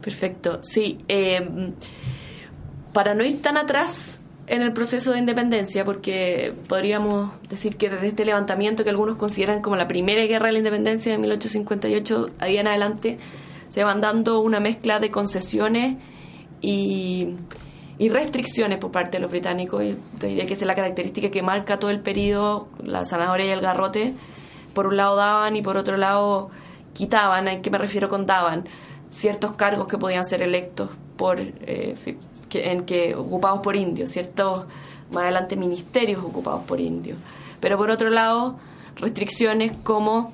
Perfecto, 0.00 0.60
sí. 0.62 0.96
para 2.94 3.14
no 3.14 3.22
ir 3.22 3.42
tan 3.42 3.58
atrás, 3.58 4.22
en 4.50 4.62
el 4.62 4.72
proceso 4.72 5.12
de 5.12 5.20
independencia, 5.20 5.84
porque 5.84 6.52
podríamos 6.66 7.30
decir 7.48 7.76
que 7.76 7.88
desde 7.88 8.08
este 8.08 8.24
levantamiento 8.24 8.82
que 8.82 8.90
algunos 8.90 9.14
consideran 9.14 9.62
como 9.62 9.76
la 9.76 9.86
primera 9.86 10.24
guerra 10.24 10.46
de 10.46 10.52
la 10.54 10.58
independencia 10.58 11.12
de 11.12 11.18
1858, 11.18 12.30
ahí 12.40 12.56
en 12.56 12.66
adelante, 12.66 13.18
se 13.68 13.84
van 13.84 14.00
dando 14.00 14.40
una 14.40 14.58
mezcla 14.58 14.98
de 14.98 15.12
concesiones 15.12 15.98
y, 16.60 17.36
restricciones 18.00 18.78
por 18.78 18.90
parte 18.90 19.18
de 19.18 19.22
los 19.22 19.30
británicos. 19.30 19.84
Y 19.84 19.96
te 20.18 20.26
diría 20.26 20.46
que 20.46 20.54
esa 20.54 20.64
es 20.64 20.66
la 20.66 20.74
característica 20.74 21.30
que 21.30 21.42
marca 21.42 21.78
todo 21.78 21.92
el 21.92 22.00
periodo, 22.00 22.68
la 22.82 23.04
zanahoria 23.04 23.46
y 23.46 23.50
el 23.50 23.60
garrote. 23.60 24.14
Por 24.74 24.88
un 24.88 24.96
lado 24.96 25.14
daban 25.14 25.54
y 25.54 25.62
por 25.62 25.76
otro 25.76 25.96
lado 25.96 26.50
quitaban. 26.92 27.46
¿A 27.46 27.62
qué 27.62 27.70
me 27.70 27.78
refiero 27.78 28.08
con 28.08 28.26
daban? 28.26 28.68
Ciertos 29.12 29.52
cargos 29.52 29.86
que 29.86 29.96
podían 29.96 30.24
ser 30.24 30.42
electos 30.42 30.90
por 31.16 31.38
eh, 31.38 31.94
en 32.54 32.84
que 32.84 33.14
ocupados 33.14 33.60
por 33.60 33.76
indios, 33.76 34.10
ciertos 34.10 34.66
más 35.10 35.24
adelante 35.24 35.56
ministerios 35.56 36.20
ocupados 36.20 36.64
por 36.64 36.80
indios. 36.80 37.18
Pero 37.60 37.76
por 37.76 37.90
otro 37.90 38.10
lado, 38.10 38.58
restricciones 38.96 39.76
como 39.76 40.32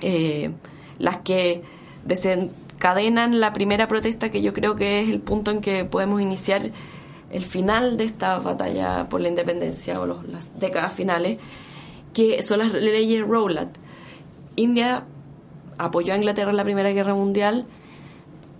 eh, 0.00 0.50
las 0.98 1.18
que 1.18 1.62
desencadenan 2.04 3.40
la 3.40 3.52
primera 3.52 3.88
protesta, 3.88 4.30
que 4.30 4.42
yo 4.42 4.52
creo 4.52 4.74
que 4.74 5.00
es 5.00 5.08
el 5.08 5.20
punto 5.20 5.50
en 5.50 5.60
que 5.60 5.84
podemos 5.84 6.20
iniciar 6.20 6.70
el 7.30 7.44
final 7.44 7.96
de 7.96 8.04
esta 8.04 8.38
batalla 8.38 9.08
por 9.08 9.20
la 9.20 9.28
independencia 9.28 10.00
o 10.00 10.06
las 10.06 10.58
décadas 10.58 10.92
finales, 10.92 11.38
que 12.14 12.42
son 12.42 12.60
las 12.60 12.72
leyes 12.72 13.26
Rowlatt. 13.26 13.76
India 14.56 15.04
apoyó 15.76 16.14
a 16.14 16.16
Inglaterra 16.16 16.50
en 16.50 16.56
la 16.56 16.64
Primera 16.64 16.90
Guerra 16.90 17.14
Mundial 17.14 17.66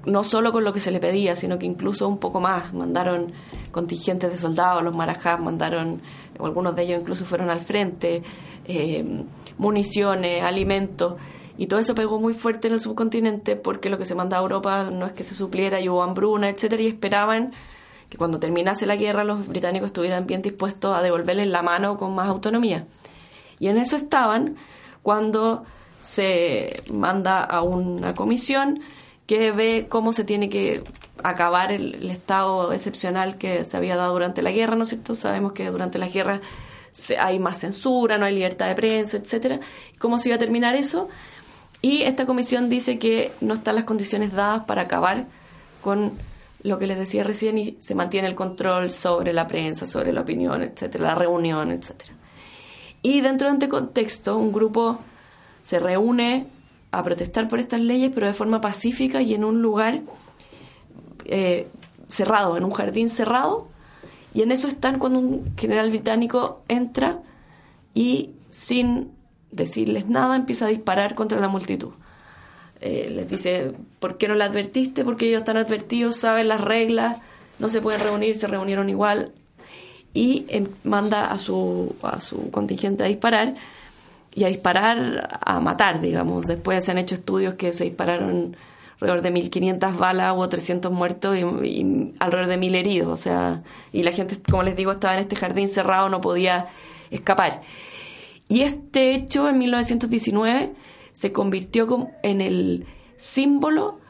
no 0.09 0.25
solo 0.25 0.53
con 0.53 0.65
lo 0.65 0.73
que 0.73 0.81
se 0.81 0.91
le 0.91 1.01
pedía, 1.01 1.35
sino 1.35 1.59
que 1.59 1.67
incluso 1.67 2.09
un 2.09 2.19
poco 2.19 2.41
más. 2.41 2.73
Mandaron 2.73 3.33
contingentes 3.71 4.31
de 4.31 4.37
soldados, 4.37 4.83
los 4.83 4.97
marajás 4.97 5.41
mandaron, 5.41 6.03
algunos 6.41 6.75
de 6.75 6.83
ellos 6.83 7.01
incluso 7.01 7.25
fueron 7.25 7.51
al 7.51 7.61
frente, 7.61 8.23
eh, 8.65 9.05
municiones, 9.59 10.43
alimentos. 10.43 11.15
Y 11.57 11.67
todo 11.67 11.81
eso 11.81 11.95
pegó 11.95 12.21
muy 12.21 12.35
fuerte 12.35 12.69
en 12.69 12.75
el 12.75 12.81
subcontinente 12.81 13.57
porque 13.57 13.91
lo 13.91 13.99
que 13.99 14.05
se 14.05 14.15
mandaba 14.15 14.43
a 14.43 14.45
Europa 14.45 14.85
no 14.85 15.07
es 15.07 15.13
que 15.13 15.25
se 15.25 15.35
supliera 15.35 15.81
y 15.81 15.89
hubo 15.89 16.03
hambruna, 16.03 16.49
etcétera, 16.49 16.83
y 16.83 16.87
esperaban 16.87 17.53
que 18.09 18.17
cuando 18.17 18.39
terminase 18.39 18.87
la 18.87 18.97
guerra 18.97 19.25
los 19.25 19.47
británicos 19.47 19.89
estuvieran 19.89 20.27
bien 20.27 20.41
dispuestos 20.41 20.97
a 20.97 21.03
devolverles 21.03 21.49
la 21.49 21.63
mano 21.63 21.99
con 21.99 22.15
más 22.15 22.29
autonomía. 22.29 22.87
Y 23.59 23.69
en 23.69 23.77
eso 23.77 23.97
estaban 23.97 24.57
cuando 25.03 25.65
se 25.99 26.83
manda 26.93 27.43
a 27.43 27.63
una 27.63 28.15
comisión 28.15 28.81
que 29.29 29.53
ve 29.53 29.87
cómo 29.91 30.15
se 30.15 30.25
tiene 30.25 30.49
que 30.49 30.83
acabar 31.23 31.71
el, 31.71 32.11
estado 32.11 32.73
excepcional 32.73 33.37
que 33.37 33.67
se 33.67 33.77
había 33.77 33.95
dado 33.95 34.15
durante 34.15 34.41
la 34.41 34.51
guerra, 34.51 34.75
¿no 34.75 34.85
es 34.85 34.89
cierto? 34.89 35.15
Sabemos 35.15 35.53
que 35.53 35.71
durante 35.71 35.99
la 35.99 36.09
guerra 36.09 36.41
hay 37.21 37.39
más 37.39 37.59
censura, 37.59 38.17
no 38.17 38.25
hay 38.25 38.35
libertad 38.35 38.69
de 38.69 38.75
prensa, 38.75 39.19
etcétera. 39.19 39.61
¿Cómo 39.99 40.19
se 40.19 40.31
iba 40.31 40.37
a 40.37 40.39
terminar 40.39 40.77
eso? 40.77 41.09
Y 41.83 42.03
esta 42.05 42.25
comisión 42.25 42.71
dice 42.71 42.99
que 42.99 43.31
no 43.43 43.53
están 43.53 43.75
las 43.75 43.85
condiciones 43.85 44.33
dadas 44.33 44.65
para 44.65 44.83
acabar 44.83 45.27
con 45.83 46.13
lo 46.63 46.79
que 46.79 46.87
les 46.87 46.97
decía 46.97 47.23
recién 47.23 47.59
y 47.59 47.77
se 47.81 47.95
mantiene 47.95 48.29
el 48.29 48.35
control 48.35 48.91
sobre 48.91 49.35
la 49.35 49.47
prensa, 49.47 49.85
sobre 49.85 50.15
la 50.15 50.23
opinión, 50.23 50.63
etcétera, 50.63 51.05
la 51.05 51.15
reunión, 51.15 51.71
etcétera. 51.71 52.15
Y 53.03 53.21
dentro 53.21 53.49
de 53.49 53.53
este 53.53 53.69
contexto, 53.69 54.39
un 54.39 54.53
grupo 54.53 54.99
se 55.61 55.79
reúne 55.81 56.47
a 56.91 57.03
protestar 57.03 57.49
por 57.49 57.61
estas 57.61 57.81
leyes, 57.81 58.11
pero 58.15 58.27
de 58.27 58.33
forma 58.33 58.61
pacífica 58.61 59.21
y 59.23 59.35
en 59.35 59.45
un 59.45 59.61
lugar 59.63 60.01
eh, 61.25 61.69
cerrado, 62.09 62.57
en 62.57 62.65
un 62.65 62.73
jardín 62.73 63.09
cerrado. 63.09 63.69
Y 64.35 64.43
en 64.43 64.53
eso 64.53 64.69
están 64.69 64.99
cuando 64.99 65.19
un 65.19 65.57
general 65.57 65.91
británico 65.91 66.63
entra 66.69 67.21
y 67.95 68.31
sin 68.51 69.11
decirles 69.51 70.07
nada 70.07 70.37
empieza 70.37 70.67
a 70.67 70.69
disparar 70.69 71.15
contra 71.15 71.41
la 71.41 71.49
multitud. 71.49 71.93
Eh, 72.81 73.11
les 73.11 73.29
dice, 73.29 73.73
¿por 73.99 74.19
qué 74.19 74.29
no 74.29 74.35
la 74.35 74.47
advertiste? 74.47 75.05
Porque 75.05 75.27
ellos 75.27 75.39
están 75.39 75.57
advertidos, 75.57 76.17
saben 76.17 76.49
las 76.49 76.61
reglas, 76.61 77.19
no 77.59 77.69
se 77.69 77.81
pueden 77.81 78.01
reunir, 78.01 78.37
se 78.37 78.47
reunieron 78.47 78.89
igual. 78.89 79.33
Y 80.15 80.47
em, 80.49 80.69
manda 80.85 81.27
a 81.27 81.39
su, 81.39 81.97
a 82.03 82.21
su 82.21 82.51
contingente 82.51 83.03
a 83.03 83.07
disparar 83.07 83.55
y 84.35 84.45
a 84.45 84.49
disparar 84.49 85.41
a 85.45 85.61
matar, 85.61 86.01
digamos. 86.01 86.47
Después 86.47 86.85
se 86.85 86.91
han 86.91 86.99
hecho 86.99 87.15
estudios 87.15 87.55
que 87.55 87.73
se 87.73 87.85
dispararon 87.85 88.57
alrededor 89.01 89.23
de 89.23 89.33
1.500 89.33 89.97
balas, 89.97 90.35
hubo 90.35 90.49
300 90.49 90.91
muertos 90.93 91.37
y, 91.37 92.15
alrededor 92.19 92.47
de 92.49 92.59
1.000 92.59 92.75
heridos. 92.77 93.09
O 93.09 93.17
sea, 93.17 93.63
y 93.93 94.03
la 94.03 94.13
gente, 94.13 94.37
como 94.51 94.63
les 94.63 94.77
digo, 94.77 94.93
estaba 94.93 95.15
en 95.15 95.21
este 95.21 95.37
jardín 95.37 95.69
cerrado, 95.69 96.09
no 96.09 96.21
podía 96.21 96.67
escapar. 97.11 97.63
Y 98.49 98.63
este 98.63 99.15
hecho 99.15 99.49
en 99.49 99.59
1919 99.59 100.73
se 101.13 101.33
convirtió 101.33 102.09
en 102.23 102.41
el 102.41 102.87
símbolo 103.17 104.01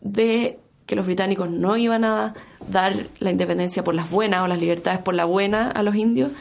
de 0.00 0.58
que 0.86 0.96
los 0.96 1.06
británicos 1.06 1.50
no 1.50 1.76
iban 1.76 2.04
a 2.04 2.34
dar 2.68 2.94
la 3.18 3.30
independencia 3.30 3.84
por 3.84 3.94
las 3.94 4.10
buenas 4.10 4.42
o 4.42 4.48
las 4.48 4.60
libertades 4.60 5.00
por 5.00 5.14
la 5.14 5.24
buena 5.24 5.70
a 5.70 5.82
los 5.82 5.94
indios. 5.94 6.32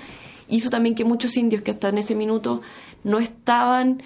Hizo 0.48 0.70
también 0.70 0.96
que 0.96 1.06
muchos 1.06 1.38
indios 1.38 1.62
que 1.62 1.72
hasta 1.72 1.90
en 1.90 2.00
ese 2.00 2.16
minuto 2.16 2.62
no 3.04 3.20
estaban 3.20 4.02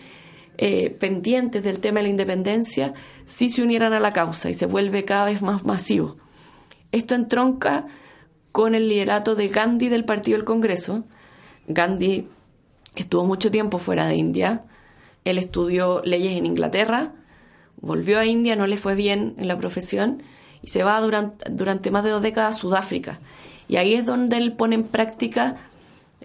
eh, 0.58 0.92
pendientes 0.92 1.64
del 1.64 1.80
tema 1.80 2.00
de 2.00 2.04
la 2.04 2.10
independencia, 2.10 2.94
sí 3.26 3.50
se 3.50 3.64
unieran 3.64 3.94
a 3.94 4.00
la 4.00 4.14
causa 4.14 4.50
y 4.50 4.54
se 4.54 4.66
vuelve 4.66 5.06
cada 5.06 5.26
vez 5.26 5.42
más 5.42 5.66
masivo. 5.66 6.18
Esto 6.92 7.16
entronca 7.16 7.88
con 8.52 8.76
el 8.76 8.88
liderato 8.88 9.36
de 9.36 9.48
Gandhi 9.48 9.90
del 9.90 10.06
Partido 10.06 10.38
del 10.38 10.46
Congreso. 10.46 11.06
Gandhi 11.68 12.28
estuvo 12.96 13.26
mucho 13.26 13.50
tiempo 13.50 13.80
fuera 13.80 14.06
de 14.06 14.16
India, 14.16 14.66
él 15.26 15.38
estudió 15.38 16.02
leyes 16.04 16.38
en 16.38 16.46
Inglaterra, 16.46 17.14
volvió 17.82 18.20
a 18.20 18.26
India, 18.26 18.56
no 18.56 18.68
le 18.68 18.78
fue 18.78 18.94
bien 18.94 19.34
en 19.38 19.48
la 19.48 19.58
profesión 19.58 20.22
y 20.62 20.68
se 20.68 20.84
va 20.84 21.00
durante, 21.02 21.50
durante 21.50 21.92
más 21.92 22.04
de 22.04 22.12
dos 22.12 22.22
décadas 22.22 22.56
a 22.56 22.60
Sudáfrica. 22.60 23.20
Y 23.68 23.78
ahí 23.78 23.94
es 23.96 24.06
donde 24.06 24.38
él 24.38 24.54
pone 24.54 24.76
en 24.76 24.84
práctica 24.84 25.58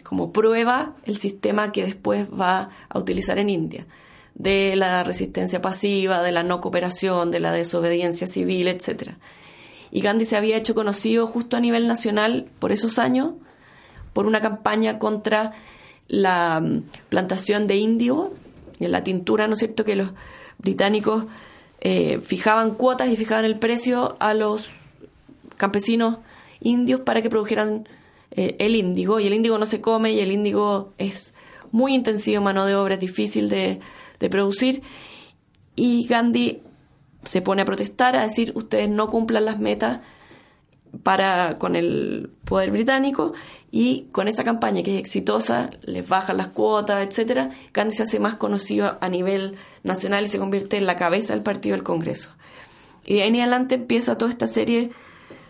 como 0.03 0.33
prueba 0.33 0.95
el 1.05 1.17
sistema 1.17 1.73
que 1.73 1.85
después 1.85 2.29
va 2.29 2.71
a 2.89 2.99
utilizar 2.99 3.39
en 3.39 3.49
India, 3.49 3.87
de 4.35 4.77
la 4.77 5.03
resistencia 5.05 5.61
pasiva, 5.61 6.23
de 6.23 6.33
la 6.33 6.43
no 6.43 6.61
cooperación, 6.61 7.31
de 7.31 7.41
la 7.41 7.53
desobediencia 7.53 8.27
civil, 8.27 8.69
etc. 8.69 9.13
Y 9.91 10.01
Gandhi 10.01 10.25
se 10.25 10.37
había 10.37 10.57
hecho 10.57 10.75
conocido 10.75 11.27
justo 11.27 11.57
a 11.57 11.61
nivel 11.61 11.89
nacional 11.89 12.49
por 12.59 12.73
esos 12.73 12.99
años, 12.99 13.35
por 14.13 14.27
una 14.27 14.41
campaña 14.41 14.99
contra 14.99 15.53
la 16.09 16.61
mm, 16.61 16.85
plantación 17.09 17.67
de 17.67 17.77
indio, 17.77 18.33
la 18.79 19.03
tintura, 19.03 19.47
¿no 19.47 19.55
es 19.55 19.59
cierto?, 19.59 19.85
que 19.85 19.97
los 19.97 20.13
británicos 20.59 21.27
eh, 21.81 22.19
fijaban 22.19 22.75
cuotas 22.75 23.11
y 23.11 23.17
fijaban 23.17 23.45
el 23.45 23.59
precio 23.59 24.17
a 24.21 24.35
los 24.35 24.69
campesinos 25.57 26.19
indios 26.61 27.01
para 27.01 27.23
que 27.23 27.31
produjeran 27.31 27.89
eh, 28.39 28.55
el 28.61 28.77
índigo, 28.77 29.19
y 29.19 29.27
el 29.27 29.35
índigo 29.35 29.59
no 29.59 29.67
se 29.67 29.81
come 29.81 30.13
y 30.13 30.21
el 30.21 30.31
índigo 30.31 30.93
es 30.97 31.35
muy 31.73 31.93
intensivo, 31.93 32.41
mano 32.41 32.67
de 32.67 32.77
obra, 32.77 32.95
es 32.95 33.01
difícil 33.01 33.49
de, 33.49 33.81
de 34.21 34.31
producir, 34.31 34.83
y 35.75 36.07
Gandhi 36.07 36.63
se 37.25 37.43
pone 37.43 37.63
a 37.63 37.65
protestar, 37.65 38.15
a 38.15 38.23
decir, 38.23 38.53
ustedes 38.55 38.89
no 38.89 39.09
cumplan 39.09 39.45
las 39.45 39.59
metas 39.59 40.03
para 41.03 41.59
con 41.59 41.75
el 41.75 42.31
poder 42.45 42.71
británico 42.71 43.33
y 43.73 44.07
con 44.13 44.29
esa 44.29 44.45
campaña 44.45 44.85
que 44.85 44.95
es 44.95 45.01
exitosa, 45.01 45.71
les 45.83 46.09
bajan 46.09 46.37
las 46.37 46.47
cuotas, 46.47 47.05
etcétera, 47.05 47.51
Gandhi 47.75 47.97
se 47.97 48.05
hace 48.05 48.21
más 48.21 48.37
conocido 48.37 48.99
a 49.01 49.09
nivel 49.09 49.57
nacional 49.83 50.27
y 50.27 50.29
se 50.29 50.39
convierte 50.39 50.77
en 50.77 50.87
la 50.87 50.95
cabeza 50.95 51.35
del 51.35 51.43
partido 51.43 51.75
del 51.75 51.83
Congreso. 51.83 52.31
Y 53.05 53.15
de 53.15 53.23
ahí 53.23 53.31
en 53.31 53.37
adelante 53.41 53.75
empieza 53.75 54.17
toda 54.17 54.31
esta 54.31 54.47
serie 54.47 54.93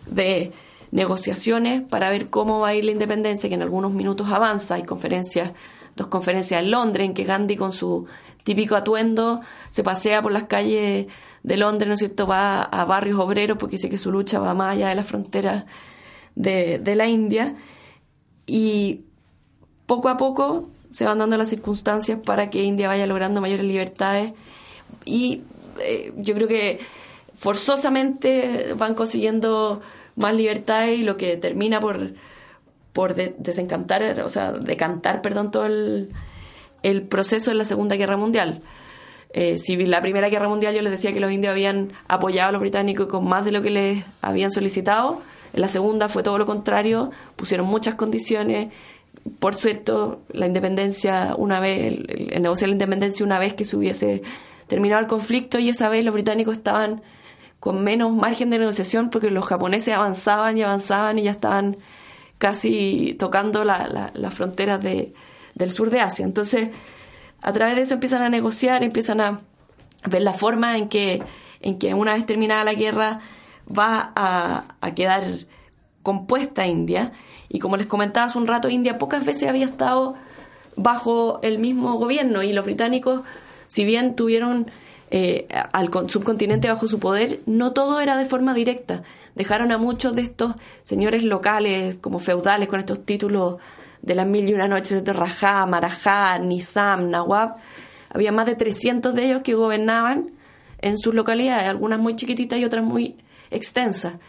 de 0.07 0.53
negociaciones 0.91 1.81
para 1.81 2.09
ver 2.09 2.29
cómo 2.29 2.59
va 2.59 2.69
a 2.69 2.75
ir 2.75 2.85
la 2.85 2.91
independencia, 2.91 3.49
que 3.49 3.55
en 3.55 3.61
algunos 3.61 3.91
minutos 3.91 4.29
avanza. 4.31 4.75
Hay 4.75 4.83
conferencias, 4.83 5.53
dos 5.95 6.07
conferencias 6.07 6.61
en 6.61 6.71
Londres, 6.71 7.05
en 7.05 7.13
que 7.13 7.23
Gandhi 7.23 7.55
con 7.55 7.71
su 7.71 8.05
típico 8.43 8.75
atuendo 8.75 9.41
se 9.69 9.83
pasea 9.83 10.21
por 10.21 10.31
las 10.31 10.43
calles 10.43 11.07
de 11.43 11.57
Londres, 11.57 11.87
¿no 11.87 11.93
es 11.93 11.99
cierto? 11.99 12.27
Va 12.27 12.63
a 12.63 12.85
barrios 12.85 13.19
obreros 13.19 13.57
porque 13.57 13.75
dice 13.75 13.89
que 13.89 13.97
su 13.97 14.11
lucha 14.11 14.39
va 14.39 14.53
más 14.53 14.73
allá 14.73 14.89
de 14.89 14.95
las 14.95 15.05
fronteras 15.05 15.65
de, 16.35 16.79
de 16.79 16.95
la 16.95 17.07
India. 17.07 17.55
Y 18.45 19.01
poco 19.85 20.09
a 20.09 20.17
poco 20.17 20.69
se 20.91 21.05
van 21.05 21.19
dando 21.19 21.37
las 21.37 21.49
circunstancias 21.49 22.19
para 22.25 22.49
que 22.49 22.63
India 22.63 22.87
vaya 22.87 23.05
logrando 23.05 23.41
mayores 23.41 23.65
libertades 23.65 24.33
y 25.05 25.43
eh, 25.81 26.13
yo 26.17 26.33
creo 26.33 26.47
que 26.47 26.79
forzosamente 27.37 28.73
van 28.73 28.95
consiguiendo 28.95 29.81
más 30.19 30.35
libertad 30.35 30.87
y 30.87 31.03
lo 31.03 31.17
que 31.17 31.37
termina 31.37 31.79
por, 31.79 32.11
por 32.93 33.15
desencantar, 33.15 34.21
o 34.21 34.29
sea, 34.29 34.51
decantar, 34.51 35.21
perdón, 35.21 35.51
todo 35.51 35.65
el, 35.65 36.09
el 36.83 37.03
proceso 37.03 37.51
de 37.51 37.55
la 37.55 37.65
Segunda 37.65 37.95
Guerra 37.95 38.17
Mundial. 38.17 38.61
Eh, 39.31 39.57
si 39.59 39.77
la 39.77 40.01
Primera 40.01 40.29
Guerra 40.29 40.49
Mundial 40.49 40.73
yo 40.73 40.81
les 40.81 40.91
decía 40.91 41.13
que 41.13 41.19
los 41.19 41.31
indios 41.31 41.51
habían 41.51 41.93
apoyado 42.07 42.49
a 42.49 42.51
los 42.51 42.61
británicos 42.61 43.07
con 43.07 43.27
más 43.27 43.45
de 43.45 43.51
lo 43.51 43.61
que 43.61 43.69
les 43.69 44.05
habían 44.21 44.51
solicitado, 44.51 45.21
en 45.53 45.61
la 45.61 45.67
Segunda 45.67 46.09
fue 46.09 46.23
todo 46.23 46.37
lo 46.37 46.45
contrario, 46.45 47.11
pusieron 47.35 47.67
muchas 47.67 47.95
condiciones. 47.95 48.73
Por 49.39 49.55
cierto, 49.55 50.21
la 50.31 50.47
independencia, 50.47 51.35
una 51.37 51.59
vez, 51.59 51.93
el, 51.93 52.31
el 52.31 52.43
la 52.43 52.67
independencia 52.67 53.25
una 53.25 53.39
vez 53.39 53.53
que 53.53 53.65
se 53.65 53.77
hubiese 53.77 54.21
terminado 54.67 55.01
el 55.01 55.07
conflicto 55.07 55.59
y 55.59 55.69
esa 55.69 55.89
vez 55.89 56.03
los 56.05 56.13
británicos 56.13 56.57
estaban 56.57 57.01
con 57.59 57.83
menos 57.83 58.13
margen 58.13 58.49
de 58.49 58.59
negociación 58.59 59.09
porque 59.09 59.31
los 59.31 59.45
japoneses 59.45 59.93
avanzaban 59.93 60.57
y 60.57 60.63
avanzaban 60.63 61.19
y 61.19 61.23
ya 61.23 61.31
estaban 61.31 61.77
casi 62.37 63.15
tocando 63.19 63.65
las 63.65 64.33
fronteras 64.33 64.81
de, 64.81 65.13
del 65.55 65.71
sur 65.71 65.89
de 65.89 65.99
Asia. 65.99 66.25
Entonces, 66.25 66.69
a 67.41 67.51
través 67.51 67.75
de 67.75 67.81
eso 67.81 67.95
empiezan 67.95 68.21
a 68.21 68.29
negociar, 68.29 68.83
empiezan 68.83 69.21
a 69.21 69.41
ver 70.09 70.21
la 70.21 70.33
forma 70.33 70.77
en 70.77 70.87
que, 70.87 71.21
en 71.61 71.77
que 71.77 71.93
una 71.93 72.13
vez 72.13 72.25
terminada 72.25 72.63
la 72.63 72.73
guerra 72.73 73.19
va 73.69 74.13
a, 74.15 74.75
a 74.79 74.95
quedar 74.95 75.25
compuesta 76.01 76.65
India. 76.65 77.11
Y 77.49 77.59
como 77.59 77.75
les 77.75 77.87
comentaba 77.87 78.27
hace 78.27 78.37
un 78.37 78.47
rato, 78.47 78.69
India 78.69 78.97
pocas 78.97 79.25
veces 79.25 79.49
había 79.49 79.65
estado 79.65 80.15
bajo 80.77 81.39
el 81.43 81.59
mismo 81.59 81.95
gobierno 81.95 82.41
y 82.41 82.53
los 82.53 82.65
británicos, 82.65 83.21
si 83.67 83.83
bien 83.83 84.15
tuvieron 84.15 84.71
eh, 85.11 85.47
al 85.73 85.89
subcontinente 86.09 86.67
bajo 86.67 86.87
su 86.87 86.99
poder, 86.99 87.39
no 87.45 87.73
todo 87.73 87.99
era 87.99 88.17
de 88.17 88.25
forma 88.25 88.53
directa. 88.53 89.03
Dejaron 89.35 89.71
a 89.71 89.77
muchos 89.77 90.15
de 90.15 90.21
estos 90.21 90.53
señores 90.83 91.23
locales, 91.23 91.95
como 91.99 92.19
feudales, 92.19 92.67
con 92.67 92.79
estos 92.79 93.03
títulos 93.05 93.57
de 94.01 94.15
las 94.15 94.27
mil 94.27 94.47
y 94.47 94.53
una 94.53 94.67
noches 94.67 95.03
de 95.03 95.13
Rajá, 95.13 95.65
Marajá, 95.65 96.37
Nizam, 96.37 97.09
Nawab. 97.09 97.55
Había 98.09 98.31
más 98.31 98.45
de 98.45 98.55
300 98.55 99.13
de 99.15 99.25
ellos 99.25 99.41
que 99.43 99.55
gobernaban 99.55 100.31
en 100.81 100.97
sus 100.97 101.13
localidades, 101.13 101.67
algunas 101.67 101.99
muy 101.99 102.15
chiquititas 102.15 102.59
y 102.59 102.65
otras 102.65 102.83
muy 102.83 103.17
extensas. 103.51 104.19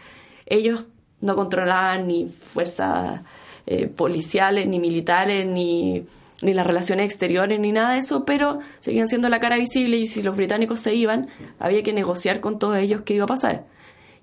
Ellos 0.45 0.85
no 1.21 1.35
controlaban 1.35 2.07
ni 2.07 2.27
fuerzas 2.27 3.21
eh, 3.67 3.87
policiales, 3.87 4.67
ni 4.67 4.79
militares, 4.79 5.45
ni 5.45 6.05
ni 6.41 6.53
las 6.53 6.65
relaciones 6.65 7.05
exteriores, 7.05 7.59
ni 7.59 7.71
nada 7.71 7.93
de 7.93 7.99
eso, 7.99 8.25
pero 8.25 8.59
seguían 8.79 9.07
siendo 9.07 9.29
la 9.29 9.39
cara 9.39 9.57
visible 9.57 9.97
y 9.97 10.05
si 10.05 10.21
los 10.21 10.35
británicos 10.35 10.79
se 10.79 10.95
iban, 10.95 11.27
había 11.59 11.83
que 11.83 11.93
negociar 11.93 12.39
con 12.39 12.59
todos 12.59 12.77
ellos 12.77 13.01
qué 13.01 13.13
iba 13.13 13.25
a 13.25 13.27
pasar. 13.27 13.65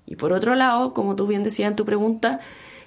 Y 0.05 0.15
por 0.15 0.33
otro 0.33 0.55
lado, 0.55 0.93
como 0.93 1.15
tú 1.15 1.27
bien 1.27 1.43
decías 1.43 1.69
en 1.69 1.75
tu 1.75 1.85
pregunta, 1.85 2.39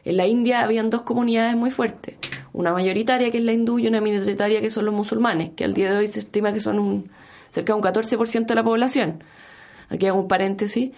en 0.04 0.16
la 0.16 0.26
India 0.26 0.62
habían 0.62 0.90
dos 0.90 1.02
comunidades 1.02 1.56
muy 1.56 1.70
fuertes, 1.70 2.18
una 2.52 2.72
mayoritaria 2.72 3.30
que 3.30 3.38
es 3.38 3.44
la 3.44 3.52
hindú 3.52 3.78
y 3.78 3.86
una 3.86 4.00
minoritaria 4.00 4.60
que 4.60 4.70
son 4.70 4.84
los 4.84 4.94
musulmanes, 4.94 5.50
que 5.50 5.64
al 5.64 5.74
día 5.74 5.90
de 5.90 5.98
hoy 5.98 6.06
se 6.08 6.20
estima 6.20 6.52
que 6.52 6.60
son 6.60 6.78
un, 6.78 7.10
cerca 7.50 7.72
de 7.72 7.78
un 7.78 7.84
14% 7.84 8.46
de 8.46 8.54
la 8.54 8.64
población. 8.64 9.22
Aquí 9.88 10.06
hago 10.06 10.18
un 10.18 10.28
paréntesis. 10.28 10.90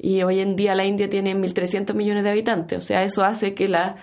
Y 0.00 0.22
hoy 0.22 0.38
en 0.38 0.54
día 0.54 0.76
la 0.76 0.86
India 0.86 1.10
tiene 1.10 1.34
1.300 1.34 1.92
millones 1.92 2.22
de 2.22 2.30
habitantes, 2.30 2.78
o 2.78 2.80
sea, 2.80 3.02
eso 3.02 3.24
hace 3.24 3.54
que 3.54 3.66
la 3.66 3.96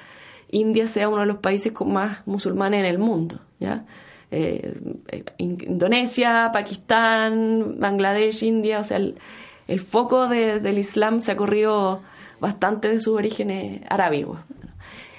India 0.51 0.87
sea 0.87 1.07
uno 1.07 1.21
de 1.21 1.25
los 1.25 1.37
países 1.37 1.71
con 1.71 1.93
más 1.93 2.21
musulmanes 2.27 2.81
en 2.81 2.85
el 2.85 2.99
mundo. 2.99 3.39
¿Ya? 3.59 3.85
Eh, 4.31 4.73
eh, 5.09 5.23
Indonesia, 5.37 6.49
Pakistán, 6.51 7.79
Bangladesh, 7.79 8.43
India, 8.43 8.79
o 8.79 8.83
sea, 8.83 8.97
el, 8.97 9.79
foco 9.79 10.27
del 10.27 10.77
Islam 10.77 11.21
se 11.21 11.31
ha 11.31 11.37
corrido 11.37 12.01
bastante 12.39 12.89
de 12.89 12.99
sus 12.99 13.15
orígenes 13.15 13.81
arábigos. 13.89 14.39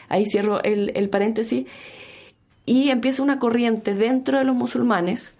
Ahí 0.08 0.26
cierro 0.26 0.62
el, 0.62 1.08
paréntesis. 1.08 1.66
y 2.64 2.90
empieza 2.90 3.22
una 3.22 3.38
corriente 3.38 3.94
dentro 3.94 4.38
de 4.38 4.44
los 4.44 4.54
musulmanes 4.54 5.36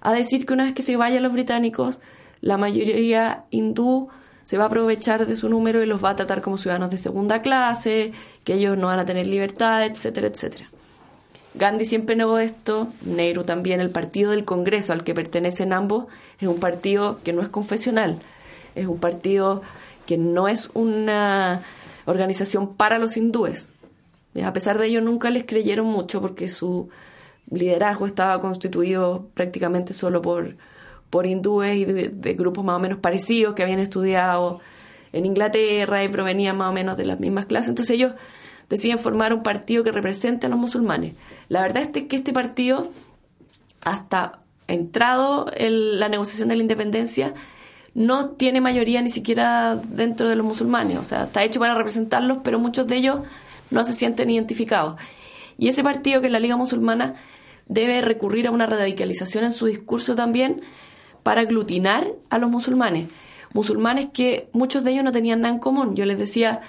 a 0.00 0.12
decir 0.12 0.46
que 0.46 0.52
una 0.52 0.64
vez 0.64 0.74
que 0.74 0.82
se 0.82 0.96
vayan 0.96 1.22
los 1.22 1.32
británicos, 1.32 1.98
la 2.40 2.56
mayoría 2.56 3.44
hindú 3.50 4.08
se 4.44 4.58
va 4.58 4.64
a 4.64 4.66
aprovechar 4.68 5.26
de 5.26 5.34
su 5.34 5.48
número 5.48 5.82
y 5.82 5.86
los 5.86 6.04
va 6.04 6.10
a 6.10 6.16
tratar 6.16 6.40
como 6.42 6.56
ciudadanos 6.56 6.90
de 6.90 6.98
segunda 6.98 7.42
clase, 7.42 8.12
que 8.44 8.54
ellos 8.54 8.78
no 8.78 8.86
van 8.86 9.00
a 9.00 9.04
tener 9.04 9.26
libertad, 9.26 9.84
etcétera, 9.84 10.28
etcétera. 10.28 10.70
Gandhi 11.56 11.84
siempre 11.84 12.16
negó 12.16 12.38
esto, 12.38 12.88
Nehru 13.02 13.44
también, 13.44 13.80
el 13.80 13.90
partido 13.90 14.30
del 14.30 14.44
Congreso 14.44 14.92
al 14.92 15.04
que 15.04 15.14
pertenecen 15.14 15.72
ambos 15.72 16.06
es 16.38 16.48
un 16.48 16.60
partido 16.60 17.20
que 17.24 17.32
no 17.32 17.42
es 17.42 17.48
confesional, 17.48 18.20
es 18.74 18.86
un 18.86 18.98
partido 18.98 19.62
que 20.06 20.18
no 20.18 20.48
es 20.48 20.70
una 20.74 21.62
organización 22.04 22.74
para 22.74 22.98
los 22.98 23.16
hindúes. 23.16 23.70
A 24.44 24.52
pesar 24.52 24.78
de 24.78 24.86
ello, 24.86 25.00
nunca 25.00 25.30
les 25.30 25.46
creyeron 25.46 25.86
mucho 25.86 26.20
porque 26.20 26.46
su 26.46 26.90
liderazgo 27.50 28.06
estaba 28.06 28.40
constituido 28.40 29.26
prácticamente 29.34 29.94
solo 29.94 30.20
por 30.20 30.56
por 31.10 31.26
hindúes 31.26 31.76
y 31.76 31.84
de, 31.84 32.34
grupos 32.34 32.64
más 32.64 32.76
o 32.76 32.78
menos 32.78 32.98
parecidos 32.98 33.54
que 33.54 33.62
habían 33.62 33.78
estudiado 33.78 34.60
en 35.12 35.24
Inglaterra 35.24 36.04
y 36.04 36.08
provenían 36.08 36.56
más 36.56 36.68
o 36.68 36.72
menos 36.72 36.96
de 36.96 37.04
las 37.04 37.20
mismas 37.20 37.46
clases. 37.46 37.70
Entonces 37.70 37.94
ellos 37.94 38.12
deciden 38.68 38.98
formar 38.98 39.32
un 39.32 39.42
partido 39.42 39.84
que 39.84 39.92
represente 39.92 40.46
a 40.46 40.48
los 40.48 40.58
musulmanes. 40.58 41.14
La 41.48 41.62
verdad 41.62 41.82
es 41.94 42.04
que 42.04 42.16
este 42.16 42.32
partido, 42.32 42.90
hasta 43.82 44.40
entrado 44.68 45.46
en 45.54 46.00
la 46.00 46.08
negociación 46.08 46.48
de 46.48 46.56
la 46.56 46.62
independencia, 46.62 47.34
no 47.94 48.30
tiene 48.30 48.60
mayoría 48.60 49.00
ni 49.00 49.10
siquiera 49.10 49.76
dentro 49.76 50.28
de 50.28 50.36
los 50.36 50.44
musulmanes. 50.44 50.98
O 50.98 51.04
sea, 51.04 51.24
está 51.24 51.44
hecho 51.44 51.60
para 51.60 51.74
representarlos, 51.74 52.38
pero 52.44 52.58
muchos 52.58 52.86
de 52.86 52.96
ellos 52.96 53.20
no 53.70 53.84
se 53.84 53.94
sienten 53.94 54.30
identificados. 54.30 55.00
Y 55.58 55.68
ese 55.68 55.82
partido, 55.82 56.20
que 56.20 56.26
es 56.26 56.32
la 56.32 56.40
Liga 56.40 56.56
Musulmana, 56.56 57.14
debe 57.66 58.02
recurrir 58.02 58.46
a 58.46 58.50
una 58.50 58.66
radicalización 58.66 59.44
en 59.44 59.52
su 59.52 59.66
discurso 59.66 60.14
también, 60.14 60.62
para 61.22 61.40
aglutinar 61.40 62.06
a 62.30 62.38
los 62.38 62.48
musulmanes. 62.50 63.08
Musulmanes 63.52 64.06
que 64.12 64.48
muchos 64.52 64.84
de 64.84 64.92
ellos 64.92 65.02
no 65.02 65.10
tenían 65.10 65.40
nada 65.40 65.54
en 65.54 65.60
común. 65.60 65.96
Yo 65.96 66.04
les 66.04 66.18
decía, 66.18 66.60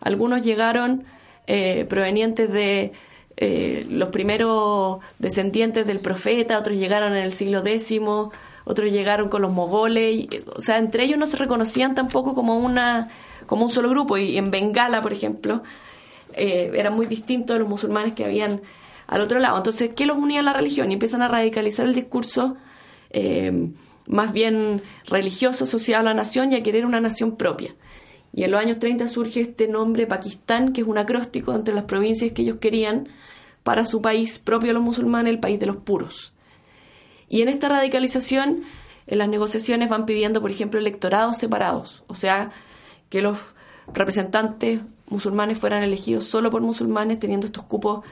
algunos 0.00 0.42
llegaron 0.42 1.04
eh, 1.46 1.84
provenientes 1.88 2.50
de 2.50 2.92
eh, 3.36 3.86
los 3.90 4.08
primeros 4.10 5.00
descendientes 5.18 5.86
del 5.86 6.00
profeta, 6.00 6.58
otros 6.58 6.78
llegaron 6.78 7.14
en 7.14 7.24
el 7.24 7.32
siglo 7.32 7.62
X, 7.64 8.00
otros 8.64 8.90
llegaron 8.90 9.28
con 9.28 9.42
los 9.42 9.52
mogoles, 9.52 10.26
o 10.54 10.60
sea, 10.62 10.78
entre 10.78 11.04
ellos 11.04 11.18
no 11.18 11.26
se 11.26 11.36
reconocían 11.36 11.94
tampoco 11.94 12.34
como 12.34 12.58
una 12.58 13.08
como 13.46 13.66
un 13.66 13.72
solo 13.72 13.90
grupo 13.90 14.16
y 14.16 14.38
en 14.38 14.50
Bengala, 14.50 15.02
por 15.02 15.12
ejemplo, 15.12 15.62
eh, 16.32 16.70
eran 16.74 16.94
muy 16.94 17.04
distintos 17.06 17.54
de 17.54 17.60
los 17.60 17.68
musulmanes 17.68 18.14
que 18.14 18.24
habían 18.24 18.62
al 19.06 19.20
otro 19.20 19.38
lado. 19.38 19.58
Entonces, 19.58 19.90
¿qué 19.94 20.06
los 20.06 20.16
unía 20.16 20.40
a 20.40 20.42
la 20.42 20.54
religión? 20.54 20.90
Y 20.90 20.94
empiezan 20.94 21.20
a 21.20 21.28
radicalizar 21.28 21.84
el 21.84 21.94
discurso 21.94 22.56
más 24.06 24.32
bien 24.32 24.82
religioso 25.06 25.64
asociado 25.64 26.00
a 26.00 26.04
la 26.04 26.14
nación 26.14 26.52
y 26.52 26.56
a 26.56 26.62
querer 26.62 26.84
una 26.84 27.00
nación 27.00 27.36
propia. 27.36 27.74
Y 28.34 28.42
en 28.42 28.50
los 28.50 28.60
años 28.60 28.80
30 28.80 29.06
surge 29.06 29.40
este 29.40 29.68
nombre 29.68 30.08
Pakistán, 30.08 30.72
que 30.72 30.80
es 30.80 30.86
un 30.86 30.98
acróstico 30.98 31.54
entre 31.54 31.72
las 31.72 31.84
provincias 31.84 32.32
que 32.32 32.42
ellos 32.42 32.56
querían 32.60 33.08
para 33.62 33.84
su 33.84 34.02
país 34.02 34.40
propio 34.40 34.72
a 34.72 34.74
los 34.74 34.82
musulmanes, 34.82 35.32
el 35.32 35.38
país 35.38 35.60
de 35.60 35.66
los 35.66 35.76
puros. 35.76 36.32
Y 37.28 37.42
en 37.42 37.48
esta 37.48 37.68
radicalización, 37.68 38.64
en 39.06 39.18
las 39.18 39.28
negociaciones 39.28 39.88
van 39.88 40.04
pidiendo, 40.04 40.40
por 40.40 40.50
ejemplo, 40.50 40.80
electorados 40.80 41.38
separados, 41.38 42.02
o 42.08 42.16
sea, 42.16 42.50
que 43.08 43.22
los 43.22 43.38
representantes 43.92 44.80
musulmanes 45.06 45.58
fueran 45.58 45.84
elegidos 45.84 46.24
solo 46.24 46.50
por 46.50 46.60
musulmanes, 46.60 47.20
teniendo 47.20 47.46
estos 47.46 47.64
cupos, 47.64 48.04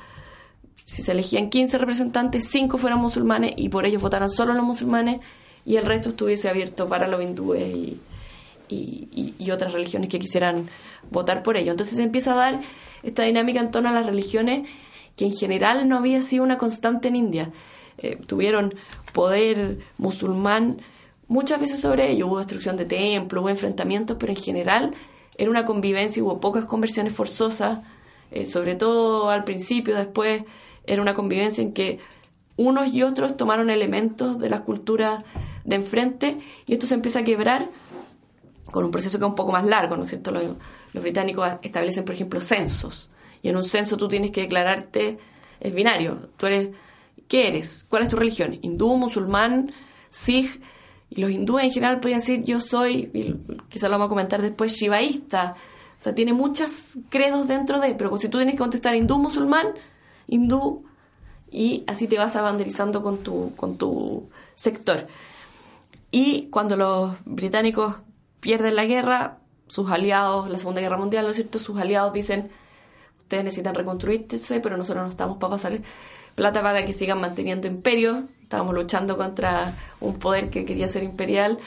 si 0.85 1.03
se 1.03 1.12
elegían 1.12 1.51
15 1.51 1.79
representantes, 1.79 2.49
5 2.49 2.79
fueran 2.79 3.01
musulmanes 3.01 3.55
y 3.57 3.70
por 3.70 3.87
ellos 3.87 4.01
votaran 4.01 4.31
solo 4.31 4.53
los 4.53 4.64
musulmanes 4.64 5.20
y 5.64 5.77
el 5.77 5.85
resto 5.85 6.11
estuviese 6.11 6.49
abierto 6.49 6.89
para 6.89 7.09
los 7.09 7.23
hindúes 7.23 7.75
y, 7.75 8.01
y, 8.68 9.50
otras 9.50 9.72
religiones 9.72 10.08
que 10.08 10.18
quisieran 10.18 10.68
votar 11.10 11.42
por 11.42 11.56
ello. 11.56 11.72
Entonces 11.72 11.96
se 11.96 12.02
empieza 12.02 12.32
a 12.32 12.36
dar 12.36 12.60
esta 13.02 13.22
dinámica 13.24 13.60
en 13.60 13.70
torno 13.70 13.90
a 13.90 13.92
las 13.92 14.06
religiones 14.06 14.66
que 15.16 15.26
en 15.26 15.32
general 15.32 15.88
no 15.88 15.98
había 15.98 16.22
sido 16.22 16.42
una 16.42 16.56
constante 16.56 17.08
en 17.08 17.16
India. 17.16 17.50
Eh, 17.98 18.16
tuvieron 18.26 18.74
poder 19.12 19.78
musulmán 19.98 20.80
muchas 21.28 21.60
veces 21.60 21.80
sobre 21.80 22.10
ello, 22.10 22.28
hubo 22.28 22.38
destrucción 22.38 22.76
de 22.76 22.86
templos, 22.86 23.42
hubo 23.42 23.50
enfrentamientos, 23.50 24.16
pero 24.18 24.32
en 24.32 24.38
general 24.38 24.94
era 25.36 25.50
una 25.50 25.64
convivencia, 25.64 26.22
hubo 26.22 26.40
pocas 26.40 26.64
conversiones 26.64 27.12
forzosas, 27.12 27.80
eh, 28.30 28.46
sobre 28.46 28.74
todo 28.74 29.30
al 29.30 29.44
principio, 29.44 29.96
después 29.96 30.44
era 30.86 31.02
una 31.02 31.14
convivencia 31.14 31.62
en 31.62 31.72
que 31.72 31.98
unos 32.56 32.88
y 32.88 33.02
otros 33.02 33.36
tomaron 33.36 33.70
elementos 33.70 34.38
de 34.38 34.50
las 34.50 34.60
culturas 34.60 35.24
de 35.64 35.76
enfrente 35.76 36.38
y 36.66 36.74
esto 36.74 36.86
se 36.86 36.94
empieza 36.94 37.20
a 37.20 37.24
quebrar 37.24 37.68
con 38.73 38.85
un 38.85 38.91
proceso 38.91 39.18
que 39.18 39.25
es 39.25 39.29
un 39.29 39.37
poco 39.37 39.53
más 39.53 39.64
largo, 39.64 39.97
¿no 39.97 40.03
es 40.03 40.09
cierto? 40.09 40.33
Los, 40.33 40.57
británicos 40.95 41.49
establecen, 41.62 42.05
por 42.05 42.14
ejemplo, 42.14 42.41
censos 42.41 43.09
y 43.43 43.49
en 43.49 43.57
un 43.57 43.64
censo 43.64 43.97
tú 43.97 44.09
tienes 44.09 44.31
que 44.31 44.43
declararte, 44.43 45.18
es 45.61 45.75
binario, 45.75 46.31
tú 46.37 46.47
eres, 46.47 46.70
¿qué 47.29 47.49
eres? 47.49 47.87
¿Cuál 47.89 48.03
es 48.03 48.09
tu 48.09 48.16
religión? 48.16 48.59
Hindú, 48.62 48.97
musulmán, 48.97 49.73
sikh, 50.11 50.61
y 51.11 51.20
los 51.20 51.31
hindúes 51.31 51.64
en 51.64 51.70
general 51.70 52.01
podían 52.01 52.20
decir 52.20 52.43
yo 52.45 52.59
soy, 52.61 53.11
y 53.12 53.35
quizás 53.68 53.91
lo 53.91 53.97
vamos 53.97 54.07
a 54.07 54.09
comentar 54.09 54.41
después, 54.41 54.75
shivaísta, 54.75 55.55
o 55.99 56.03
sea, 56.03 56.14
tiene 56.14 56.33
muchos 56.33 56.99
credos 57.11 57.47
dentro 57.47 57.79
de, 57.79 57.95
pero 57.95 58.16
si 58.16 58.29
tú 58.29 58.39
tienes 58.39 58.55
que 58.55 58.61
contestar 58.61 58.95
hindú, 58.95 59.18
musulmán, 59.18 59.68
hindú, 60.27 60.85
y 61.51 61.85
así 61.87 62.07
te 62.07 62.18
vas 62.18 62.35
abanderizando 62.35 63.03
con 63.03 63.18
tu, 63.18 63.55
con 63.57 63.77
tu 63.77 64.31
sector. 64.55 65.07
Y 66.11 66.49
cuando 66.49 66.77
los 66.77 67.14
británicos 67.25 67.97
pierden 68.43 68.74
la 68.74 68.84
guerra, 68.86 69.38
sus 69.68 69.88
aliados, 69.88 70.51
la 70.51 70.59
Segunda 70.59 70.80
Guerra 70.80 70.99
Mundial, 70.99 71.24
¿no 71.24 71.30
es 71.30 71.36
cierto? 71.36 71.61
Sus 71.61 71.78
aliados 71.78 72.12
dicen, 72.12 72.51
ustedes 73.20 73.45
necesitan 73.45 73.76
reconstruirse, 73.76 74.59
pero 74.59 74.76
nosotros 74.76 75.05
no 75.05 75.09
estamos 75.09 75.38
para 75.38 75.53
pasar 75.53 75.80
plata 76.34 76.61
para 76.61 76.84
que 76.84 76.93
sigan 76.93 77.20
manteniendo 77.20 77.68
imperio. 77.68 78.24
Estábamos 78.43 78.74
luchando 78.74 79.16
contra 79.16 79.72
un 80.01 80.18
poder 80.18 80.51
que 80.51 80.64
quería 80.64 80.88
ser 80.88 81.05
imperial. 81.05 81.59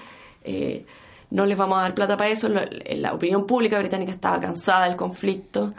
Eh, 0.43 0.86
no 1.32 1.45
les 1.45 1.57
vamos 1.57 1.80
a 1.80 1.84
dar 1.84 1.95
plata 1.95 2.17
para 2.17 2.30
eso. 2.30 2.49
La 2.49 3.13
opinión 3.13 3.47
pública 3.47 3.80
británica 3.80 4.11
estaba 4.11 4.38
cansada 4.41 4.86
del 4.86 4.97
conflicto. 4.97 5.73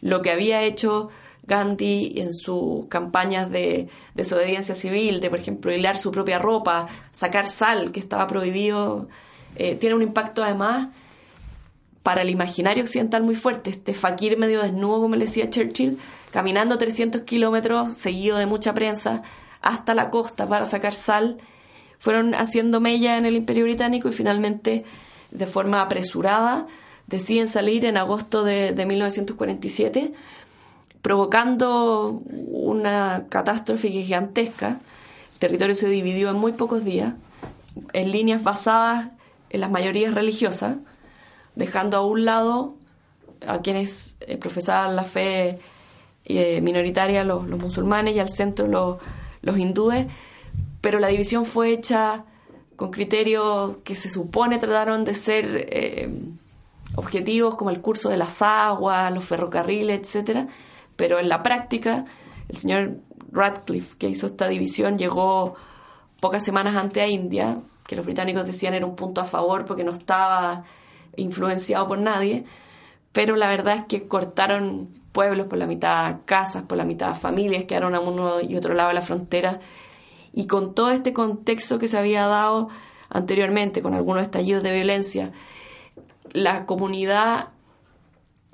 Lo 0.00 0.22
que 0.22 0.30
había 0.30 0.62
hecho 0.62 1.10
Gandhi 1.42 2.20
en 2.20 2.32
sus 2.32 2.86
campañas 2.86 3.50
de 3.50 3.88
desobediencia 4.14 4.76
civil, 4.76 5.20
de 5.20 5.28
por 5.28 5.40
ejemplo 5.40 5.72
hilar 5.72 5.96
su 5.96 6.12
propia 6.12 6.38
ropa, 6.38 6.86
sacar 7.10 7.46
sal 7.46 7.90
que 7.90 7.98
estaba 7.98 8.28
prohibido, 8.28 9.08
eh, 9.58 9.76
tiene 9.76 9.94
un 9.94 10.02
impacto 10.02 10.42
además 10.42 10.88
para 12.02 12.22
el 12.22 12.30
imaginario 12.30 12.84
occidental 12.84 13.22
muy 13.22 13.34
fuerte. 13.34 13.70
Este 13.70 13.92
fakir 13.92 14.38
medio 14.38 14.62
desnudo, 14.62 15.00
como 15.00 15.16
le 15.16 15.24
decía 15.24 15.50
Churchill, 15.50 15.98
caminando 16.30 16.78
300 16.78 17.22
kilómetros, 17.22 17.94
seguido 17.94 18.38
de 18.38 18.46
mucha 18.46 18.74
prensa, 18.74 19.22
hasta 19.60 19.94
la 19.94 20.10
costa 20.10 20.46
para 20.46 20.66
sacar 20.66 20.94
sal, 20.94 21.38
fueron 21.98 22.34
haciendo 22.34 22.80
mella 22.80 23.16
en 23.16 23.26
el 23.26 23.34
Imperio 23.34 23.64
Británico 23.64 24.08
y 24.08 24.12
finalmente, 24.12 24.84
de 25.32 25.46
forma 25.46 25.82
apresurada, 25.82 26.66
deciden 27.08 27.48
salir 27.48 27.84
en 27.84 27.96
agosto 27.96 28.44
de, 28.44 28.72
de 28.72 28.86
1947 28.86 30.12
provocando 31.06 32.20
una 32.50 33.26
catástrofe 33.28 33.90
gigantesca. 33.90 34.80
El 35.34 35.38
territorio 35.38 35.76
se 35.76 35.88
dividió 35.88 36.30
en 36.30 36.36
muy 36.36 36.52
pocos 36.52 36.82
días, 36.82 37.14
en 37.92 38.10
líneas 38.10 38.42
basadas 38.42 39.10
en 39.50 39.60
las 39.60 39.70
mayorías 39.70 40.14
religiosas, 40.14 40.76
dejando 41.54 41.96
a 41.96 42.06
un 42.06 42.24
lado 42.24 42.74
a 43.46 43.60
quienes 43.60 44.16
eh, 44.20 44.36
profesaban 44.36 44.96
la 44.96 45.04
fe 45.04 45.58
eh, 46.24 46.60
minoritaria, 46.60 47.24
los, 47.24 47.48
musulmanes, 47.48 48.16
y 48.16 48.18
al 48.18 48.28
centro 48.28 48.66
los, 48.66 48.98
los 49.42 49.58
hindúes, 49.58 50.06
pero 50.80 50.98
la 50.98 51.08
división 51.08 51.44
fue 51.44 51.70
hecha 51.70 52.24
con 52.76 52.90
criterios 52.90 53.78
que 53.84 53.94
se 53.94 54.08
supone 54.08 54.58
trataron 54.58 55.04
de 55.04 55.14
ser 55.14 55.68
eh, 55.70 56.10
objetivos 56.94 57.56
como 57.56 57.70
el 57.70 57.80
curso 57.80 58.10
de 58.10 58.16
las 58.16 58.42
aguas, 58.42 59.12
los 59.12 59.24
ferrocarriles, 59.24 60.00
etcétera, 60.00 60.48
pero 60.96 61.18
en 61.18 61.28
la 61.28 61.42
práctica 61.42 62.04
el 62.48 62.56
señor 62.56 62.98
Radcliffe, 63.32 63.96
que 63.98 64.08
hizo 64.08 64.26
esta 64.26 64.48
división, 64.48 64.98
llegó 64.98 65.54
pocas 66.20 66.44
semanas 66.44 66.76
antes 66.76 67.02
a 67.02 67.06
India, 67.06 67.60
que 67.86 67.96
los 67.96 68.04
británicos 68.04 68.46
decían 68.46 68.74
era 68.74 68.86
un 68.86 68.96
punto 68.96 69.20
a 69.20 69.24
favor 69.24 69.64
porque 69.64 69.84
no 69.84 69.92
estaba 69.92 70.64
influenciado 71.16 71.86
por 71.88 71.98
nadie, 71.98 72.44
pero 73.12 73.36
la 73.36 73.48
verdad 73.48 73.76
es 73.76 73.84
que 73.86 74.06
cortaron 74.08 74.88
pueblos 75.12 75.46
por 75.46 75.58
la 75.58 75.66
mitad, 75.66 76.18
casas 76.26 76.64
por 76.64 76.76
la 76.76 76.84
mitad, 76.84 77.14
familias 77.14 77.64
quedaron 77.64 77.94
a 77.94 78.00
uno 78.00 78.40
y 78.40 78.56
otro 78.56 78.74
lado 78.74 78.88
de 78.88 78.94
la 78.94 79.02
frontera, 79.02 79.60
y 80.34 80.46
con 80.46 80.74
todo 80.74 80.90
este 80.90 81.14
contexto 81.14 81.78
que 81.78 81.88
se 81.88 81.96
había 81.96 82.26
dado 82.26 82.68
anteriormente, 83.08 83.80
con 83.80 83.94
algunos 83.94 84.22
estallidos 84.22 84.62
de 84.62 84.72
violencia, 84.72 85.32
la 86.32 86.66
comunidad 86.66 87.48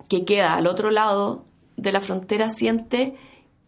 que 0.09 0.25
queda 0.25 0.55
al 0.55 0.69
otro 0.69 0.91
lado 0.91 1.45
de 1.77 1.91
la 1.91 2.01
frontera 2.01 2.49
siente 2.49 3.17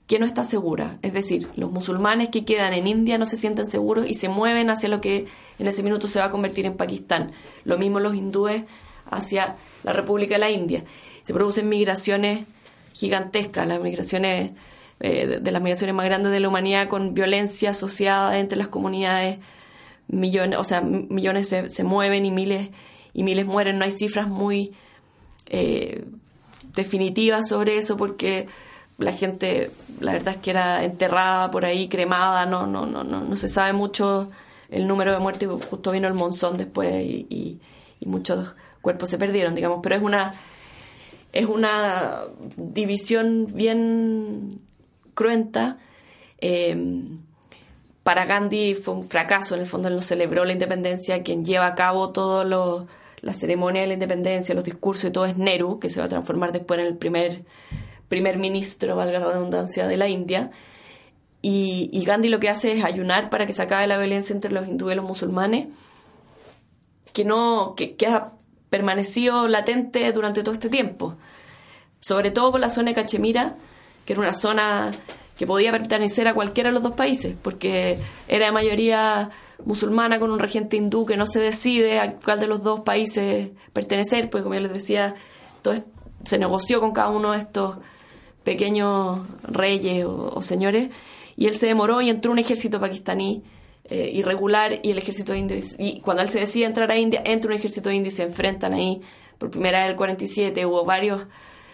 que 0.07 0.19
no 0.19 0.27
está 0.27 0.45
segura. 0.45 0.99
Es 1.03 1.13
decir, 1.13 1.49
los 1.57 1.71
musulmanes 1.71 2.29
que 2.29 2.45
quedan 2.45 2.75
en 2.75 2.87
India 2.87 3.19
no 3.19 3.27
se 3.27 3.37
sienten 3.37 3.67
seguros 3.67 4.07
y 4.09 4.15
se 4.15 4.29
mueven 4.29 4.71
hacia 4.71 4.89
lo 4.89 5.01
que 5.01 5.27
en 5.59 5.67
ese 5.67 5.83
minuto 5.83 6.09
se 6.09 6.19
va 6.19 6.27
a 6.27 6.31
convertir 6.31 6.67
en 6.67 6.77
Pakistán. 6.77 7.33
Lo 7.65 7.79
mismo 7.79 8.01
los 8.01 8.15
hindúes 8.15 8.65
hacia 9.11 9.57
la 9.83 9.93
República 9.93 10.35
de 10.35 10.41
la 10.41 10.51
India. 10.51 10.85
Se 11.23 11.33
producen 11.33 11.69
migraciones 11.69 12.45
gigantescas, 12.93 13.67
las 13.67 13.81
migraciones 13.81 14.53
eh, 15.01 15.41
de, 15.41 15.51
las 15.51 15.63
migraciones 15.63 15.95
más 15.95 16.07
grandes 16.07 16.33
de 16.33 16.41
la 16.41 16.49
humanidad 16.49 16.89
con 16.89 17.15
violencia 17.15 17.71
asociada 17.71 18.39
entre 18.39 18.59
las 18.59 18.69
comunidades. 18.69 19.39
Millones, 20.07 20.59
o 20.59 20.65
sea, 20.65 20.83
millones 20.83 21.49
se, 21.49 21.71
se 21.71 21.83
mueven 21.83 22.27
y 22.27 22.31
miles 22.31 22.71
y 23.15 23.23
miles 23.23 23.47
mueren. 23.47 23.79
No 23.79 23.85
hay 23.85 23.91
cifras 23.91 24.29
muy 24.29 24.73
eh, 25.47 26.05
definitivas 26.75 27.49
sobre 27.49 27.79
eso 27.79 27.97
porque 27.97 28.47
la 28.99 29.13
gente, 29.13 29.71
la 30.01 30.13
verdad 30.13 30.35
es 30.35 30.41
que 30.41 30.51
era 30.51 30.85
enterrada 30.85 31.51
por 31.51 31.65
ahí, 31.65 31.89
cremada, 31.89 32.47
no, 32.47 32.67
no, 32.67 32.87
no, 32.87 33.03
no, 33.05 33.21
no 33.21 33.37
se 33.37 33.49
sabe 33.49 33.73
mucho 33.73 34.31
el 34.71 34.87
número 34.87 35.13
de 35.13 35.19
muertes, 35.19 35.49
justo 35.69 35.91
vino 35.91 36.09
el 36.09 36.15
monzón 36.15 36.57
después 36.57 36.95
y, 37.05 37.61
muchos 38.05 38.53
cuerpos 38.83 39.09
se 39.09 39.17
perdieron, 39.17 39.55
digamos, 39.55 39.81
pero 39.83 39.97
es 39.97 40.03
una 40.03 40.33
es 41.33 41.47
una 41.47 42.25
división 42.57 43.47
bien 43.55 44.61
cruenta. 45.15 45.79
Em, 46.39 47.21
para 48.03 48.27
Gandhi 48.27 48.75
fue 48.75 48.93
un 48.95 49.05
fracaso, 49.05 49.55
en 49.55 49.63
el 49.63 49.67
fondo 49.67 49.89
él 49.89 49.95
no 49.95 50.03
celebró 50.03 50.45
la 50.45 50.53
independencia, 50.53 51.23
quien 51.23 51.47
lleva 51.47 51.67
a 51.67 51.75
cabo 51.75 52.13
todo 52.13 52.45
lo, 52.45 52.87
la 53.23 53.33
ceremonia 53.33 53.81
de 53.81 53.89
la 53.89 53.95
independencia, 53.95 54.55
los 54.55 54.65
discursos 54.65 55.07
y 55.07 55.11
todo 55.11 55.25
es 55.25 55.39
Nehru, 55.39 55.79
que 55.79 55.89
se 55.89 55.99
va 55.99 56.07
a 56.07 56.11
transformar 56.11 56.53
después 56.53 56.79
en 56.79 56.87
el 56.87 56.97
primer 56.99 57.45
primer 58.09 58.39
ministro, 58.39 58.97
valga 58.97 59.19
la 59.19 59.27
redundancia, 59.27 59.87
de 59.87 59.97
la 59.97 60.09
India. 60.09 60.51
Y, 61.47 62.03
Gandhi 62.07 62.29
lo 62.29 62.41
que 62.41 62.49
hace 62.49 62.73
es 62.73 62.85
ayunar 62.85 63.29
para 63.29 63.47
que 63.47 63.53
se 63.53 63.63
acabe 63.63 63.87
la 63.87 63.99
violencia 63.99 64.35
entre 64.35 64.51
los 64.51 64.67
hindúes 64.67 64.95
y 64.95 64.97
los 64.97 65.05
musulmanes, 65.05 65.69
que, 67.13 67.25
no, 67.25 67.75
que, 67.77 67.97
ha 68.07 68.33
permanecido 68.71 69.47
latente 69.47 70.11
durante 70.13 70.43
todo 70.43 70.55
este 70.55 70.71
tiempo. 70.71 71.17
Sobre 72.01 72.31
todo 72.31 72.51
por 72.53 72.61
la 72.61 72.71
zona 72.71 72.91
de 72.91 72.95
Cachemira, 72.95 73.57
que 74.07 74.15
era 74.15 74.23
una 74.23 74.33
zona 74.33 74.91
que 75.37 75.47
podía 75.47 75.71
pertenecer 75.71 76.29
a 76.29 76.35
cualquiera 76.35 76.71
de 76.71 76.75
los 76.75 76.83
dos 76.83 76.95
países, 76.95 77.35
porque 77.43 77.99
era 78.27 78.47
de 78.47 78.53
mayoría 78.53 79.31
musulmana 79.65 80.19
con 80.19 80.31
un 80.31 80.39
regente 80.39 80.77
hindú 80.77 81.07
que 81.07 81.17
no 81.17 81.27
se 81.27 81.41
decide 81.41 81.99
a 82.01 82.15
cuál 82.17 82.41
de 82.41 82.47
los 82.47 82.63
dos 82.63 82.81
países 82.81 83.51
pertenecer, 83.73 84.31
pues 84.31 84.43
como 84.43 84.55
ya 84.55 84.61
les 84.61 84.73
decía, 84.73 85.15
todo 85.63 85.75
se 86.25 86.39
negoció 86.39 86.81
con 86.81 86.93
cada 86.93 87.11
uno 87.11 87.33
de 87.33 87.39
estos 87.39 87.77
pequeños 88.45 89.27
reyes 89.43 90.05
o, 90.07 90.41
señores, 90.43 90.91
y 91.37 91.47
él 91.47 91.57
se 91.57 91.67
demoró 91.67 92.01
y 92.01 92.11
entró 92.11 92.31
un 92.31 92.39
ejército 92.39 92.81
pakistaní 92.81 93.43
eh, 93.91 94.11
irregular 94.15 94.81
y 94.83 94.91
el 94.91 94.99
ejército 94.99 95.35
indio, 95.35 95.59
y 95.79 96.01
cuando 96.01 96.23
él 96.23 96.31
se 96.31 96.41
decide 96.41 96.67
entrar 96.67 96.91
a 96.91 96.97
India, 96.97 97.23
entra 97.25 97.51
un 97.51 97.57
ejército 97.57 97.91
indio 97.91 98.09
y 98.09 98.13
se 98.13 98.23
enfrentan 98.23 98.75
ahí. 98.75 99.03
Por 99.39 99.51
primera 99.51 99.81
vez 99.81 99.89
el 99.89 99.97
47, 99.97 100.65
hubo 100.65 100.85
varias 100.85 101.27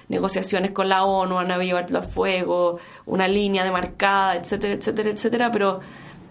negociaciones 0.08 0.72
con 0.72 0.88
la 0.88 1.04
ONU, 1.04 1.38
han 1.38 1.52
habido 1.52 1.78
a 1.78 2.02
fuego, 2.02 2.78
una 3.06 3.28
línea 3.28 3.62
demarcada, 3.62 4.36
etcétera, 4.36 4.74
etcétera, 4.74 5.10
etcétera, 5.10 5.50
pero 5.52 5.80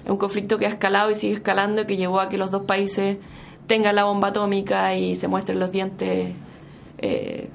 es 0.04 0.10
un 0.10 0.18
conflicto 0.18 0.58
que 0.58 0.66
ha 0.66 0.70
escalado 0.70 1.12
y 1.12 1.16
sigue 1.16 1.36
escalando, 1.36 1.86
que 1.86 1.96
llevó 1.96 2.20
a 2.20 2.28
que 2.28 2.38
los 2.38 2.52
dos 2.52 2.64
países 2.64 3.18
tengan 3.68 3.96
la 3.96 4.04
bomba 4.04 4.30
atómica 4.30 4.96
y 4.96 5.16
se 5.16 5.28
muestren 5.28 5.60
los 5.60 5.72
dientes 5.72 6.34
eh, 6.98 7.50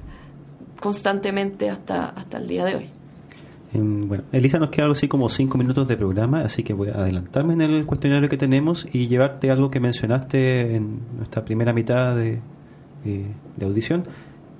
constantemente 0.85 1.71
hasta, 1.71 2.09
hasta 2.09 2.37
el 2.37 2.47
día 2.47 2.63
de 2.63 2.75
hoy. 2.75 2.85
Bueno, 3.73 4.23
Elisa, 4.31 4.59
nos 4.59 4.69
queda 4.69 4.83
algo 4.83 4.93
así 4.93 5.07
como 5.07 5.29
cinco 5.29 5.57
minutos 5.57 5.87
de 5.87 5.97
programa, 5.97 6.41
así 6.41 6.61
que 6.61 6.73
voy 6.73 6.89
a 6.89 6.99
adelantarme 6.99 7.53
en 7.55 7.61
el 7.61 7.87
cuestionario 7.87 8.29
que 8.29 8.37
tenemos 8.37 8.85
y 8.93 9.07
llevarte 9.07 9.49
algo 9.49 9.71
que 9.71 9.79
mencionaste 9.79 10.75
en 10.75 10.99
nuestra 11.17 11.43
primera 11.43 11.73
mitad 11.73 12.15
de, 12.15 12.39
eh, 13.03 13.25
de 13.57 13.65
audición, 13.65 14.03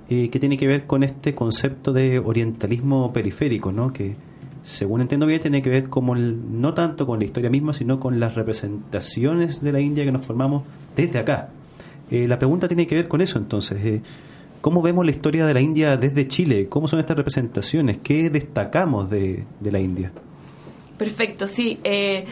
eh, 0.08 0.28
que 0.28 0.40
tiene 0.40 0.56
que 0.56 0.66
ver 0.66 0.86
con 0.86 1.04
este 1.04 1.36
concepto 1.36 1.92
de 1.92 2.18
orientalismo 2.18 3.12
periférico, 3.12 3.70
¿no? 3.70 3.92
que 3.92 4.16
según 4.64 5.02
entiendo 5.02 5.26
bien 5.26 5.40
tiene 5.40 5.62
que 5.62 5.70
ver 5.70 5.88
como 5.88 6.16
no 6.16 6.74
tanto 6.74 7.06
con 7.06 7.20
la 7.20 7.24
historia 7.24 7.50
misma, 7.50 7.72
sino 7.72 8.00
con 8.00 8.18
las 8.18 8.34
representaciones 8.34 9.62
de 9.62 9.70
la 9.70 9.80
India 9.80 10.04
que 10.04 10.10
nos 10.10 10.26
formamos 10.26 10.64
desde 10.96 11.20
acá. 11.20 11.50
Eh, 12.10 12.26
la 12.26 12.36
pregunta 12.36 12.66
tiene 12.66 12.84
que 12.84 12.96
ver 12.96 13.06
con 13.06 13.20
eso 13.20 13.38
entonces. 13.38 14.02
¿Cómo 14.66 14.82
vemos 14.82 15.04
la 15.04 15.12
historia 15.12 15.46
de 15.46 15.54
la 15.54 15.60
India 15.60 15.96
desde 15.96 16.26
Chile? 16.26 16.68
¿Cómo 16.68 16.88
son 16.88 16.98
estas 16.98 17.16
representaciones? 17.16 17.98
¿Qué 17.98 18.30
destacamos 18.30 19.08
de, 19.08 19.44
la 19.62 19.78
India? 19.78 20.10
Perfecto, 20.98 21.46
sí. 21.46 21.78
Eh, 21.84 22.24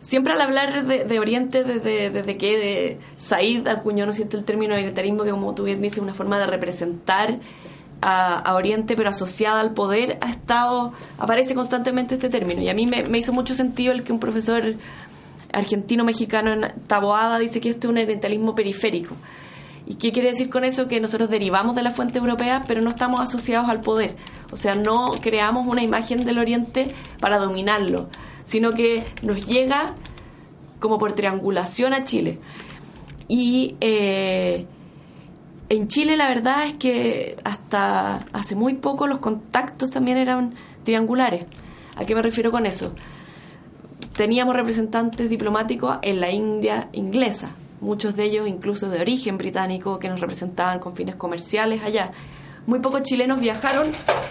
siempre 0.00 0.32
al 0.32 0.40
hablar 0.40 0.86
de, 0.86 1.18
Oriente, 1.18 1.64
desde, 1.64 2.36
que 2.38 2.58
de 2.58 2.98
Said 3.18 3.68
acuñó 3.68 4.06
¿no 4.06 4.12
el 4.12 4.44
término 4.44 4.72
orientalismo, 4.72 5.24
que 5.24 5.30
como 5.32 5.54
tú 5.54 5.64
bien 5.64 5.82
dices, 5.82 5.98
es 5.98 6.02
una 6.02 6.14
forma 6.14 6.38
de 6.38 6.46
representar 6.46 7.40
a, 8.00 8.54
Oriente, 8.54 8.96
pero 8.96 9.10
asociada 9.10 9.60
al 9.60 9.74
poder, 9.74 10.16
ha 10.22 10.30
estado, 10.30 10.94
aparece 11.18 11.54
constantemente 11.54 12.14
este 12.14 12.30
término. 12.30 12.62
Y 12.62 12.70
a 12.70 12.74
mí 12.74 12.86
me, 12.86 13.02
me 13.02 13.18
hizo 13.18 13.34
mucho 13.34 13.52
sentido 13.52 13.92
el 13.92 14.02
que 14.02 14.14
un 14.14 14.18
profesor 14.18 14.62
argentino-mexicano 15.52 16.54
en 16.54 16.72
Taboada 16.86 17.38
dice 17.38 17.60
que 17.60 17.68
esto 17.68 17.88
es 17.88 17.90
un 17.90 17.98
orientalismo 17.98 18.54
periférico. 18.54 19.14
¿Y 19.86 19.94
qué 19.94 20.10
quiere 20.10 20.30
decir 20.30 20.50
con 20.50 20.64
eso? 20.64 20.88
Que 20.88 21.00
nosotros 21.00 21.30
derivamos 21.30 21.76
de 21.76 21.82
la 21.82 21.90
fuente 21.90 22.18
europea, 22.18 22.64
pero 22.66 22.80
no 22.80 22.90
estamos 22.90 23.20
asociados 23.20 23.70
al 23.70 23.80
poder. 23.80 24.16
O 24.50 24.56
sea, 24.56 24.74
no 24.74 25.12
creamos 25.20 25.66
una 25.66 25.82
imagen 25.82 26.24
del 26.24 26.38
Oriente 26.38 26.92
para 27.20 27.38
dominarlo, 27.38 28.08
sino 28.44 28.72
que 28.72 29.04
nos 29.22 29.46
llega 29.46 29.94
como 30.80 30.98
por 30.98 31.12
triangulación 31.14 31.94
a 31.94 32.02
Chile. 32.02 32.40
Y 33.28 33.76
eh, 33.80 34.66
en 35.68 35.88
Chile 35.88 36.16
la 36.16 36.28
verdad 36.28 36.66
es 36.66 36.74
que 36.74 37.36
hasta 37.44 38.24
hace 38.32 38.54
muy 38.54 38.74
poco 38.74 39.06
los 39.06 39.18
contactos 39.18 39.90
también 39.90 40.18
eran 40.18 40.54
triangulares. 40.84 41.46
¿A 41.96 42.04
qué 42.04 42.14
me 42.14 42.22
refiero 42.22 42.50
con 42.50 42.66
eso? 42.66 42.92
Teníamos 44.16 44.54
representantes 44.54 45.30
diplomáticos 45.30 45.98
en 46.02 46.20
la 46.20 46.30
India 46.30 46.88
inglesa, 46.92 47.50
muchos 47.80 48.16
de 48.16 48.24
ellos 48.24 48.48
incluso 48.48 48.88
de 48.88 49.00
origen 49.00 49.38
británico, 49.38 49.98
que 49.98 50.08
nos 50.08 50.20
representaban 50.20 50.78
con 50.78 50.94
fines 50.94 51.16
comerciales 51.16 51.82
allá. 51.82 52.12
Muy 52.66 52.80
pocos 52.80 53.02
chilenos 53.02 53.40
viajaron 53.40 53.90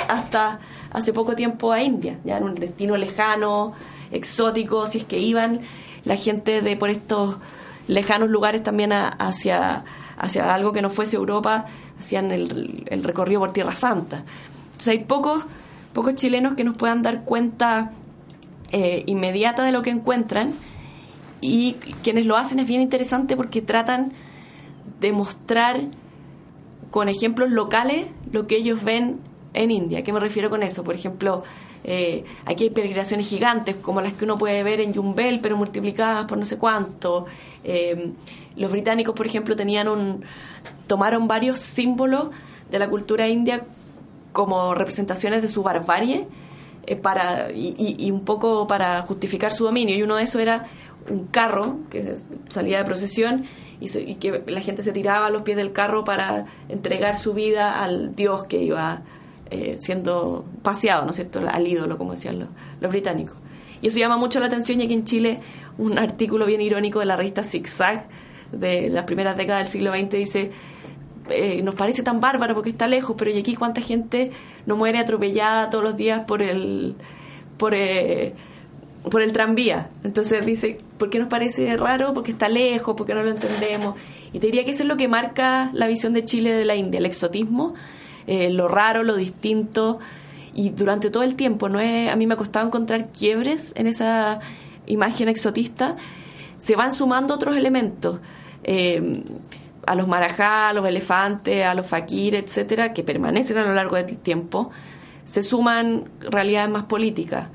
hasta 0.10 0.60
hace 0.92 1.14
poco 1.14 1.36
tiempo 1.36 1.72
a 1.72 1.82
India, 1.82 2.20
ya 2.26 2.38
en 2.38 2.44
un 2.44 2.56
destino 2.56 2.98
lejano, 2.98 3.74
exótico, 4.12 4.88
si 4.88 5.00
es 5.00 5.06
que 5.06 5.20
iban 5.20 5.62
la 6.04 6.16
gente 6.16 6.62
de 6.62 6.76
por 6.76 6.90
estos 6.90 7.38
lejanos 7.88 8.30
lugares 8.30 8.64
también 8.64 8.92
hacia, 8.92 9.84
hacia 10.18 10.54
algo 10.54 10.74
que 10.74 10.82
no 10.82 10.90
fuese 10.90 11.16
Europa, 11.16 11.66
hacían 12.00 12.32
el, 12.32 12.84
el 12.88 13.04
recorrido 13.04 13.40
por 13.40 13.54
Tierra 13.54 13.76
Santa. 13.76 14.24
Entonces 14.66 14.88
hay 14.90 15.00
pocos, 15.00 15.46
pocos 15.94 16.16
chilenos 16.16 16.56
que 16.56 16.64
nos 16.64 16.76
puedan 16.76 17.02
dar 17.02 17.24
cuenta 17.24 17.92
eh, 18.72 19.04
inmediata 19.06 19.64
de 19.64 19.72
lo 19.72 19.82
que 19.82 19.92
encuentran 19.92 20.54
y 21.46 21.74
quienes 22.04 22.26
lo 22.26 22.38
hacen 22.38 22.60
es 22.60 22.68
bien 22.68 22.82
interesante 22.82 23.36
porque 23.38 23.62
tratan 23.62 24.12
de 25.00 25.12
mostrar 25.12 25.82
con 26.92 27.10
ejemplos 27.10 27.52
locales 27.52 28.08
lo 28.32 28.48
que 28.48 28.58
ellos 28.58 28.84
ven 28.84 29.20
en 29.54 29.72
India. 29.72 30.00
¿A 30.00 30.02
qué 30.04 30.14
me 30.14 30.20
refiero 30.20 30.50
con 30.50 30.64
eso? 30.64 30.84
Por 30.84 30.96
ejemplo, 30.96 31.44
eh, 31.84 32.24
aquí 32.46 32.66
hay 32.66 32.70
peregrinaciones 32.70 33.28
gigantes 33.28 33.76
como 33.76 34.02
las 34.02 34.14
que 34.14 34.26
uno 34.26 34.36
puede 34.38 34.64
ver 34.64 34.82
en 34.82 34.94
Yumbel, 34.94 35.40
pero 35.40 35.58
multiplicadas 35.58 36.26
por 36.26 36.38
no 36.38 36.46
sé 36.46 36.58
cuánto. 36.58 37.26
Eh, 37.64 38.12
los 38.56 38.72
británicos, 38.72 39.14
por 39.16 39.26
ejemplo, 39.26 39.56
tenían 39.56 39.88
un 39.88 40.24
tomaron 40.88 41.28
varios 41.28 41.60
símbolos 41.60 42.30
de 42.70 42.80
la 42.80 42.90
cultura 42.90 43.28
india 43.28 43.64
como 44.32 44.74
representaciones 44.74 45.42
de 45.42 45.48
su 45.48 45.64
barbarie 45.64 46.28
eh, 46.88 46.96
para 46.96 47.52
y, 47.52 48.10
un 48.12 48.26
poco 48.26 48.68
para 48.68 49.02
justificar 49.04 49.52
su 49.52 49.66
dominio 49.66 49.96
y 49.96 50.04
uno 50.04 50.16
de 50.16 50.24
esos 50.24 50.42
era 50.42 50.66
un 51.10 51.28
carro 51.28 51.80
que 51.90 52.16
salía 52.50 52.80
de 52.80 52.84
procesión 52.84 53.46
y, 53.80 54.16
que 54.16 54.44
la 54.48 54.62
gente 54.62 54.82
se 54.82 54.92
tiraba 54.92 55.28
a 55.28 55.30
los 55.30 55.44
pies 55.44 55.58
del 55.58 55.72
carro 55.72 56.04
para 56.04 56.46
entregar 56.70 57.16
su 57.16 57.34
vida 57.34 57.84
al 57.84 58.16
dios 58.16 58.46
que 58.46 58.64
iba 58.64 59.02
eh, 59.52 59.78
siendo 59.80 60.46
paseado, 60.64 61.04
¿no 61.04 61.12
es 61.12 61.18
cierto?, 61.18 61.40
al 61.48 61.68
ídolo, 61.68 61.98
como 61.98 62.14
decían 62.14 62.40
los, 62.40 62.50
los, 62.82 62.92
británicos. 62.92 63.36
Y 63.82 63.88
eso 63.88 64.00
llama 64.00 64.18
mucho 64.18 64.40
la 64.40 64.48
atención, 64.48 64.82
y 64.82 64.86
aquí 64.86 64.94
en 64.94 65.04
Chile 65.04 65.40
un 65.78 66.00
artículo 66.00 66.46
bien 66.46 66.62
irónico 66.62 67.00
de 67.00 67.06
la 67.06 67.16
revista 67.16 67.44
Zigzag 67.44 68.08
de 68.52 68.90
las 68.90 69.06
primeras 69.06 69.36
décadas 69.38 69.64
del 69.64 69.72
siglo 69.72 69.92
XX 69.92 70.10
dice 70.10 70.52
eh, 71.30 71.62
nos 71.64 71.74
parece 71.76 72.04
tan 72.04 72.20
bárbaro 72.20 72.54
porque 72.54 72.70
está 72.70 72.88
lejos, 72.88 73.16
pero 73.18 73.32
y 73.32 73.40
aquí 73.40 73.56
cuánta 73.56 73.82
gente 73.82 74.32
no 74.66 74.76
muere 74.76 75.00
atropellada 75.00 75.70
todos 75.70 75.84
los 75.84 75.98
días 75.98 76.24
por 76.26 76.42
el 76.44 76.96
por, 77.58 77.74
eh, 77.74 78.34
por 79.10 79.22
el 79.22 79.32
tranvía. 79.32 79.90
Entonces 80.04 80.46
dice, 80.46 80.78
¿por 80.98 81.10
qué 81.10 81.20
nos 81.20 81.28
parece 81.28 81.76
raro? 81.78 82.14
Porque 82.14 82.32
está 82.32 82.50
lejos, 82.50 82.96
porque 82.98 83.14
no 83.14 83.24
lo 83.24 83.30
entendemos. 83.30 83.96
Y 84.34 84.40
te 84.40 84.48
diría 84.48 84.66
que 84.66 84.72
eso 84.72 84.84
es 84.84 84.90
lo 84.90 84.98
que 84.98 85.08
marca 85.08 85.70
la 85.74 85.88
visión 85.88 86.14
de 86.14 86.24
Chile 86.24 86.52
de 86.54 86.66
la 86.66 86.76
India, 86.76 86.98
el 86.98 87.06
exotismo, 87.06 87.74
eh, 88.28 88.50
lo 88.50 88.68
raro, 88.68 89.04
lo 89.04 89.16
distinto 89.16 90.00
y 90.56 90.70
durante 90.70 91.10
todo 91.10 91.24
el 91.24 91.36
tiempo, 91.36 91.68
no 91.68 91.82
es, 91.82 92.10
a 92.10 92.16
mí 92.16 92.26
me 92.26 92.34
ha 92.34 92.38
costado 92.38 92.66
encontrar 92.66 93.10
quiebres 93.12 93.74
en 93.76 93.88
esa 93.88 94.40
imagen 94.86 95.28
exotista, 95.28 95.98
se 96.58 96.78
van 96.78 96.94
sumando 96.94 97.36
otros 97.36 97.58
elementos. 97.58 98.20
Eh, 98.64 99.22
a 99.86 99.94
los 99.94 100.08
marajá, 100.08 100.70
a 100.70 100.74
los 100.74 100.88
elefantes, 100.88 101.66
a 101.66 101.76
los 101.76 101.86
fakir, 101.86 102.36
etcétera, 102.36 102.94
que 102.94 103.04
permanecen 103.04 103.58
a 103.58 103.64
lo 103.66 103.74
largo 103.74 103.98
del 103.98 104.18
tiempo, 104.18 104.72
se 105.26 105.44
suman 105.44 106.06
realidades 106.20 106.70
más 106.70 106.84
políticas. 106.84 107.50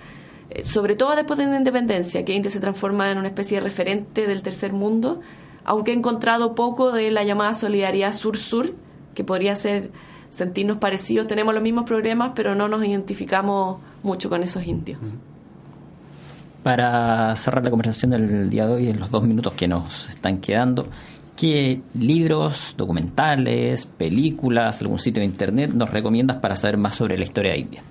Eh, 0.50 0.64
sobre 0.64 0.96
todo 0.96 1.14
después 1.14 1.38
de 1.38 1.46
la 1.46 1.56
independencia, 1.56 2.24
que 2.24 2.34
India 2.34 2.50
se 2.50 2.60
transforma 2.60 3.10
en 3.10 3.18
una 3.18 3.28
especie 3.28 3.58
de 3.58 3.64
referente 3.64 4.26
del 4.26 4.42
tercer 4.42 4.72
mundo, 4.72 5.20
aunque 5.64 5.92
he 5.92 5.94
encontrado 5.94 6.54
poco 6.54 6.92
de 6.92 7.10
la 7.10 7.22
llamada 7.22 7.54
solidaridad 7.54 8.12
sur-sur, 8.12 8.74
que 9.14 9.24
podría 9.24 9.54
ser 9.54 9.90
sentirnos 10.30 10.78
parecidos, 10.78 11.26
tenemos 11.26 11.54
los 11.54 11.62
mismos 11.62 11.84
problemas, 11.84 12.32
pero 12.34 12.54
no 12.54 12.68
nos 12.68 12.84
identificamos 12.84 13.78
mucho 14.02 14.28
con 14.28 14.42
esos 14.42 14.66
indios. 14.66 14.98
Para 16.62 17.34
cerrar 17.36 17.64
la 17.64 17.70
conversación 17.70 18.10
del 18.10 18.50
día 18.50 18.66
de 18.66 18.74
hoy, 18.74 18.88
en 18.88 19.00
los 19.00 19.10
dos 19.10 19.22
minutos 19.22 19.54
que 19.54 19.66
nos 19.66 20.08
están 20.10 20.38
quedando, 20.38 20.86
¿qué 21.36 21.80
libros, 21.94 22.74
documentales, 22.76 23.86
películas, 23.86 24.80
algún 24.82 24.98
sitio 24.98 25.20
de 25.20 25.26
internet 25.26 25.72
nos 25.72 25.90
recomiendas 25.90 26.38
para 26.38 26.56
saber 26.56 26.76
más 26.76 26.94
sobre 26.94 27.16
la 27.16 27.24
historia 27.24 27.52
de 27.52 27.58
India? 27.58 27.82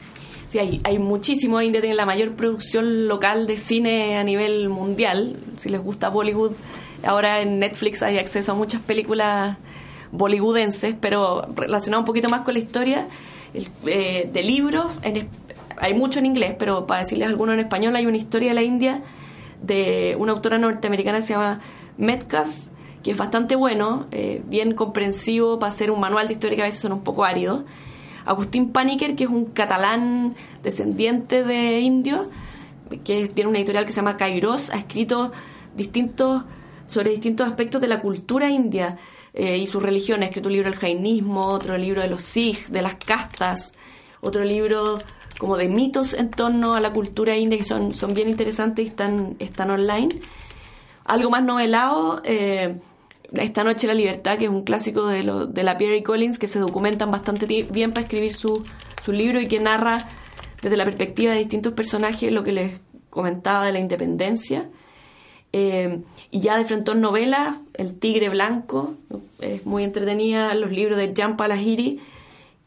Sí, 0.50 0.58
hay, 0.58 0.82
hay 0.84 0.98
muchísimo. 0.98 1.62
India 1.62 1.80
tiene 1.80 1.96
la 1.96 2.08
mayor 2.08 2.32
producción 2.32 3.08
local 3.08 3.46
de 3.46 3.56
cine 3.56 4.18
a 4.18 4.24
nivel 4.24 4.70
mundial. 4.70 5.38
Si 5.58 5.70
les 5.70 5.80
gusta 5.80 6.10
Bollywood, 6.10 6.54
ahora 7.04 7.40
en 7.40 7.60
Netflix 7.60 8.02
hay 8.02 8.18
acceso 8.18 8.54
a 8.54 8.56
muchas 8.56 8.82
películas 8.82 9.58
bollywoodenses, 10.12 10.96
pero 11.00 11.48
relacionado 11.56 12.02
un 12.02 12.06
poquito 12.06 12.30
más 12.30 12.42
con 12.42 12.56
la 12.56 12.60
historia 12.60 13.08
eh, 13.86 14.28
de 14.34 14.44
libros. 14.44 14.88
hay 15.78 15.94
mucho 15.94 16.18
en 16.18 16.26
inglés, 16.26 16.56
pero 16.58 16.88
para 16.88 17.04
decirles 17.04 17.28
alguno 17.28 17.54
en 17.54 17.60
español, 17.60 17.96
hay 17.96 18.08
una 18.08 18.18
historia 18.18 18.50
de 18.50 18.56
la 18.56 18.64
India 18.64 19.04
de 19.62 20.16
una 20.18 20.32
autora 20.32 20.58
norteamericana 20.58 21.20
que 21.20 21.26
se 21.26 21.34
llama 21.34 21.60
Metcalf, 21.98 22.50
que 23.04 23.12
es 23.12 23.18
bastante 23.18 23.56
bueno, 23.56 24.08
eh, 24.10 24.42
bien 24.48 24.74
comprensivo 24.74 25.60
para 25.60 25.72
hacer 25.72 25.92
un 25.92 26.00
manual 26.00 26.28
de 26.28 26.34
historia 26.34 26.56
que 26.56 26.64
a 26.64 26.66
veces 26.66 26.82
son 26.82 26.94
un 26.94 27.04
poco 27.04 27.24
áridos. 27.24 27.66
Agustín 28.30 28.72
Paniker, 28.72 29.16
que 29.16 29.24
es 29.24 29.30
un 29.30 29.46
catalán 29.46 30.36
descendiente 30.62 31.44
de 31.44 31.80
indios, 31.80 32.28
que 33.04 33.28
tiene 33.28 33.50
una 33.50 33.58
editorial 33.58 33.86
que 33.86 33.92
se 33.92 33.96
llama 33.96 34.18
Kairos, 34.18 34.70
ha 34.70 34.76
escrito 34.76 35.32
distintos 35.76 36.44
sobre 36.86 37.10
distintos 37.10 37.48
aspectos 37.48 37.82
de 37.82 37.88
la 37.88 38.02
cultura 38.02 38.52
india 38.52 38.98
eh, 39.34 39.58
y 39.58 39.66
sus 39.66 39.82
religiones. 39.82 40.28
Ha 40.28 40.30
escrito 40.30 40.50
un 40.50 40.54
libro 40.54 40.70
del 40.70 40.80
jainismo, 40.80 41.48
otro 41.48 41.76
libro 41.76 42.04
de 42.04 42.08
los 42.08 42.22
Sikh, 42.22 42.68
de 42.68 42.84
las 42.84 42.98
castas, 42.98 43.74
otro 44.22 44.44
libro 44.44 45.00
como 45.40 45.58
de 45.58 45.68
mitos 45.68 46.14
en 46.14 46.30
torno 46.30 46.76
a 46.76 46.82
la 46.82 46.94
cultura 46.94 47.36
india 47.36 47.58
que 47.58 47.64
son, 47.64 47.96
son 47.96 48.14
bien 48.14 48.30
interesantes 48.30 48.86
y 48.86 48.90
están, 48.90 49.38
están 49.40 49.72
online. 49.72 50.22
Algo 51.04 51.32
más 51.32 51.44
novelado, 51.44 52.22
eh, 52.24 52.76
Esta 53.34 53.64
noche 53.64 53.88
la 53.88 53.94
libertad, 53.94 54.38
que 54.38 54.46
es 54.46 54.50
un 54.50 54.64
clásico 54.64 55.06
de, 55.08 55.24
lo, 55.24 55.46
de 55.46 55.64
la 55.64 55.78
Pierre 55.78 56.04
Collins, 56.04 56.40
que 56.40 56.48
se 56.48 56.60
documentan 56.60 57.12
bastante 57.12 57.46
bien 57.46 57.92
para 57.92 58.06
escribir 58.06 58.34
su, 58.34 58.64
su 59.04 59.12
libro 59.12 59.40
y 59.40 59.48
que 59.48 59.60
narra 59.60 60.08
desde 60.62 60.78
la 60.78 60.86
perspectiva 60.86 61.34
de 61.34 61.40
distintos 61.40 61.74
personajes 61.74 62.32
lo 62.32 62.44
que 62.44 62.52
les 62.52 62.82
comentaba 63.10 63.66
de 63.66 63.72
la 63.72 63.80
independencia. 63.80 64.70
Eh, 65.52 66.02
y 66.30 66.40
ya 66.40 66.58
de 66.58 66.66
frente 66.66 66.94
novelas, 66.94 67.58
El 67.74 67.98
Tigre 67.98 68.30
Blanco, 68.30 68.96
es 69.42 69.66
muy 69.66 69.84
entretenida, 69.84 70.54
los 70.54 70.72
libros 70.72 70.98
de 70.98 71.12
Jean 71.14 71.38
Palahiri, 71.38 72.00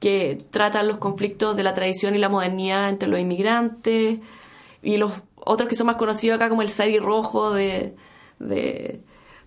que 0.01 0.39
tratan 0.51 0.89
los 0.89 0.99
conflictos 0.99 1.57
de 1.57 1.63
la 1.63 1.75
tradición 1.75 2.17
y 2.17 2.19
la 2.19 2.29
modernidad 2.29 2.89
entre 2.89 3.09
los 3.09 3.21
inmigrantes, 3.21 4.21
y 4.83 4.97
los 4.97 5.13
otros 5.37 5.69
que 5.69 5.77
son 5.77 5.87
más 5.87 5.97
conocidos 5.97 6.37
acá 6.37 6.49
como 6.49 6.63
El 6.63 6.69
Sari 6.69 6.99
Rojo 6.99 7.53
de, 7.53 7.95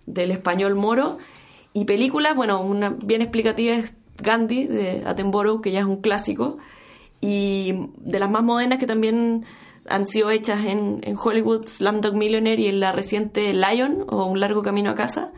del 0.06 0.32
español 0.32 0.76
moro, 0.76 1.18
y 1.74 1.86
películas, 1.86 2.36
bueno, 2.36 2.62
una 2.62 2.96
bien 3.04 3.22
explicativa 3.22 3.76
es 3.76 3.94
Gandhi 4.18 4.66
de 4.66 5.04
Attenborough, 5.06 5.62
que 5.62 5.72
ya 5.72 5.80
es 5.80 5.86
un 5.86 5.98
clásico, 5.98 6.58
y 7.22 7.74
de 7.98 8.20
las 8.20 8.30
más 8.30 8.44
modernas 8.44 8.80
que 8.80 8.88
también 8.88 9.46
han 9.88 10.08
sido 10.08 10.32
hechas 10.32 10.66
en, 10.66 11.00
en 11.04 11.18
Hollywood, 11.18 11.68
Slumdog 11.68 12.16
Millionaire 12.16 12.62
y 12.62 12.68
en 12.68 12.80
la 12.80 12.92
reciente 12.92 13.54
Lion 13.54 14.06
o 14.10 14.26
Un 14.26 14.40
largo 14.40 14.64
camino 14.64 14.92
a 14.92 14.96
casa. 14.96 15.32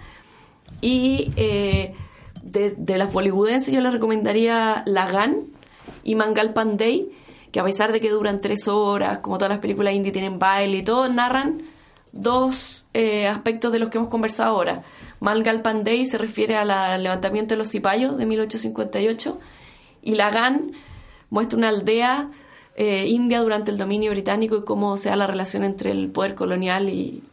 Y 0.82 1.32
eh, 1.36 1.94
de, 2.44 2.98
las 2.98 3.12
bollywoodenses 3.12 3.74
yo 3.74 3.82
les 3.82 3.94
recomendaría 3.94 4.84
Lagan 4.86 5.48
y 6.04 6.16
Mangal 6.16 6.54
Pandey, 6.54 7.10
que 7.52 7.60
a 7.60 7.64
pesar 7.64 7.92
de 7.92 8.00
que 8.00 8.10
duran 8.10 8.42
tres 8.42 8.68
horas, 8.68 9.20
como 9.20 9.38
todas 9.38 9.50
las 9.50 9.60
películas 9.60 9.94
indie 9.94 10.12
tienen 10.12 10.40
baile 10.40 10.78
y 10.78 10.84
todo, 10.84 11.10
narran 11.10 11.64
dos 12.12 12.77
eh, 12.94 13.28
aspectos 13.28 13.72
de 13.72 13.80
los 13.80 13.90
que 13.90 13.98
hemos 13.98 14.10
conversado 14.10 14.50
ahora. 14.50 14.84
Mangal 15.20 15.62
Pandey 15.62 16.06
se 16.06 16.18
refiere 16.18 16.56
al 16.56 17.04
levantamiento 17.04 17.54
de 17.54 17.60
los 17.60 17.70
cipayos 17.70 18.18
de 18.18 18.26
1858 18.26 19.40
y 20.04 20.16
Lagan 20.16 20.72
muestra 21.30 21.58
una 21.58 21.70
aldea 21.70 22.30
eh, 22.80 23.08
India 23.08 23.40
durante 23.42 23.72
el 23.72 23.78
dominio 23.78 24.12
británico 24.12 24.58
y 24.58 24.64
cómo 24.64 24.98
se 24.98 25.10
da 25.10 25.16
la 25.16 25.26
relación 25.26 25.64
entre 25.64 25.90
el 25.90 26.10
poder 26.12 26.36
colonial 26.36 26.90
y, 26.90 27.24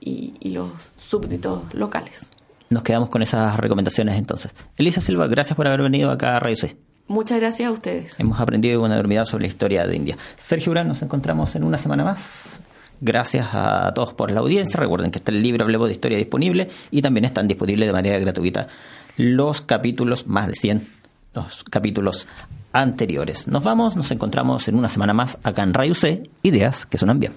los 0.43 0.93
súbditos 0.97 1.75
locales. 1.75 2.31
Nos 2.71 2.83
quedamos 2.83 3.09
con 3.09 3.23
esas 3.23 3.57
recomendaciones 3.57 4.17
entonces. 4.17 4.53
Elisa 4.77 5.01
Silva, 5.01 5.27
gracias 5.27 5.57
por 5.57 5.67
haber 5.67 5.83
venido 5.83 6.11
acá 6.11 6.37
a 6.37 6.41
Radio 6.41 6.57
C. 6.57 6.77
Muchas 7.09 7.41
gracias 7.41 7.69
a 7.69 7.73
ustedes. 7.73 8.19
Hemos 8.19 8.41
aprendido 8.41 8.83
una 8.83 8.95
enormidad 8.95 9.25
sobre 9.25 9.43
la 9.43 9.49
historia 9.49 9.87
de 9.87 9.97
India. 9.97 10.17
Sergio 10.37 10.71
Urán, 10.71 10.89
nos 10.89 11.03
encontramos 11.03 11.55
en 11.57 11.65
una 11.65 11.77
semana 11.77 12.05
más. 12.05 12.63
Gracias 13.01 13.49
a 13.53 13.93
todos 13.95 14.15
por 14.15 14.31
la 14.31 14.41
audiencia. 14.41 14.79
Recuerden 14.81 15.11
que 15.11 15.19
está 15.19 15.33
el 15.33 15.43
libro 15.43 15.65
Hablemos 15.65 15.89
de 15.89 15.93
Historia 15.95 16.19
disponible 16.19 16.69
y 16.91 17.03
también 17.03 17.25
están 17.25 17.49
disponibles 17.49 17.89
de 17.89 17.93
manera 17.93 18.19
gratuita 18.19 18.69
los 19.17 19.61
capítulos, 19.61 20.27
más 20.27 20.49
de 20.49 20.55
100, 20.55 20.89
los 21.35 21.65
capítulos 21.65 22.27
anteriores. 22.73 23.47
Nos 23.47 23.63
vamos, 23.63 23.97
nos 23.97 24.11
encontramos 24.11 24.67
en 24.69 24.75
una 24.75 24.89
semana 24.89 25.13
más 25.15 25.39
acá 25.43 25.63
en 25.63 25.75
Radio 25.75 25.95
C, 25.95 26.23
ideas 26.43 26.87
que 26.87 26.99
suenan 26.99 27.21
bien. 27.21 27.33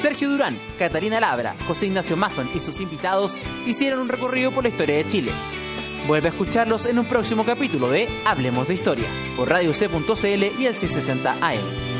Sergio 0.00 0.30
Durán, 0.30 0.56
Catarina 0.78 1.20
Labra, 1.20 1.56
José 1.66 1.86
Ignacio 1.86 2.16
Mason 2.16 2.48
y 2.54 2.60
sus 2.60 2.80
invitados 2.80 3.36
hicieron 3.66 4.00
un 4.00 4.08
recorrido 4.08 4.50
por 4.50 4.64
la 4.64 4.70
historia 4.70 4.96
de 4.96 5.08
Chile. 5.08 5.32
Vuelve 6.06 6.28
a 6.28 6.30
escucharlos 6.30 6.86
en 6.86 6.98
un 6.98 7.06
próximo 7.06 7.44
capítulo 7.44 7.88
de 7.88 8.08
Hablemos 8.24 8.68
de 8.68 8.74
Historia 8.74 9.08
por 9.36 9.48
Radio 9.48 9.74
C.cl 9.74 10.60
y 10.60 10.66
el 10.66 10.74
660 10.74 11.32
AM. 11.40 11.95